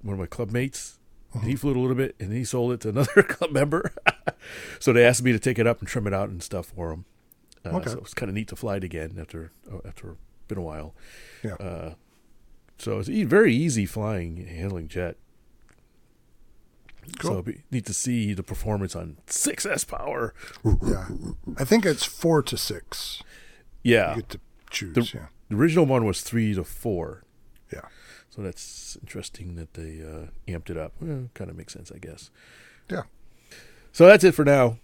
[0.00, 0.98] one of my club mates.
[1.34, 3.92] And he flew it a little bit, and he sold it to another club member.
[4.78, 6.92] so they asked me to take it up and trim it out and stuff for
[6.92, 7.04] him.
[7.64, 7.90] Uh, Okay.
[7.90, 10.16] So it was kind of neat to fly it again after uh, after
[10.48, 10.94] been a while.
[11.42, 11.54] Yeah.
[11.54, 11.94] Uh,
[12.78, 15.16] so it's e- very easy flying handling jet.
[17.18, 17.30] Cool.
[17.30, 20.34] So it'd be neat to see the performance on 6S power.
[20.64, 21.08] Yeah.
[21.56, 23.22] I think it's 4 to 6.
[23.82, 24.40] Yeah, You get to
[24.70, 24.94] choose.
[24.94, 25.26] The- yeah.
[25.48, 27.24] the original one was three to four.
[27.72, 27.80] Yeah.
[28.34, 30.94] So that's interesting that they uh, amped it up.
[31.02, 32.30] Well, kind of makes sense, I guess.
[32.90, 33.02] Yeah.
[33.92, 34.78] So that's it for now.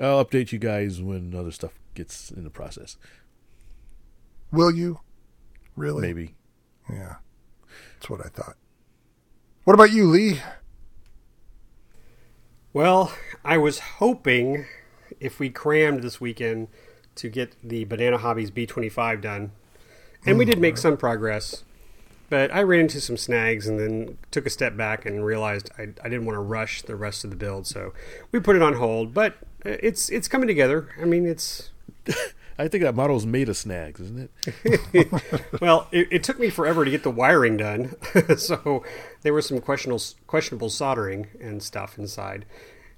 [0.00, 2.96] I'll update you guys when other stuff gets in the process.
[4.50, 4.98] Will you?
[5.76, 6.02] Really?
[6.02, 6.34] Maybe.
[6.90, 7.16] Yeah.
[7.94, 8.56] That's what I thought.
[9.62, 10.40] What about you, Lee?
[12.72, 13.12] Well,
[13.44, 14.66] I was hoping
[15.20, 16.66] if we crammed this weekend
[17.14, 19.52] to get the Banana Hobbies B25 done.
[20.26, 21.62] And we did make some progress.
[22.30, 25.82] But I ran into some snags and then took a step back and realized I,
[25.82, 27.66] I didn't want to rush the rest of the build.
[27.66, 27.94] So
[28.32, 29.14] we put it on hold.
[29.14, 30.88] But it's it's coming together.
[31.00, 31.70] I mean, it's
[32.58, 35.42] I think that model's made of snags, isn't it?
[35.60, 37.94] well, it, it took me forever to get the wiring done,
[38.36, 38.84] so
[39.22, 42.44] there was some questionable questionable soldering and stuff inside,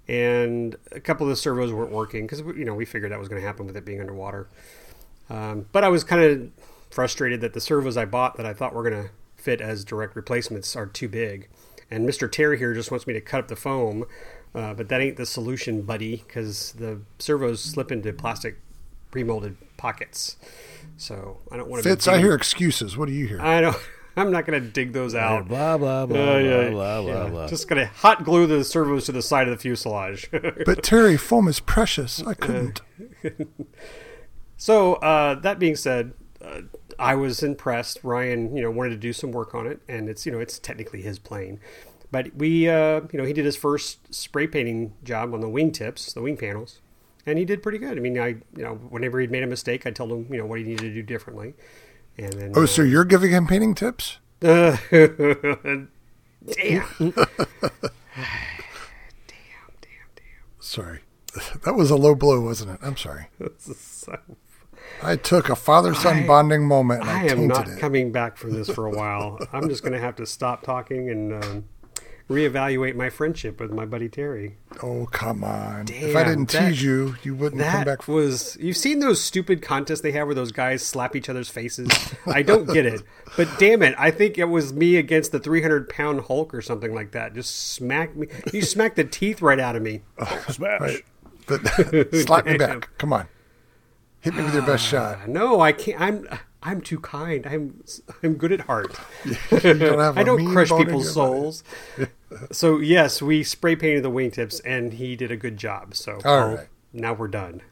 [0.08, 3.28] and a couple of the servos weren't working because you know we figured that was
[3.28, 4.48] going to happen with it being underwater.
[5.28, 6.50] Um, but I was kind of
[6.90, 10.16] frustrated that the servos I bought that I thought were going to fit as direct
[10.16, 11.48] replacements are too big,
[11.90, 14.04] and Mister Terry here just wants me to cut up the foam,
[14.54, 18.58] uh, but that ain't the solution, buddy, because the servos slip into plastic
[19.10, 20.36] pre-molded pockets.
[20.96, 21.88] So I don't want to.
[21.88, 22.96] Fitz, I hear excuses.
[22.96, 23.40] What do you hear?
[23.40, 23.76] I don't.
[24.16, 25.48] I'm not going to dig those out.
[25.48, 27.20] Blah blah blah Uh, yeah, blah blah yeah.
[27.20, 27.46] blah blah.
[27.46, 30.28] Just going to hot glue the servos to the side of the fuselage.
[30.66, 32.22] But Terry, foam is precious.
[32.26, 32.80] I couldn't.
[34.56, 36.12] so uh, that being said,
[36.44, 36.62] uh,
[37.00, 37.98] I was impressed.
[38.02, 40.58] Ryan, you know, wanted to do some work on it, and it's you know it's
[40.58, 41.58] technically his plane,
[42.12, 45.72] but we uh, you know he did his first spray painting job on the wing
[45.72, 46.80] tips, the wing panels,
[47.26, 47.96] and he did pretty good.
[47.96, 50.46] I mean, I you know whenever he'd made a mistake, I told him you know
[50.46, 51.54] what he needed to do differently,
[52.18, 54.18] and then Oh, so you're giving him painting tips?
[54.42, 55.86] Uh, damn.
[56.46, 57.14] Damn, damn.
[60.58, 61.00] Sorry.
[61.64, 62.80] That was a low blow, wasn't it?
[62.82, 63.26] I'm sorry.
[63.58, 64.18] So-
[65.02, 67.78] I took a father son bonding moment and I, I am not it.
[67.78, 69.38] coming back from this for a while.
[69.52, 71.64] I'm just going to have to stop talking and um,
[72.28, 74.56] reevaluate my friendship with my buddy Terry.
[74.82, 75.86] Oh, come on.
[75.88, 78.02] if I didn't that- tease you, you wouldn't come back.
[78.02, 81.48] For, was you've seen those stupid contests they have where those guys slap each other's
[81.48, 81.88] faces.
[82.26, 83.02] I don't get it,
[83.36, 86.94] but damn it, I think it was me against the 300 pound Hulk or something
[86.94, 87.34] like that.
[87.34, 88.28] Just smack me.
[88.52, 90.02] You smacked the teeth right out of me.
[90.50, 90.80] Smash.
[90.80, 91.02] right.
[91.46, 91.66] But
[92.14, 92.90] slap me back.
[92.98, 93.26] Come on.
[94.20, 95.28] Hit me with your best shot.
[95.28, 96.00] No, I can't.
[96.00, 96.26] I'm.
[96.62, 97.46] I'm too kind.
[97.46, 97.82] I'm
[98.22, 98.94] I'm good at heart.
[99.50, 99.82] don't
[100.18, 101.64] I don't crush people's souls.
[102.52, 105.94] so yes, we spray painted the wingtips, and he did a good job.
[105.94, 106.68] So All I'll- right.
[106.92, 107.62] now we're done.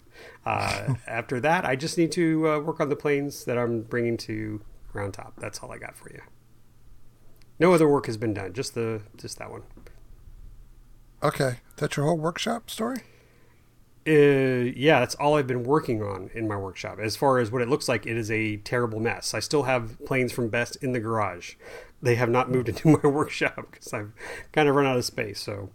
[0.46, 4.16] Uh, after that, I just need to uh, work on the planes that I'm bringing
[4.18, 5.34] to ground top.
[5.38, 6.22] That's all I got for you.
[7.58, 8.54] No other work has been done.
[8.54, 9.64] Just the just that one.
[11.22, 12.98] Okay, that's your whole workshop story.
[14.08, 16.98] Uh, yeah, that's all I've been working on in my workshop.
[16.98, 19.34] As far as what it looks like, it is a terrible mess.
[19.34, 21.56] I still have planes from Best in the garage.
[22.00, 24.12] They have not moved into my workshop because I've
[24.52, 25.40] kind of run out of space.
[25.40, 25.68] So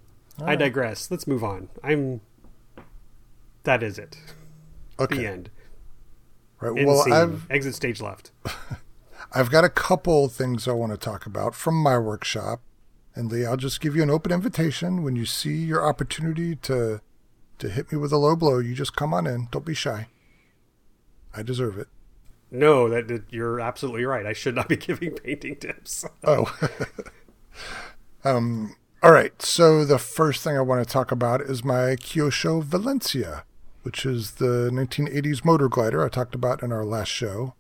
[0.44, 1.12] I digress.
[1.12, 1.70] Let's move on.
[1.84, 2.22] I'm.
[3.64, 4.18] That is it.
[5.00, 5.50] Okay, The end.
[6.60, 6.78] right.
[6.78, 7.14] End well, scene.
[7.14, 8.32] I've Exit stage left.
[9.32, 12.62] I've got a couple things I want to talk about from my workshop,
[13.16, 17.02] and Lee, I'll just give you an open invitation when you see your opportunity to
[17.60, 18.60] to hit me with a low blow.
[18.60, 19.48] You just come on in.
[19.52, 20.08] Don't be shy.
[21.36, 21.88] I deserve it.
[22.52, 24.26] No, that, that you're absolutely right.
[24.26, 26.06] I should not be giving painting tips.
[26.24, 26.56] Oh.
[28.24, 29.42] um, all right.
[29.42, 33.44] So the first thing I want to talk about is my Kyosho Valencia,
[33.82, 37.56] which is the 1980s motor glider I talked about in our last show.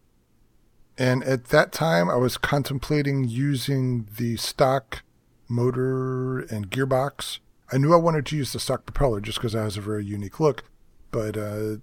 [0.97, 5.01] And at that time, I was contemplating using the stock
[5.49, 7.39] motor and gearbox.
[7.71, 10.05] I knew I wanted to use the stock propeller just because it has a very
[10.05, 10.63] unique look.
[11.11, 11.77] But uh,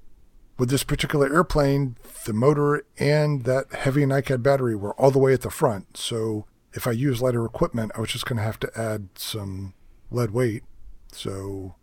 [0.59, 1.97] with this particular airplane,
[2.27, 5.97] the motor and that heavy NiCad battery were all the way at the front.
[5.97, 9.74] So if I use lighter equipment, I was just going to have to add some
[10.11, 10.65] lead weight.
[11.12, 11.77] So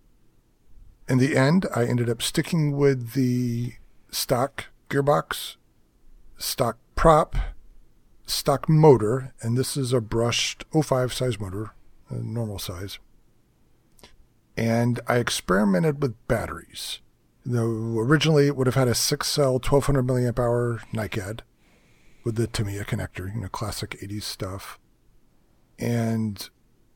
[1.09, 3.73] in the end, I ended up sticking with the
[4.11, 5.55] stock gearbox,
[6.37, 7.35] stock prop,
[8.25, 11.71] stock motor, and this is a brushed 05 size motor,
[12.09, 12.99] normal size.
[14.57, 16.99] And I experimented with batteries.
[17.45, 21.41] Though originally it would have had a six cell, 1200 milliamp hour NiCad
[22.25, 24.79] with the Tamiya connector, you know, classic 80s stuff.
[25.79, 26.49] And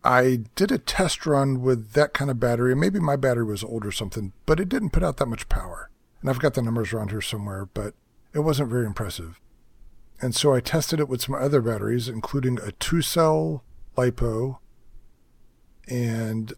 [0.04, 2.76] I did a test run with that kind of battery.
[2.76, 5.92] Maybe my battery was old or something, but it didn't put out that much power.
[6.20, 7.94] And I've got the numbers around here somewhere, but
[8.34, 9.40] it wasn't very impressive.
[10.20, 13.64] And so I tested it with some other batteries, including a two cell
[13.96, 14.58] LiPo
[15.88, 16.54] and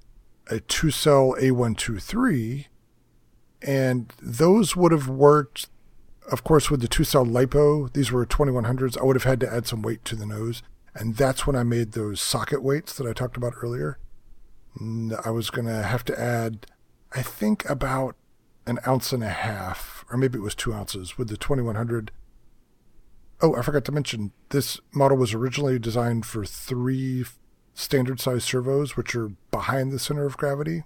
[0.49, 2.65] a two cell A123.
[3.61, 5.67] And those would have worked,
[6.31, 7.93] of course, with the two cell LiPo.
[7.93, 8.97] These were 2100s.
[8.99, 10.61] I would have had to add some weight to the nose.
[10.95, 13.97] And that's when I made those socket weights that I talked about earlier.
[15.23, 16.67] I was going to have to add,
[17.11, 18.15] I think, about
[18.65, 22.11] an ounce and a half, or maybe it was two ounces with the 2100.
[23.41, 27.25] Oh, I forgot to mention this model was originally designed for three
[27.73, 30.83] standard size servos, which are behind the center of gravity.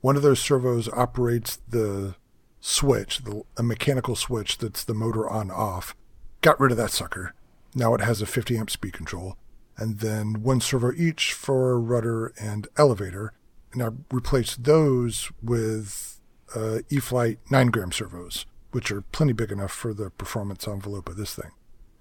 [0.00, 2.16] One of those servos operates the
[2.60, 5.94] switch, the, a mechanical switch that's the motor on off.
[6.40, 7.34] Got rid of that sucker.
[7.74, 9.36] Now it has a 50 amp speed control,
[9.76, 13.32] and then one servo each for rudder and elevator.
[13.72, 16.20] And I replaced those with
[16.54, 21.16] uh, E-flite 9 gram servos, which are plenty big enough for the performance envelope of
[21.16, 21.52] this thing.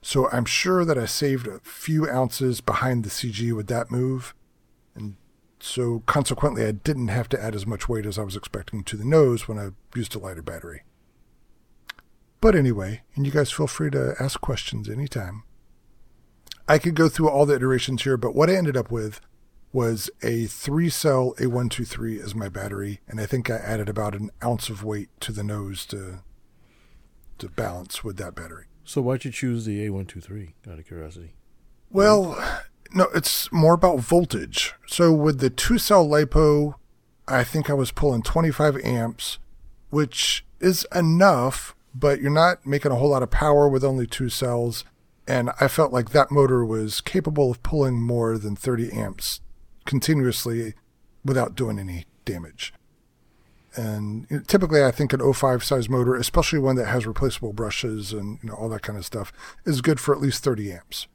[0.01, 4.33] So I'm sure that I saved a few ounces behind the CG with that move.
[4.95, 5.15] And
[5.59, 8.97] so consequently, I didn't have to add as much weight as I was expecting to
[8.97, 10.83] the nose when I used a lighter battery.
[12.41, 15.43] But anyway, and you guys feel free to ask questions anytime.
[16.67, 19.21] I could go through all the iterations here, but what I ended up with
[19.71, 24.31] was a three cell A123 as my battery, and I think I added about an
[24.43, 26.23] ounce of weight to the nose to
[27.37, 28.65] to balance with that battery.
[28.83, 31.33] So why'd you choose the A123 out of curiosity?
[31.89, 32.37] Well,
[32.93, 34.73] no, it's more about voltage.
[34.87, 36.75] So with the two cell LiPo,
[37.27, 39.39] I think I was pulling 25 amps,
[39.89, 44.29] which is enough, but you're not making a whole lot of power with only two
[44.29, 44.83] cells.
[45.27, 49.41] And I felt like that motor was capable of pulling more than 30 amps
[49.85, 50.73] continuously
[51.23, 52.73] without doing any damage.
[53.75, 57.53] And you know, typically, I think an 05 size motor, especially one that has replaceable
[57.53, 59.31] brushes and you know all that kind of stuff,
[59.65, 61.07] is good for at least 30 amps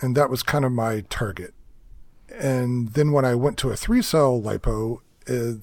[0.00, 1.54] and that was kind of my target.
[2.32, 4.98] And then when I went to a three cell lipo,
[5.28, 5.58] uh,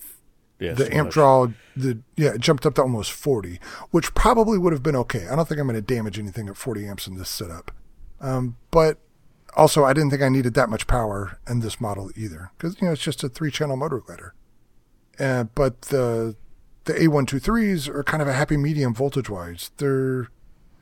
[0.59, 1.13] Yeah, the so amp much.
[1.13, 3.59] draw, the yeah, it jumped up to almost forty,
[3.91, 5.27] which probably would have been okay.
[5.27, 7.71] I don't think I'm going to damage anything at forty amps in this setup,
[8.19, 8.97] um, but
[9.55, 12.87] also I didn't think I needed that much power in this model either, because you
[12.87, 14.33] know it's just a three channel motor glider.
[15.19, 16.35] Uh, but the
[16.85, 19.71] the A123s are kind of a happy medium voltage wise.
[19.77, 20.29] They're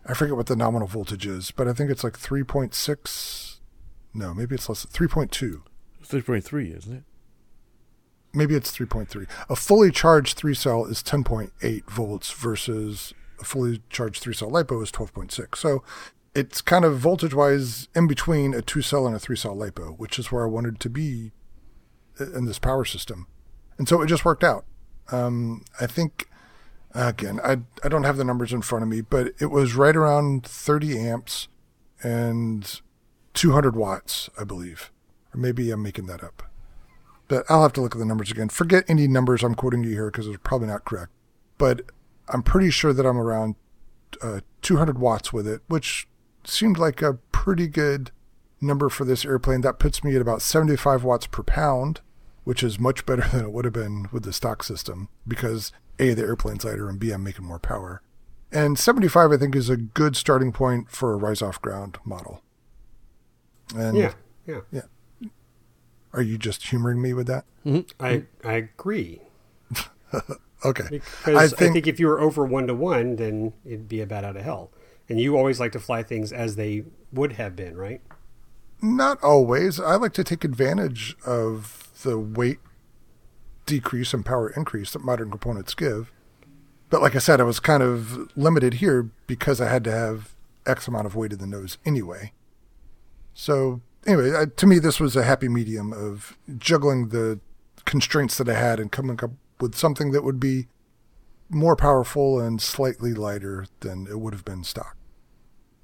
[0.06, 3.60] I forget what the nominal voltage is, but I think it's like 3.6.
[4.14, 4.86] No, maybe it's less.
[4.86, 5.62] 3.2.
[6.06, 7.04] 3.3, isn't it?
[8.34, 9.28] Maybe it's 3.3.
[9.50, 14.84] A fully charged three cell is 10.8 volts versus a fully charged three cell LiPo
[14.84, 15.56] is 12.6.
[15.56, 15.84] So
[16.36, 19.98] it's kind of voltage wise in between a two cell and a three cell LiPo,
[19.98, 21.32] which is where I wanted to be
[22.20, 23.28] in this power system.
[23.84, 24.64] And so it just worked out.
[25.12, 26.30] Um, I think,
[26.96, 29.94] again, I, I don't have the numbers in front of me, but it was right
[29.94, 31.50] around 30 amps
[32.02, 32.80] and
[33.34, 34.90] 200 watts, I believe.
[35.34, 36.44] Or maybe I'm making that up.
[37.28, 38.48] But I'll have to look at the numbers again.
[38.48, 41.12] Forget any numbers I'm quoting you here because it's probably not correct.
[41.58, 41.82] But
[42.30, 43.56] I'm pretty sure that I'm around
[44.22, 46.08] uh, 200 watts with it, which
[46.46, 48.12] seemed like a pretty good
[48.62, 49.60] number for this airplane.
[49.60, 52.00] That puts me at about 75 watts per pound,
[52.44, 56.14] which is much better than it would have been with the stock system because A,
[56.14, 58.02] the airplane's lighter, and B, I'm making more power.
[58.52, 62.44] And 75, I think, is a good starting point for a rise off ground model.
[63.76, 64.14] And yeah,
[64.46, 64.62] yeah.
[64.72, 64.82] Yeah.
[66.14, 67.46] Are you just humoring me with that?
[67.66, 67.90] Mm-hmm.
[68.00, 69.22] I I agree.
[70.66, 70.84] okay.
[70.90, 74.02] Because I think, I think, if you were over one to one, then it'd be
[74.02, 74.70] a bat out of hell.
[75.10, 78.02] And you always like to fly things as they would have been, right?
[78.82, 79.80] Not always.
[79.80, 82.60] I like to take advantage of the weight
[83.66, 86.12] decrease and power increase that modern components give.
[86.90, 90.36] But like I said, I was kind of limited here because I had to have
[90.66, 92.34] X amount of weight in the nose anyway.
[93.34, 97.40] So anyway, to me, this was a happy medium of juggling the
[97.86, 100.68] constraints that I had and coming up with something that would be
[101.50, 104.96] more powerful and slightly lighter than it would have been stock.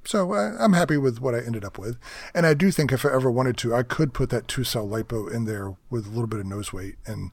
[0.09, 1.99] So uh, I'm happy with what I ended up with.
[2.33, 4.87] And I do think if I ever wanted to, I could put that two cell
[4.87, 7.29] LiPo in there with a little bit of nose weight and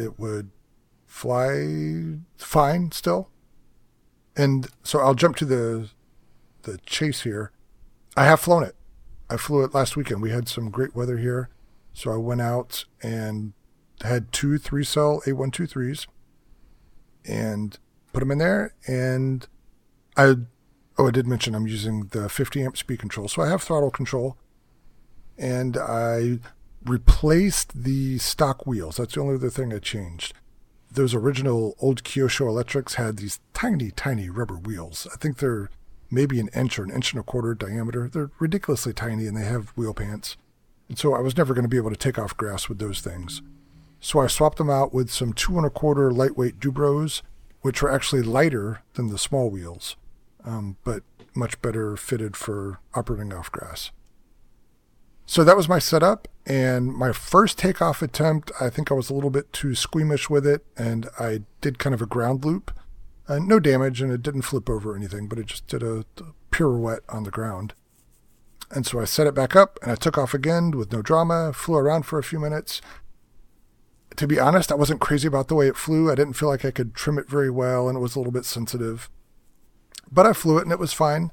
[0.00, 0.52] it would
[1.06, 3.28] fly fine still.
[4.34, 5.90] And so I'll jump to the
[6.62, 7.52] the chase here.
[8.16, 8.74] I have flown it.
[9.28, 10.22] I flew it last weekend.
[10.22, 11.50] We had some great weather here.
[11.92, 13.52] So I went out and
[14.00, 16.06] had two three cell A123s
[17.26, 17.78] and
[18.14, 18.74] put them in there.
[18.86, 19.46] And
[20.16, 20.36] I
[21.02, 23.26] Oh, I did mention I'm using the 50 amp speed control.
[23.26, 24.36] So I have throttle control
[25.36, 26.38] and I
[26.84, 28.98] replaced the stock wheels.
[28.98, 30.32] That's the only other thing I changed.
[30.92, 35.08] Those original old Kyosho electrics had these tiny, tiny rubber wheels.
[35.12, 35.70] I think they're
[36.08, 38.08] maybe an inch or an inch and a quarter diameter.
[38.08, 40.36] They're ridiculously tiny and they have wheel pants.
[40.88, 43.00] And so I was never going to be able to take off grass with those
[43.00, 43.42] things.
[43.98, 47.24] So I swapped them out with some two and a quarter lightweight Du-Bros,
[47.60, 49.96] which were actually lighter than the small wheels
[50.44, 51.02] um, but
[51.34, 53.90] much better fitted for operating off grass.
[55.24, 56.28] So that was my setup.
[56.44, 60.46] And my first takeoff attempt, I think I was a little bit too squeamish with
[60.46, 62.72] it, and I did kind of a ground loop.
[63.28, 66.04] Uh, no damage, and it didn't flip over or anything, but it just did a,
[66.18, 67.74] a pirouette on the ground.
[68.72, 71.52] And so I set it back up, and I took off again with no drama,
[71.52, 72.82] flew around for a few minutes.
[74.16, 76.10] To be honest, I wasn't crazy about the way it flew.
[76.10, 78.32] I didn't feel like I could trim it very well, and it was a little
[78.32, 79.08] bit sensitive.
[80.12, 81.32] But I flew it and it was fine.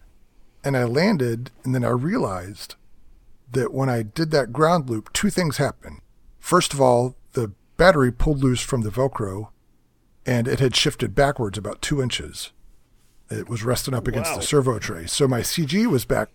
[0.64, 2.76] And I landed, and then I realized
[3.52, 6.00] that when I did that ground loop, two things happened.
[6.40, 9.50] First of all, the battery pulled loose from the Velcro
[10.26, 12.52] and it had shifted backwards about two inches.
[13.30, 14.38] It was resting up against wow.
[14.38, 15.06] the servo tray.
[15.06, 16.30] So my CG was back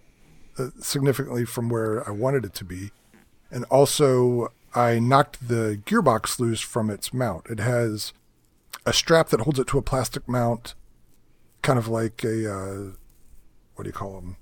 [0.59, 2.91] uh, significantly from where I wanted it to be.
[3.51, 7.47] And also, I knocked the gearbox loose from its mount.
[7.47, 8.13] It has
[8.87, 10.75] a strap that holds it to a plastic mount
[11.65, 12.91] kind of like a uh,
[13.75, 14.37] what do you call them?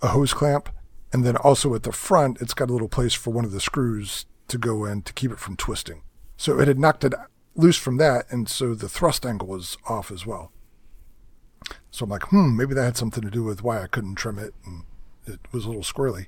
[0.00, 0.70] A hose clamp,
[1.12, 3.60] and then also at the front, it's got a little place for one of the
[3.60, 6.02] screws to go in to keep it from twisting.
[6.36, 7.14] So it had knocked it
[7.54, 10.52] loose from that, and so the thrust angle was off as well.
[11.90, 14.38] So I'm like, hmm, maybe that had something to do with why I couldn't trim
[14.38, 14.84] it, and
[15.26, 16.26] it was a little squirrely.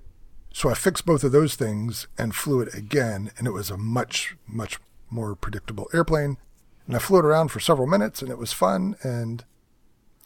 [0.52, 3.76] So I fixed both of those things and flew it again, and it was a
[3.76, 4.80] much, much
[5.10, 6.38] more predictable airplane.
[6.86, 8.96] And I flew it around for several minutes, and it was fun.
[9.02, 9.44] And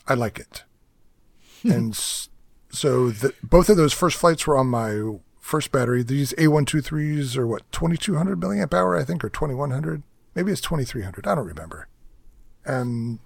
[0.07, 0.65] I like it.
[1.63, 1.71] Hmm.
[1.71, 1.97] and
[2.71, 6.03] so the, both of those first flights were on my first battery.
[6.03, 10.03] These A123s are what, 2200 milliamp hour, I think, or 2100?
[10.35, 11.27] Maybe it's 2300.
[11.27, 11.89] I don't remember.
[12.65, 13.19] And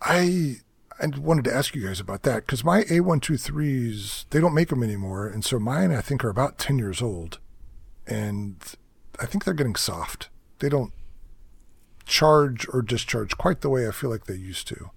[0.00, 0.56] I,
[1.00, 4.82] I wanted to ask you guys about that because my A123s, they don't make them
[4.82, 5.28] anymore.
[5.28, 7.38] And so mine, I think, are about 10 years old.
[8.06, 8.56] And
[9.20, 10.30] I think they're getting soft.
[10.60, 10.92] They don't
[12.06, 14.90] charge or discharge quite the way I feel like they used to.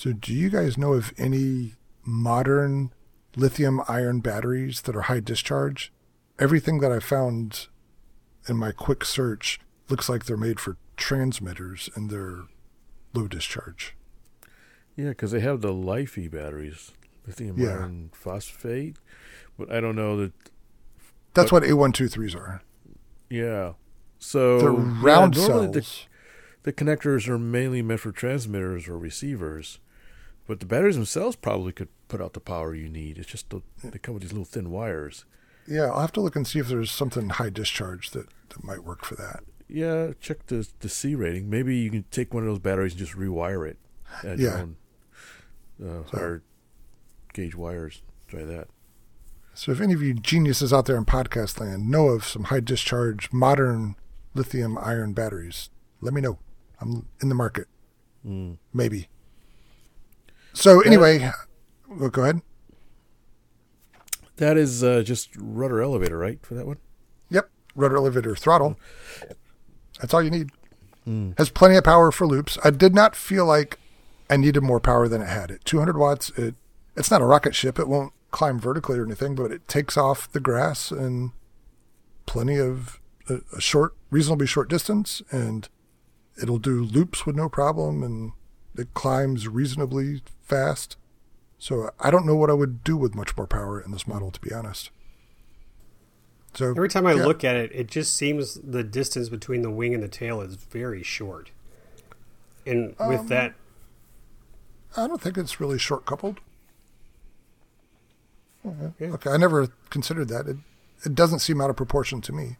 [0.00, 2.94] So, do you guys know of any modern
[3.36, 5.92] lithium ion batteries that are high discharge?
[6.38, 7.66] Everything that I found
[8.48, 9.60] in my quick search
[9.90, 12.44] looks like they're made for transmitters and they're
[13.12, 13.94] low discharge.
[14.96, 16.92] Yeah, because they have the LiFePO batteries,
[17.26, 17.72] lithium yeah.
[17.72, 18.96] iron phosphate,
[19.58, 20.32] but I don't know that.
[21.34, 22.62] That's what A123s are.
[23.28, 23.74] Yeah.
[24.18, 25.74] So they're round yeah, cells.
[25.74, 25.86] The,
[26.62, 29.78] the connectors are mainly meant for transmitters or receivers,
[30.50, 33.18] but the batteries themselves probably could put out the power you need.
[33.18, 35.24] It's just the, they come with these little thin wires.
[35.68, 38.82] Yeah, I'll have to look and see if there's something high discharge that, that might
[38.82, 39.44] work for that.
[39.68, 41.48] Yeah, check the the C rating.
[41.48, 43.78] Maybe you can take one of those batteries and just rewire it.
[44.24, 44.60] Add your Yeah.
[44.62, 44.76] own
[45.86, 46.42] uh, higher
[47.32, 48.02] gauge wires.
[48.26, 48.66] Try that.
[49.54, 52.58] So if any of you geniuses out there in podcast land know of some high
[52.58, 53.94] discharge modern
[54.34, 55.70] lithium iron batteries,
[56.00, 56.40] let me know.
[56.80, 57.68] I'm in the market.
[58.26, 58.58] Mm.
[58.74, 59.06] Maybe.
[60.52, 61.30] So anyway,
[61.88, 62.42] well, go ahead.
[64.36, 66.38] That is uh, just rudder elevator, right?
[66.44, 66.78] For that one.
[67.28, 68.78] Yep, rudder elevator throttle.
[70.00, 70.50] That's all you need.
[71.38, 72.56] Has plenty of power for loops.
[72.62, 73.78] I did not feel like
[74.28, 75.50] I needed more power than it had.
[75.50, 76.54] At 200 watts, it
[76.96, 77.78] it's not a rocket ship.
[77.78, 81.32] It won't climb vertically or anything, but it takes off the grass and
[82.26, 85.68] plenty of a, a short, reasonably short distance, and
[86.40, 88.32] it'll do loops with no problem, and
[88.76, 90.96] it climbs reasonably fast.
[91.58, 94.30] So I don't know what I would do with much more power in this model,
[94.30, 94.90] to be honest.
[96.54, 97.24] So Every time I yeah.
[97.26, 100.56] look at it, it just seems the distance between the wing and the tail is
[100.56, 101.50] very short.
[102.66, 103.54] And Um, with that,
[104.96, 106.40] I don't think it's really short coupled.
[108.64, 108.90] Yeah.
[109.12, 110.46] Okay, I never considered that.
[110.46, 110.56] It
[111.04, 112.56] it doesn't seem out of proportion to me.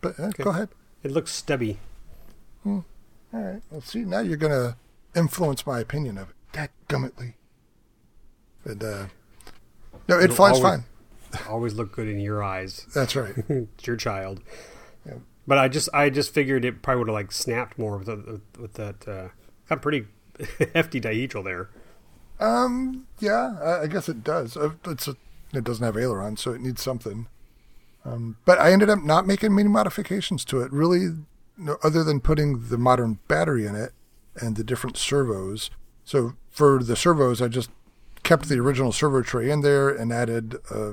[0.00, 0.42] But uh, Okay.
[0.42, 0.70] go ahead.
[1.04, 1.78] it looks stubby.
[3.32, 3.62] All right.
[3.70, 4.76] Well, see, now you're gonna
[5.16, 6.36] influence my opinion of it.
[6.52, 7.34] That gummitly.
[8.64, 9.06] But uh,
[10.08, 10.84] no, it It'll flies always- fine.
[11.48, 12.86] Always look good in your eyes.
[12.94, 13.32] That's right.
[13.48, 14.42] it's your child.
[15.06, 15.14] Yeah.
[15.46, 18.40] But I just I just figured it probably would have like snapped more with the,
[18.60, 19.28] with that uh,
[19.66, 20.04] got pretty
[20.74, 21.70] hefty dihedral there.
[22.38, 23.06] Um.
[23.18, 24.56] Yeah, I, I guess it does.
[24.58, 25.16] Uh, It's a,
[25.54, 27.28] it doesn't have aileron, so it needs something.
[28.04, 30.70] Um, but I ended up not making many modifications to it.
[30.72, 31.08] Really,
[31.56, 33.92] no, other than putting the modern battery in it
[34.36, 35.70] and the different servos.
[36.04, 37.70] So for the servos, I just
[38.22, 40.92] kept the original servo tray in there and added uh,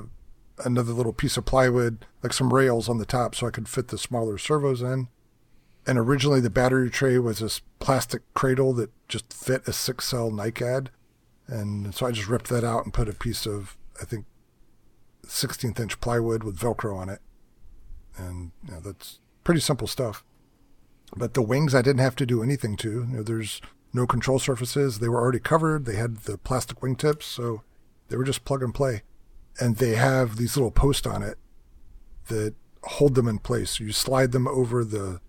[0.64, 3.88] another little piece of plywood, like some rails on the top, so I could fit
[3.88, 5.08] the smaller servos in.
[5.86, 10.30] And originally, the battery tray was this plastic cradle that just fit a six cell
[10.30, 10.88] NICAD.
[11.46, 14.26] And so I just ripped that out and put a piece of, I think,
[15.26, 17.20] 16th inch plywood with Velcro on it.
[18.16, 20.22] And you know, that's pretty simple stuff.
[21.16, 22.90] But the wings, I didn't have to do anything to.
[22.90, 23.60] You know, there's
[23.92, 24.98] no control surfaces.
[24.98, 25.84] They were already covered.
[25.84, 27.62] They had the plastic wingtips, so
[28.08, 29.02] they were just plug and play.
[29.58, 31.38] And they have these little posts on it
[32.28, 32.54] that
[32.84, 33.72] hold them in place.
[33.72, 35.20] So you slide them over the.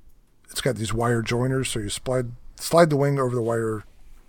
[0.50, 3.84] It's got these wire joiners, so you slide slide the wing over the wire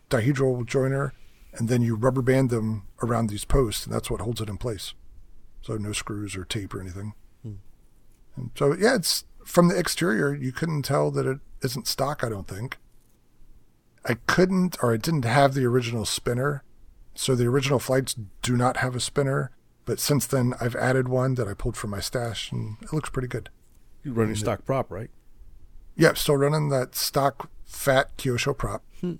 [0.08, 1.12] dihedral joiner,
[1.52, 4.56] and then you rubber band them around these posts, and that's what holds it in
[4.56, 4.94] place.
[5.62, 7.14] So no screws or tape or anything.
[7.42, 7.54] Hmm.
[8.36, 10.35] And so yeah, it's from the exterior.
[10.35, 12.23] You couldn't tell that it isn't stock.
[12.24, 12.78] I don't think.
[14.05, 16.64] I couldn't, or I didn't have the original spinner.
[17.14, 19.52] So the original flights do not have a spinner.
[19.85, 23.10] But since then, I've added one that I pulled from my stash, and it looks
[23.10, 23.51] pretty good.
[24.05, 25.10] You're running stock prop, right?
[25.97, 28.85] Yeah, still running that stock fat Kyosho prop.
[29.01, 29.14] Hmm.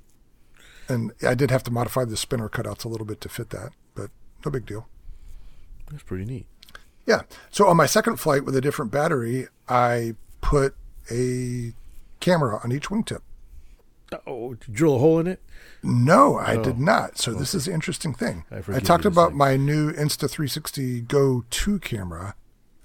[0.89, 3.70] And I did have to modify the spinner cutouts a little bit to fit that,
[3.94, 4.11] but
[4.44, 4.89] no big deal.
[5.90, 6.47] That's pretty neat.
[7.06, 7.22] Yeah.
[7.50, 10.74] So on my second flight with a different battery, I put
[11.10, 11.72] a
[12.20, 13.20] camera on each wingtip.
[14.26, 15.40] Oh, did you drill a hole in it?
[15.82, 17.18] No, I Oh, did not.
[17.18, 18.44] So this is an interesting thing.
[18.50, 22.34] I I, talked about my new Insta360 Go 2 camera,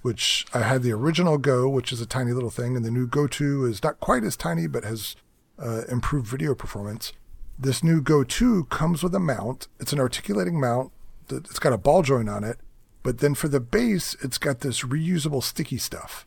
[0.04, 3.06] which I had the original Go, which is a tiny little thing, and the new
[3.06, 5.16] Go 2 is not quite as tiny, but has
[5.60, 7.12] uh, improved video performance.
[7.60, 9.68] This new Go 2 comes with a mount.
[9.80, 10.92] It's an articulating mount.
[11.30, 12.58] It's got a ball joint on it,
[13.08, 16.26] but then for the base, it's got this reusable sticky stuff.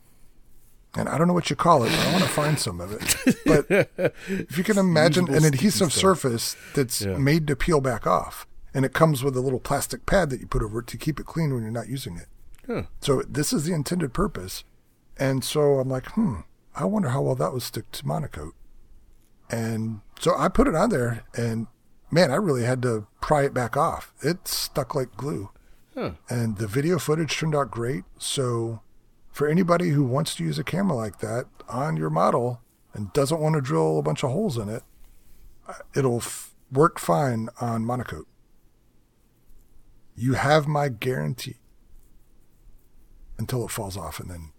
[0.96, 2.90] And I don't know what you call it, but I want to find some of
[2.90, 3.36] it.
[3.44, 6.00] But if you can imagine Reusable an adhesive stuff.
[6.00, 7.18] surface that's Yeah.
[7.18, 10.46] made to peel back off, and it comes with a little plastic pad that you
[10.46, 12.28] put over it to keep it clean when you're not using it.
[12.66, 12.84] Huh.
[13.02, 14.64] So this is the intended purpose.
[15.18, 16.36] And so I'm like, hmm,
[16.74, 18.52] I wonder how well that would stick to MonoKote.
[19.50, 21.66] And so I put it on there, and
[22.10, 24.14] man, I really had to pry it back off.
[24.22, 25.50] It stuck like glue.
[26.28, 28.04] And the video footage turned out great.
[28.18, 28.80] So
[29.30, 32.62] for anybody who wants to use a camera like that on your model
[32.94, 34.82] and doesn't want to drill a bunch of holes in it,
[35.94, 38.24] it'll f- work fine on MonoKote.
[40.16, 41.56] You have my guarantee
[43.38, 44.52] until it falls off and then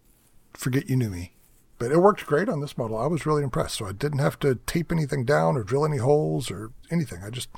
[0.54, 1.36] forget you knew me.
[1.78, 2.98] But it worked great on this model.
[2.98, 3.76] I was really impressed.
[3.78, 7.24] So I didn't have to tape anything down or drill any holes or anything.
[7.24, 7.50] I just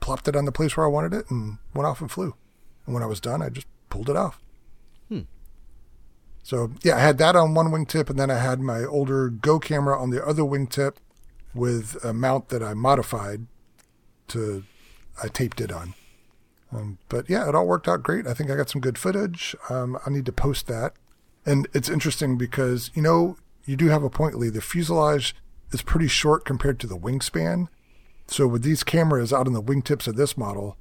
[0.00, 2.34] plopped it on the place where I wanted it and went off and flew.
[2.86, 4.40] And when I was done, I just pulled it off.
[6.42, 9.58] So yeah, I had that on one wingtip, and then I had my older Go
[9.58, 10.96] camera on the other wingtip
[11.54, 13.46] with a mount that I modified
[14.28, 14.64] to
[15.22, 15.94] I taped it on.
[16.72, 18.26] Um, but yeah, it all worked out great.
[18.26, 19.56] I think I got some good footage.
[19.68, 20.94] Um, I need to post that.
[21.44, 24.50] And it's interesting because, you know, you do have a point, Lee.
[24.50, 25.34] The fuselage
[25.72, 27.68] is pretty short compared to the wingspan.
[28.28, 30.76] So with these cameras out on the wingtips of this model,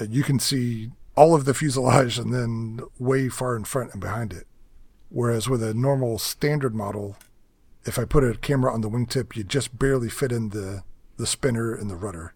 [0.00, 4.32] you can see all of the fuselage and then way far in front and behind
[4.32, 4.46] it.
[5.10, 7.16] Whereas with a normal standard model,
[7.84, 10.84] if I put a camera on the wingtip, you just barely fit in the,
[11.18, 12.34] the spinner and the rudder.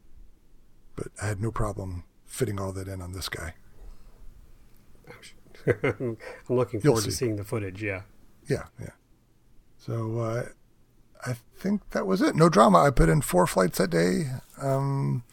[0.95, 3.55] But I had no problem fitting all that in on this guy.
[5.83, 6.17] I'm
[6.49, 7.83] looking forward to seeing the footage.
[7.83, 8.03] Yeah.
[8.47, 8.91] Yeah, yeah.
[9.79, 10.49] So uh,
[11.25, 12.37] I think that was it.
[12.37, 12.83] No drama.
[12.83, 14.33] I put in four flights that day.
[14.61, 15.25] Um,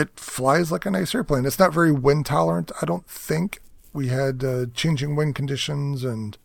[0.00, 1.44] it flies like a nice airplane.
[1.44, 3.60] It's not very wind tolerant, I don't think.
[3.92, 6.36] We had uh, changing wind conditions and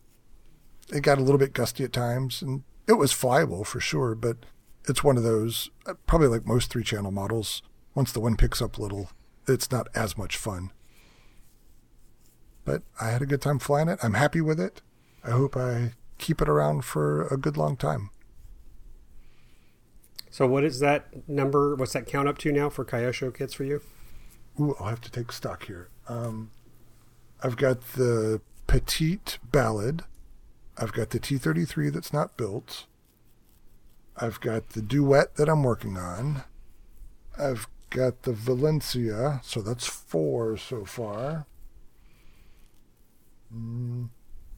[0.92, 2.42] it got a little bit gusty at times.
[2.42, 4.38] And it was flyable for sure, but
[4.88, 7.62] it's one of those, uh, probably like most three channel models,
[7.94, 9.10] once the wind picks up a little,
[9.48, 10.70] it's not as much fun.
[12.64, 13.98] But I had a good time flying it.
[14.02, 14.82] I'm happy with it.
[15.24, 18.10] I hope I keep it around for a good long time.
[20.36, 21.74] So what is that number?
[21.76, 23.80] What's that count up to now for Kyosho kits for you?
[24.60, 25.88] Ooh, I'll have to take stock here.
[26.10, 26.50] Um,
[27.42, 30.02] I've got the Petite Ballad.
[30.76, 32.84] I've got the T33 that's not built.
[34.18, 36.42] I've got the Duet that I'm working on.
[37.38, 41.46] I've got the Valencia, so that's four so far.
[43.50, 44.10] Mm,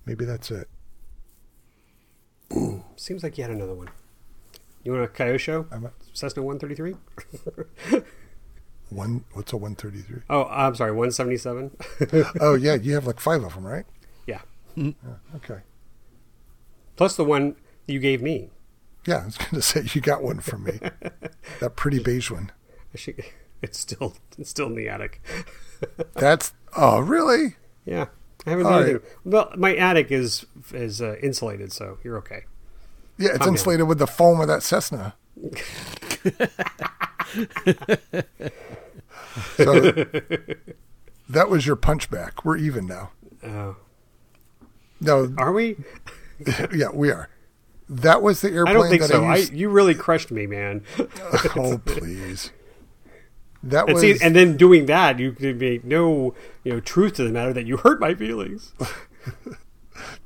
[0.04, 0.68] maybe that's it.
[2.96, 3.90] Seems like you had another one.
[4.84, 5.66] You want a Kyosho?
[5.72, 8.02] I'm at Cessna 133?
[8.90, 9.24] one.
[9.32, 10.22] What's a 133?
[10.30, 11.76] Oh, I'm sorry, 177.
[12.40, 13.84] oh yeah, you have like five of them, right?
[14.26, 14.40] yeah.
[15.36, 15.60] Okay.
[16.96, 17.56] Plus the one
[17.86, 18.50] you gave me.
[19.06, 20.80] Yeah, I was going to say you got one from me.
[21.60, 22.52] that pretty beige one.
[22.94, 23.24] Should,
[23.62, 25.20] it's still it's still in the attic.
[26.14, 27.56] That's oh really?
[27.84, 28.06] Yeah.
[28.46, 29.02] I haven't All done right.
[29.24, 32.44] Well, my attic is is uh, insulated, so you're okay.
[33.18, 35.14] Yeah, it's insulated with the foam of that Cessna.
[39.56, 39.72] so
[41.28, 42.44] that was your punchback.
[42.44, 43.10] We're even now.
[43.42, 43.74] Uh,
[45.00, 45.76] No, are we?
[46.74, 47.28] yeah, we are.
[47.88, 49.24] That was the airplane I don't think that so.
[49.24, 50.82] I I, you really crushed me, man.
[51.56, 52.52] oh please.
[53.62, 56.34] That And, was see, and then doing that, you could make no,
[56.64, 58.72] you know, truth to the matter that you hurt my feelings.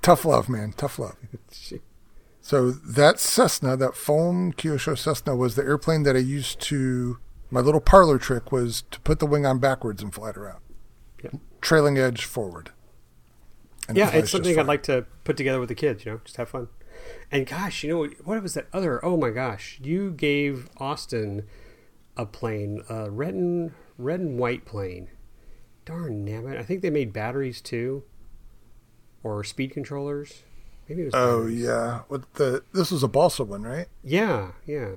[0.03, 0.73] tough love, man.
[0.77, 1.17] Tough love.
[2.53, 7.17] So that Cessna, that foam Kyosho Cessna, was the airplane that I used to.
[7.51, 10.61] My little parlor trick was to put the wing on backwards and fly it around,
[11.25, 11.31] Yeah.
[11.63, 12.71] trailing edge forward.
[13.89, 16.05] And yeah, it's something I'd like to put together with the kids.
[16.05, 16.69] You know, just have fun.
[17.31, 19.03] And gosh, you know what- what was that other?
[19.03, 21.47] Oh my gosh, you gave Austin
[22.19, 25.09] a plane, a red and red and white plane.
[25.87, 26.59] Darn damn it!
[26.59, 28.03] I think they made batteries too,
[29.23, 30.43] or speed controllers.
[30.89, 31.15] Maybe it was.
[31.15, 32.63] Oh yeah, what the?
[32.73, 33.87] This was a balsa one, right?
[34.03, 34.93] yeah, yeah.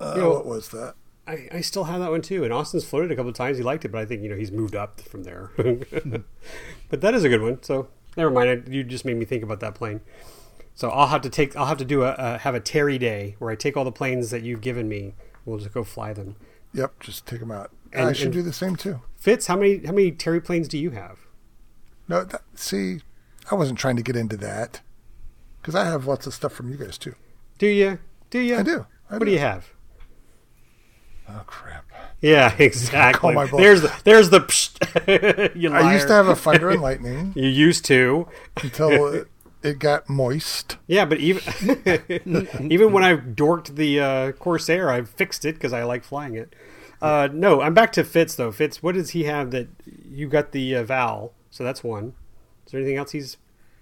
[0.00, 0.94] Uh, You know- what was that?
[1.26, 2.42] I, I still have that one too.
[2.44, 3.58] And Austin's floated a couple of times.
[3.58, 5.50] He liked it, but I think you know he's moved up from there.
[6.88, 7.62] but that is a good one.
[7.62, 8.48] So never mind.
[8.66, 10.00] I, you just made me think about that plane.
[10.74, 11.54] So I'll have to take.
[11.56, 13.92] I'll have to do a, a have a Terry day where I take all the
[13.92, 15.14] planes that you've given me.
[15.44, 16.36] We'll just go fly them.
[16.72, 17.70] Yep, just take them out.
[17.92, 19.00] And- I should and- do the same too.
[19.16, 21.18] Fitz, how many how many Terry planes do you have?
[22.06, 23.00] No, that, see,
[23.50, 24.80] I wasn't trying to get into that
[25.60, 27.14] because I have lots of stuff from you guys too.
[27.58, 27.98] Do you?
[28.30, 28.56] Do you?
[28.56, 28.86] I do.
[29.10, 29.70] I what do you have?
[31.28, 31.84] Oh crap!
[32.20, 33.20] Yeah, exactly.
[33.20, 33.60] Call my bluff.
[33.60, 35.50] there's the there's the.
[35.54, 38.28] You I used to have a thunder and lightning You used to.
[38.62, 39.28] until it,
[39.62, 40.76] it got moist.
[40.86, 41.42] Yeah, but even
[42.70, 46.54] even when I dorked the uh, Corsair, I fixed it because I like flying it.
[47.00, 48.50] Uh, no, I'm back to Fitz though.
[48.50, 49.68] Fitz, what does he have that
[50.10, 51.32] you got the uh, Val?
[51.50, 52.14] So that's one.
[52.66, 53.36] Is there anything else he's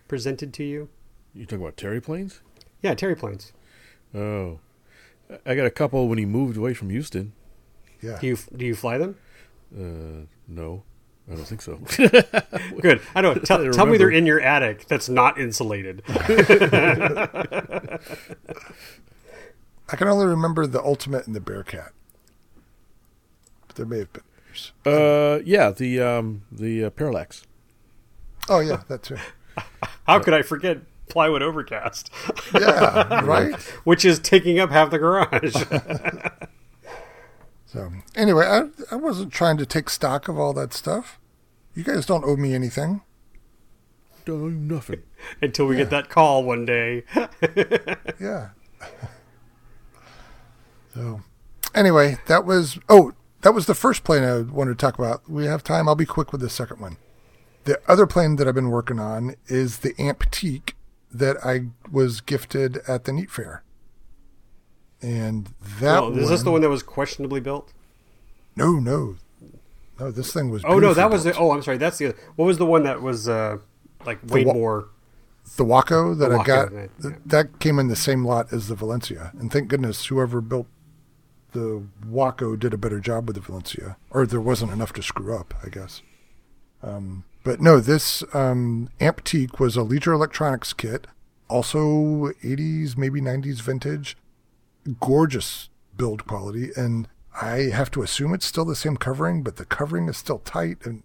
[0.09, 0.89] presented to you?
[1.37, 2.41] You talking about Terry planes?
[2.83, 3.53] Yeah, Terry planes.
[4.15, 4.59] Oh,
[5.45, 7.33] I got a couple when he moved away from Houston.
[8.01, 8.19] Yeah.
[8.21, 9.17] Do you do you fly them?
[9.77, 10.83] Uh, no,
[11.31, 11.77] I don't think so.
[12.81, 13.03] Good.
[13.15, 13.45] I don't.
[13.45, 14.87] Tell, I tell me they're in your attic.
[14.87, 16.03] That's not insulated.
[16.09, 17.99] I
[19.97, 21.93] can only remember the Ultimate and the Bearcat.
[23.67, 24.73] But there may have been others.
[24.87, 27.43] uh, yeah, the um, the uh, Parallax.
[28.49, 29.17] Oh yeah, that too.
[30.07, 32.11] How could I forget plywood overcast,
[32.55, 33.55] Yeah, right.
[33.85, 35.55] which is taking up half the garage?
[37.69, 41.19] So anyway, I I wasn't trying to take stock of all that stuff.
[41.75, 43.03] You guys don't owe me anything.
[44.27, 45.03] No, nothing.
[45.43, 47.03] Until we get that call one day.
[48.19, 48.51] Yeah.
[50.95, 51.21] so,
[51.75, 53.13] anyway, that was oh,
[53.43, 55.29] that was the first plane I wanted to talk about.
[55.29, 55.89] We have time.
[55.89, 56.97] I'll be quick with the second one.
[57.65, 60.73] The other plane that I've been working on is the Amptique
[61.19, 63.63] that I was gifted at the NEAT Fair.
[65.03, 67.73] And that Oh, is this the one- that was questionably built?
[68.57, 69.17] No, no,
[70.01, 70.11] no.
[70.11, 70.63] This thing was.
[70.65, 71.37] Oh no, that was the.
[71.37, 71.77] Oh, I'm sorry.
[71.77, 72.15] That's the.
[72.37, 73.59] What was the one that was uh
[74.07, 74.89] like way wa- more?
[75.57, 76.73] the Waco that The I got.
[76.73, 77.19] Waco, th- yeah.
[77.27, 80.67] That came in the same lot as the Valencia, and thank goodness whoever built
[81.53, 85.37] the Waco did a better job with the Valencia, or there wasn't enough to screw
[85.37, 86.01] up, I guess.
[86.83, 91.07] Um, but no, this um, Amptique was a Leisure Electronics kit,
[91.47, 94.17] also 80s, maybe 90s vintage,
[94.99, 97.07] gorgeous build quality, and
[97.41, 100.79] I have to assume it's still the same covering, but the covering is still tight,
[100.85, 101.05] and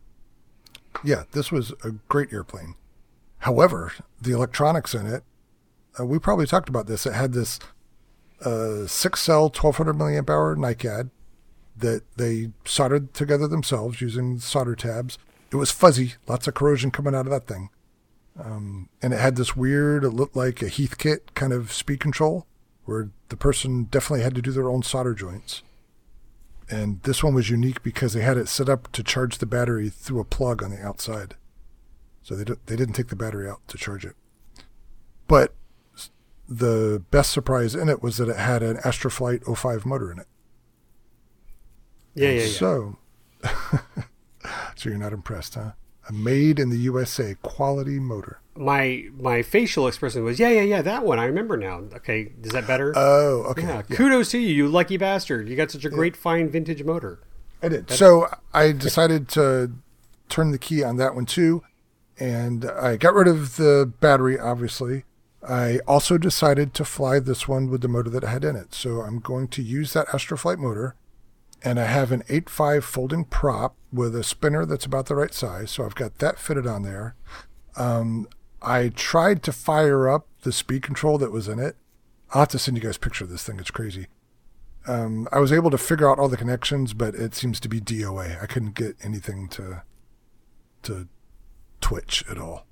[1.04, 2.74] yeah, this was a great airplane.
[3.38, 5.24] However, the electronics in it,
[6.00, 7.06] uh, we probably talked about this.
[7.06, 7.60] It had this
[8.44, 11.12] uh, six cell, 1200 milliamp hour NICAD
[11.78, 15.20] that they soldered together themselves using solder tabs.
[15.52, 17.70] It was fuzzy, lots of corrosion coming out of that thing.
[18.40, 22.48] Um, and it had this weird, it looked like a Heathkit kind of speed control
[22.86, 25.62] where the person definitely had to do their own solder joints.
[26.70, 29.90] And this one was unique because they had it set up to charge the battery
[29.90, 31.36] through a plug on the outside.
[32.24, 34.16] So they, don't- they didn't take the battery out to charge it.
[35.28, 35.54] But
[36.48, 40.28] the best surprise in it was that it had an Astroflight 05 motor in it.
[42.16, 42.48] Yeah, yeah, yeah.
[42.48, 42.98] So,
[44.76, 45.72] so you're not impressed, huh?
[46.10, 48.40] A made in the USA quality motor.
[48.56, 50.82] my my facial expression was yeah, yeah, yeah.
[50.82, 51.84] That one I remember now.
[51.96, 52.92] Okay, is that better?
[52.96, 53.62] Oh, okay.
[53.64, 53.82] yeah.
[53.84, 55.48] Kudos to you, you lucky bastard.
[55.48, 57.20] You got such a great, fine vintage motor.
[57.62, 57.90] I did.
[57.92, 59.72] So I decided to
[60.30, 61.64] turn the key on that one too,
[62.20, 64.40] and I got rid of the battery.
[64.40, 65.06] Obviously,
[65.48, 68.74] I also decided to fly this one with the motor that I had in it.
[68.74, 70.96] So I'm going to use that Astroflight motor,
[71.64, 75.72] and I have an 8.5 folding prop with a spinner that's about the right size.
[75.72, 77.16] So I've got that fitted on there.
[77.76, 78.28] Um,
[78.62, 81.76] I tried to fire up the speed control that was in it.
[82.32, 83.60] I'll have to send you guys a picture of this thing.
[83.60, 84.08] It's crazy
[84.88, 87.80] um, I was able to figure out all the connections, but it seems to be
[87.80, 88.42] DOA.
[88.42, 89.84] I couldn't get anything to
[90.84, 91.08] to
[91.80, 92.66] twitch at all.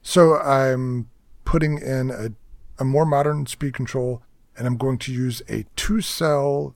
[0.00, 1.10] So I'm
[1.44, 2.32] putting in a,
[2.78, 4.22] a more modern speed control,
[4.56, 6.74] and I'm going to use a two cell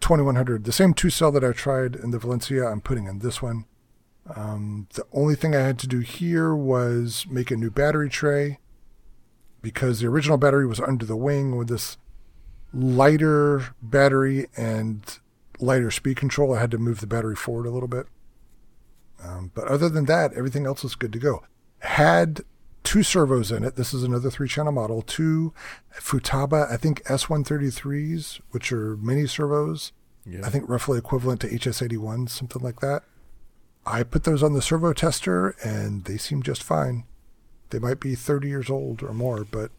[0.00, 2.66] 2100, the same two cell that I tried in the Valencia.
[2.66, 3.64] I'm putting in this one.
[4.34, 8.58] Um, the only thing I had to do here was make a new battery tray
[9.62, 11.96] because the original battery was under the wing with this
[12.72, 15.18] lighter battery and
[15.58, 16.54] lighter speed control.
[16.54, 18.06] I had to move the battery forward a little bit.
[19.22, 21.42] Um, but other than that, everything else is good to go.
[21.80, 22.42] Had
[22.88, 23.76] two servos in it.
[23.76, 25.02] This is another three channel model.
[25.02, 25.52] Two
[25.92, 29.92] Futaba, I think S133s, which are mini servos.
[30.24, 30.40] Yeah.
[30.42, 33.02] I think roughly equivalent to HS81, something like that.
[33.84, 37.04] I put those on the servo tester and they seem just fine.
[37.68, 39.70] They might be 30 years old or more, but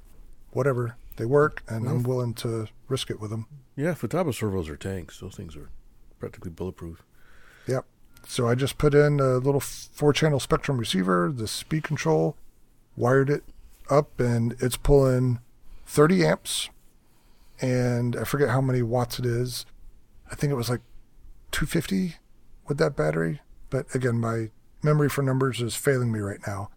[0.52, 0.96] whatever.
[1.16, 3.48] They work and I'm willing to risk it with them.
[3.76, 5.20] Yeah, Futaba servos are tanks.
[5.20, 5.72] Those things are
[6.20, 7.04] practically bulletproof.
[7.66, 7.86] Yep.
[8.28, 12.38] So I just put in a little four channel Spektrum receiver, the speed control,
[12.96, 13.44] wired it
[13.90, 15.40] up, and it's pulling
[15.86, 16.70] 30 amps.
[17.62, 19.66] And I forget how many watts it is.
[20.32, 20.82] I think it was like
[21.52, 22.16] 250
[22.68, 23.42] with that battery.
[23.70, 24.52] But again, my
[24.82, 26.70] memory for numbers is failing me right now.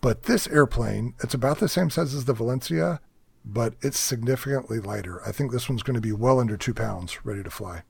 [0.00, 3.00] But this airplane, it's about the same size as the Valencia,
[3.44, 5.20] but it's significantly lighter.
[5.26, 7.82] I think this one's going to be well under two pounds ready to fly.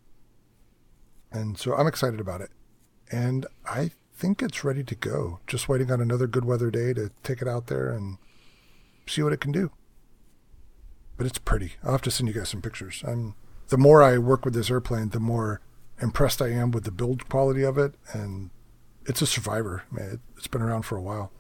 [1.31, 2.51] And so I'm excited about it.
[3.11, 5.39] And I think it's ready to go.
[5.47, 8.19] Just waiting on another good weather day to take it out there and
[9.07, 9.71] see what it can do.
[11.17, 11.75] But it's pretty.
[11.85, 13.03] I'll have to send you guys some pictures.
[13.07, 13.35] I'm
[13.69, 15.61] the more I work with this airplane, the more
[16.01, 18.51] impressed I am with the build quality of it and
[19.07, 20.11] it's a survivor, man.
[20.11, 21.33] It, it's been around for a while.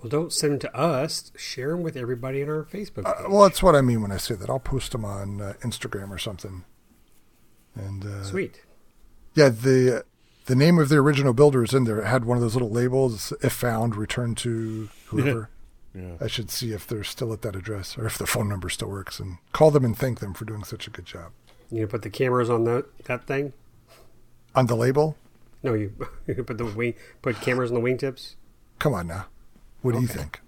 [0.00, 1.32] Well, don't send them to us.
[1.36, 4.18] Share them with everybody in our Facebook Uh, well, that's what I mean when I
[4.18, 4.50] say that.
[4.50, 6.64] I'll post them on uh, Instagram or something.
[7.74, 8.60] And uh, Sweet.
[9.34, 10.04] Yeah, the
[10.46, 12.00] the name of the original builder is in there.
[12.00, 15.50] It had one of those little labels, if found, return to whoever.
[15.94, 16.14] Yeah.
[16.20, 18.88] I should see if they're still at that address or if the phone number still
[18.90, 21.30] works and call them and thank them for doing such a good job.
[21.70, 23.52] You gonna put the cameras on that that thing?
[24.56, 25.16] On the label?
[25.62, 25.92] No, you,
[26.26, 28.34] you put the wing, put cameras on the wingtips.
[28.80, 29.26] Come on now.
[29.82, 30.40] What do you think?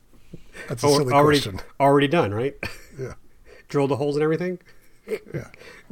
[0.68, 1.60] That's a Oh, silly already, question.
[1.78, 2.56] already done, right?
[2.98, 3.14] Yeah.
[3.68, 4.58] Drilled the holes and everything.
[5.06, 5.48] Yeah.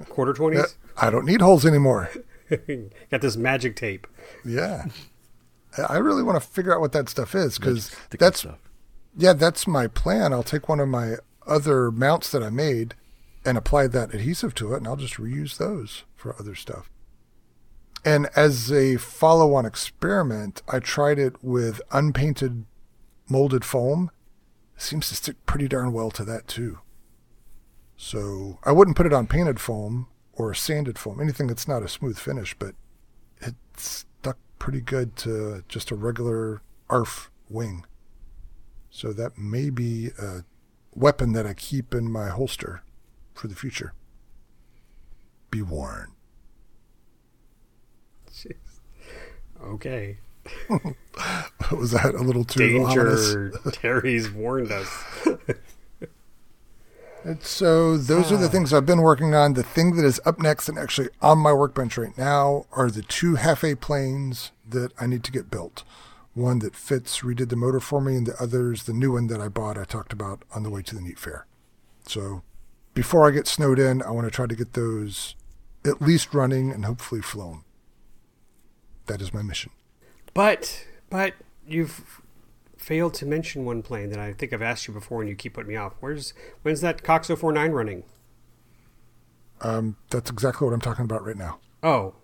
[0.08, 0.76] Quarter Yeah, twenties.
[0.96, 2.10] I don't need holes anymore.
[3.10, 4.06] Got this magic tape.
[4.44, 4.86] Yeah.
[5.88, 8.58] I really want to figure out what that stuff is because that's stuff.
[9.16, 10.32] yeah, that's my plan.
[10.32, 11.16] I'll take one of my
[11.46, 12.94] other mounts that I made
[13.44, 16.90] and apply that adhesive to it, and I'll just reuse those for other stuff.
[18.04, 22.64] And as a follow-on experiment, I tried it with unpainted
[23.28, 24.10] molded foam.
[24.76, 26.78] It seems to stick pretty darn well to that too.
[27.96, 30.06] So I wouldn't put it on painted foam
[30.36, 32.74] or sanded foam, anything that's not a smooth finish, but
[33.40, 37.84] it stuck pretty good to just a regular ARF wing.
[38.90, 40.44] So that may be a
[40.94, 42.82] weapon that I keep in my holster
[43.34, 43.92] for the future.
[45.50, 46.12] Be warned.
[48.30, 48.54] Jeez.
[49.62, 50.18] Okay.
[51.72, 53.34] Was that a little too ominous?
[53.72, 54.88] Terry's warned us.
[57.26, 58.50] And so those are the ah.
[58.50, 59.54] things I've been working on.
[59.54, 63.02] The thing that is up next and actually on my workbench right now are the
[63.02, 65.82] two half A planes that I need to get built.
[66.34, 69.40] One that fits redid the motor for me, and the other's the new one that
[69.40, 69.76] I bought.
[69.76, 71.46] I talked about on the way to the NEAT Fair.
[72.06, 72.42] So
[72.94, 75.34] before I get snowed in, I want to try to get those
[75.84, 77.64] at least running and hopefully flown.
[79.06, 79.72] That is my mission.
[80.32, 81.34] But but
[81.66, 82.22] you've
[82.86, 85.54] failed to mention one plane that I think I've asked you before, and you keep
[85.54, 85.94] putting me off.
[85.98, 86.32] Where's
[86.62, 88.04] when's that Cox 049 running?
[89.60, 91.58] Um, that's exactly what I'm talking about right now.
[91.82, 92.14] Oh,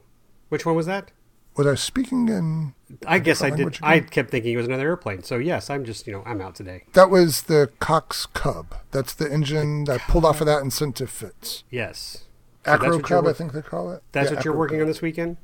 [0.51, 1.11] which one was that?
[1.57, 2.75] Was I speaking in?
[3.07, 3.57] I guess I did.
[3.59, 5.23] language I kept thinking it was another airplane.
[5.25, 6.85] So yes, I'm just you know I'm out today.
[6.93, 8.75] That was the Cox Cub.
[8.93, 11.65] That's the engine that I pulled off of that and sent to Fitz.
[11.71, 12.25] Yes.
[12.65, 14.03] So Acro Cub, I think they call it.
[14.13, 14.83] That's Yeah, what you're Acro working Cub.
[14.83, 15.37] on this weekend.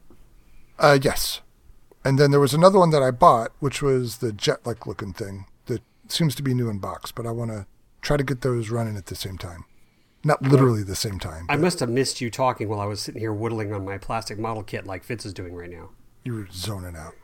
[0.78, 1.40] Uh, yes.
[2.04, 5.46] And then there was another one that I bought, which was the jet-like looking thing
[5.66, 7.66] that seems to be new in box, but I want to
[8.00, 9.64] try to get those running at the same time.
[10.24, 11.46] Not literally the same time.
[11.48, 14.38] I must have missed you talking while I was sitting here whittling on my plastic
[14.38, 15.90] model kit like Fitz is doing right now.
[16.24, 17.14] you were zoning out.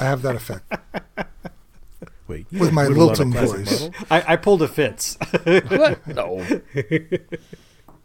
[0.00, 0.72] I have that effect.
[2.26, 3.90] Wait, you With my whittle on Lilton voice.
[4.10, 5.16] I, I pulled a Fitz.
[5.44, 6.06] What?
[6.06, 6.44] No.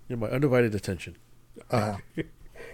[0.08, 1.18] You're my undivided attention.
[1.72, 1.98] Uh-huh.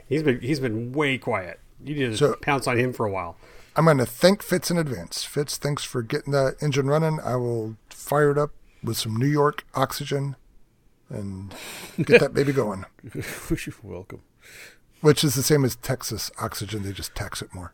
[0.08, 1.60] he's been he's been way quiet.
[1.84, 3.38] You need to So- pounce on him for a while.
[3.76, 5.24] I'm going to thank Fitz in advance.
[5.24, 7.20] Fitz, thanks for getting the engine running.
[7.24, 8.52] I will fire it up
[8.84, 10.36] with some New York oxygen
[11.10, 11.54] and
[11.98, 12.86] get that baby going,
[13.50, 14.22] Wish you welcome.
[15.00, 16.84] which is the same as Texas oxygen.
[16.84, 17.74] They just tax it more.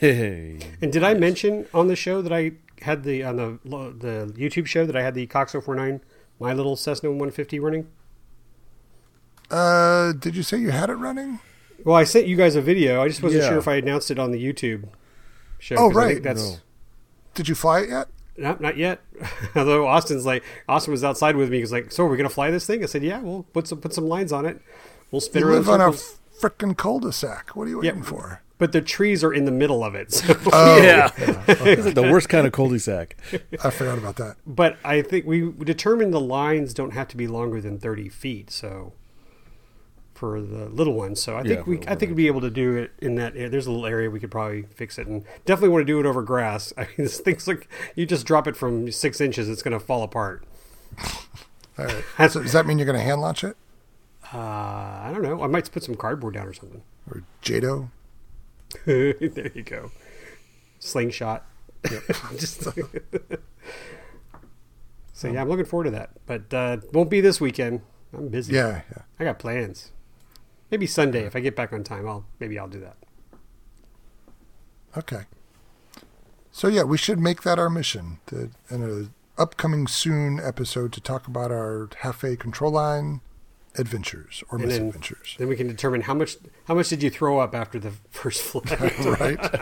[0.00, 0.58] Hey.
[0.80, 2.52] And did I mention on the show that I
[2.82, 6.00] had the on the the YouTube show that I had the Cox 049
[6.40, 7.88] my little Cessna 150 running?
[9.50, 11.40] Uh, did you say you had it running?
[11.84, 13.02] Well, I sent you guys a video.
[13.02, 13.48] I just wasn't Yeah.
[13.50, 14.84] sure if I announced it on the YouTube
[15.58, 15.76] show.
[15.76, 16.22] Oh, 'cause I right.
[16.22, 16.56] that's No.
[17.34, 18.08] Did you fly it yet?
[18.36, 19.00] not not yet.
[19.56, 21.58] Although Austin's like Austin was outside with me.
[21.58, 23.78] He's like, "So are we gonna fly this thing?" I said, "Yeah, we'll put some
[23.80, 24.60] put some lines on it.
[25.10, 27.50] We'll spin You around." live on a circles." frickin' cul-de-sac.
[27.56, 27.90] What are you Yeah.
[27.90, 28.42] waiting for?
[28.58, 30.12] But the trees are in the middle of it.
[30.14, 30.36] So.
[30.52, 31.10] Oh, yeah.
[31.48, 33.16] it's like the worst kind of cul-de-sac.
[33.64, 34.36] I forgot about that.
[34.46, 38.50] But I think we determined the lines don't have to be longer than thirty feet.
[38.52, 38.92] So
[40.18, 42.50] for the little ones, so I Yeah, think we I think we'd be able to
[42.50, 43.34] do it in that.
[43.34, 46.06] There's a little area we could probably fix it, and definitely want to do it
[46.06, 46.72] over grass.
[46.78, 49.80] I mean, this thing's like you just drop it from six inches, it's going to
[49.80, 50.44] fall apart.
[51.78, 52.04] All right.
[52.30, 53.56] So does that mean you're going to hand launch it?
[54.34, 55.42] Uh, I don't know.
[55.42, 56.82] I might put some cardboard down or something.
[57.10, 57.90] Or Jado?
[58.84, 59.90] there you go.
[60.80, 61.46] Slingshot.
[62.36, 62.64] Just
[65.12, 67.80] so yeah, I'm looking forward to that, but uh, won't be this weekend.
[68.12, 68.54] I'm busy.
[68.54, 69.02] Yeah, yeah.
[69.18, 69.90] I got plans.
[70.70, 72.08] Maybe Sunday if I get back on time.
[72.08, 72.96] I'll maybe I'll do that.
[74.96, 75.22] Okay.
[76.50, 78.18] So yeah, we should make that our mission.
[78.26, 81.88] To, in an upcoming soon episode to talk about our
[82.22, 83.20] a control line
[83.76, 85.36] adventures or And misadventures.
[85.38, 88.42] Then we can determine how much how much did you throw up after the first
[88.42, 88.68] flight.
[89.20, 89.54] right?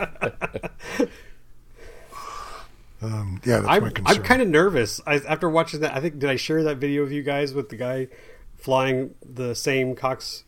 [3.01, 4.03] um, yeah, that's my I'm concern.
[4.17, 4.99] I'm kind of nervous.
[5.05, 7.69] I, after watching that, I think did I share that video of you guys with
[7.69, 8.07] the guy
[8.55, 10.43] flying the same Cox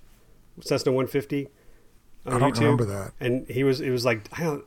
[0.62, 1.48] Cessna 150?
[2.26, 2.60] on I don't YouTube?
[2.60, 3.12] remember that.
[3.20, 4.66] And he was it was like I don't.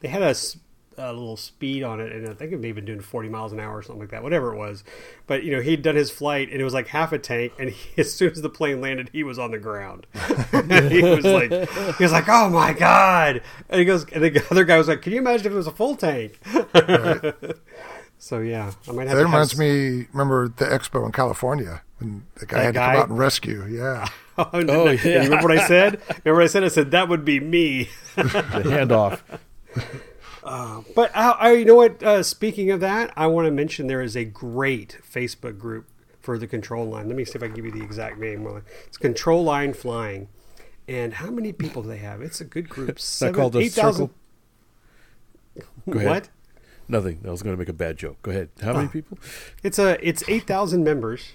[0.00, 3.00] They had a little speed on it, and I think it may have been doing
[3.00, 4.82] 40 miles an hour or something like that, whatever it was.
[5.26, 7.52] But you know, he'd done his flight, and it was like half a tank.
[7.58, 10.06] And he, as soon as the plane landed, he was on the ground.
[10.14, 11.50] he was like,
[11.96, 15.02] he was like, "Oh my god!" And he goes, and the other guy was like,
[15.02, 16.40] "Can you imagine if it was a full tank?"
[18.18, 19.16] so yeah, I might have.
[19.16, 20.06] that to have reminds s- me.
[20.12, 22.92] Remember the expo in California when the guy That had to guy?
[22.92, 23.64] come out and rescue?
[23.66, 24.06] Yeah,
[24.38, 24.90] Oh, Oh, no.
[24.90, 25.04] yeah.
[25.04, 26.00] You remember what I said?
[26.24, 26.64] Remember what I said?
[26.64, 27.88] I said that would be me.
[28.16, 29.20] The handoff.
[30.94, 32.02] But I, I, you know what?
[32.02, 35.88] Uh, speaking of that, I want to mention there is a great Facebook group
[36.20, 37.08] for the control line.
[37.08, 38.46] Let me see if I can give you the exact name.
[38.86, 40.28] It's Control Line Flying.
[40.86, 42.22] And how many people do they have?
[42.22, 42.98] It's a good group.
[42.98, 44.14] Is that called a 8,000 circle?
[45.90, 46.08] Go ahead.
[46.10, 46.28] What?
[46.88, 47.20] Nothing.
[47.26, 48.22] I was going to make a bad joke.
[48.22, 48.50] Go ahead.
[48.62, 49.18] How many people?
[49.64, 51.32] It's a it's eight thousand members,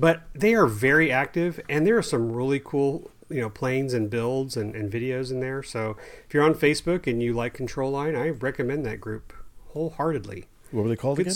[0.00, 4.10] but they are very active, and there are some really cool you know planes and
[4.10, 5.62] builds and, and videos in there.
[5.62, 5.96] So
[6.26, 9.32] if you're on Facebook and you like Control Line, I recommend that group
[9.68, 10.46] wholeheartedly.
[10.72, 11.34] What were they called again?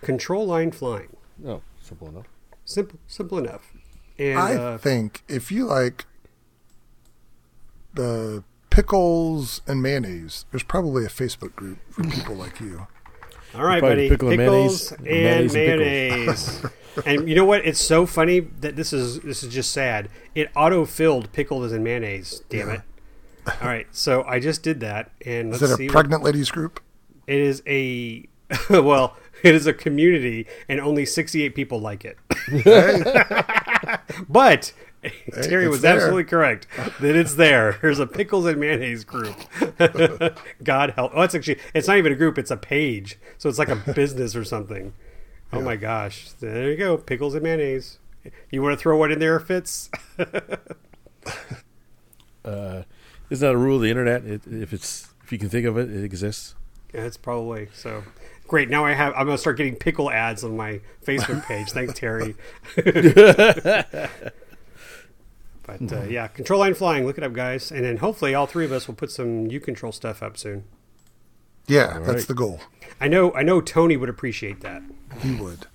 [0.00, 1.16] Control Line Flying.
[1.44, 2.26] Oh, simple enough.
[2.64, 3.72] Simple, simple enough.
[4.18, 6.06] And I uh, think if you like
[7.94, 12.86] the pickles and mayonnaise, there's probably a Facebook group for people like you.
[13.54, 16.66] all right, buddy, pickle and pickles mayonnaise, and mayonnaise and mayonnaise.
[17.04, 17.66] and you know what?
[17.66, 20.08] It's so funny that this is this is just sad.
[20.34, 22.42] It auto filled pickles and mayonnaise.
[22.48, 22.80] Damn it!
[23.60, 25.84] All right, so I just did that, and Is let's it see.
[25.84, 26.80] a what- pregnant ladies group?
[27.26, 28.26] It is a
[28.70, 32.16] well, it is a community, and only sixty-eight people like it.
[34.28, 34.72] but
[35.42, 35.94] Terry was there.
[35.94, 36.66] absolutely correct
[37.00, 37.78] that it's there.
[37.82, 39.36] There's a pickles and mayonnaise group.
[40.64, 41.12] God help!
[41.14, 43.18] Oh, it's actually it's not even a group; it's a page.
[43.38, 44.92] So it's like a business or something.
[45.52, 46.30] Oh my gosh!
[46.32, 47.98] There you go, pickles and mayonnaise.
[48.50, 49.90] You want to throw one in there, Fitz?
[52.46, 52.84] Uh,
[53.28, 54.24] is that a rule of the internet?
[54.24, 56.54] It, if it's if you can think of it, it exists.
[56.94, 58.04] Yeah, it's probably so.
[58.46, 58.70] Great.
[58.70, 59.12] Now I have.
[59.16, 61.72] I'm gonna start getting pickle ads on my Facebook page.
[61.72, 62.36] Thanks, Terry.
[62.76, 63.88] but
[65.92, 67.04] uh, yeah, control line flying.
[67.04, 69.58] Look it up, guys, and then hopefully all three of us will put some U
[69.58, 70.62] control stuff up soon.
[71.66, 72.60] Yeah, All that's the goal.
[73.00, 73.34] I know.
[73.34, 74.82] I know Tony would appreciate that.
[75.20, 75.66] He would.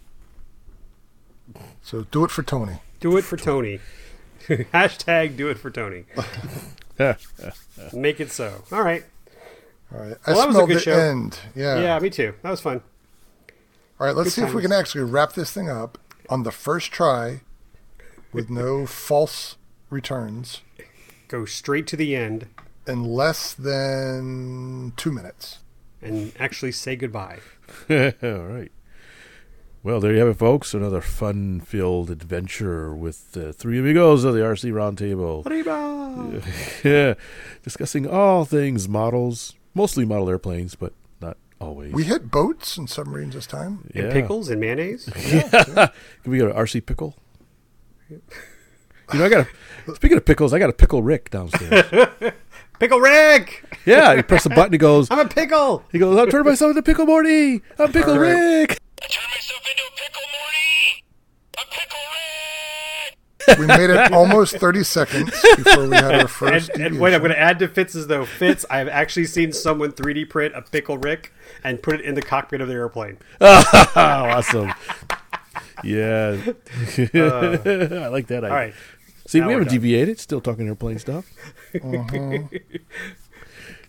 [1.81, 2.79] So do it for Tony.
[2.99, 3.79] Do it for Tony.
[4.47, 6.05] Hashtag do it for Tony.
[7.93, 8.63] Make it so.
[8.71, 9.03] All right.
[9.93, 10.17] All right.
[10.25, 10.91] I Well, that was a good the show.
[10.97, 11.39] end.
[11.55, 11.79] Yeah.
[11.79, 12.33] Yeah, me too.
[12.43, 12.81] That was fun.
[13.99, 15.97] All right, let's Good see if we can actually wrap this thing up
[16.29, 17.41] on the first try
[18.33, 19.57] with no false
[19.89, 20.61] returns
[21.27, 22.47] Go straight to the end
[22.87, 25.59] in less than two minutes.
[26.01, 27.39] and actually say goodbye.
[27.89, 27.95] All
[28.47, 28.71] right.
[29.83, 30.75] Well, there you have it, folks.
[30.75, 35.43] Another fun-filled adventure with the three amigos of the RC Roundtable.
[35.47, 36.43] Arriba!
[36.83, 37.13] yeah,
[37.63, 41.93] discussing all things models, mostly model airplanes, but not always.
[41.93, 43.89] We hit boats and submarines this time.
[43.95, 44.03] yeah.
[44.03, 45.09] And pickles and mayonnaise.
[45.31, 45.49] Yeah,
[46.23, 47.15] Can we go to RC Pickle?
[48.07, 48.21] You
[49.13, 49.47] know, I got
[49.87, 49.95] a.
[49.95, 51.85] Speaking of pickles, I got a pickle Rick downstairs.
[52.77, 53.63] Pickle Rick!
[53.85, 55.09] yeah, you press the button, he goes.
[55.09, 55.83] I'm a pickle!
[55.91, 56.17] He goes.
[56.19, 57.61] I'm turning myself into Pickle Morty.
[57.79, 58.77] I'm Pickle Rick.
[59.03, 61.03] I turned myself into a pickle, Morty!
[61.57, 63.59] A pickle Rick!
[63.59, 66.69] We made it almost 30 seconds before we had our first.
[66.71, 68.25] and wait, I'm going to add to Fitz's though.
[68.25, 71.33] Fitz, I've actually seen someone 3D print a pickle Rick
[71.63, 73.17] and put it in the cockpit of the airplane.
[73.41, 74.71] Oh, awesome.
[75.83, 76.37] Yeah,
[77.15, 78.43] uh, I like that.
[78.43, 78.49] Idea.
[78.49, 78.73] All right.
[79.27, 79.75] See, Now we haven't done.
[79.75, 80.19] deviated.
[80.19, 81.25] Still talking airplane stuff.
[81.73, 82.37] Uh-huh.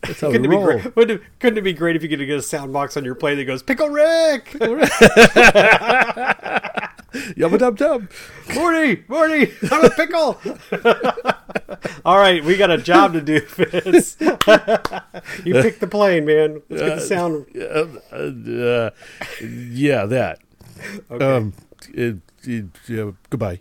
[0.03, 0.65] That's how Couldn't it, be roll.
[0.65, 3.05] great, wouldn't it, couldn't it be great if you could get a sound box on
[3.05, 4.47] your plane that goes, Pickle Rick!
[7.13, 8.11] Yubba dub dub.
[8.55, 9.05] Morty!
[9.07, 9.53] Morty!
[9.71, 10.41] I'm a pickle!
[12.05, 14.17] All right, we got a job to do, Fitz.
[14.21, 16.63] you pick the plane, man.
[16.69, 17.47] Let's get the sound.
[17.57, 18.91] Uh, uh,
[19.41, 20.41] yeah, that.
[21.11, 21.25] Okay.
[21.37, 21.53] Um,
[21.93, 23.61] it, it, yeah, goodbye.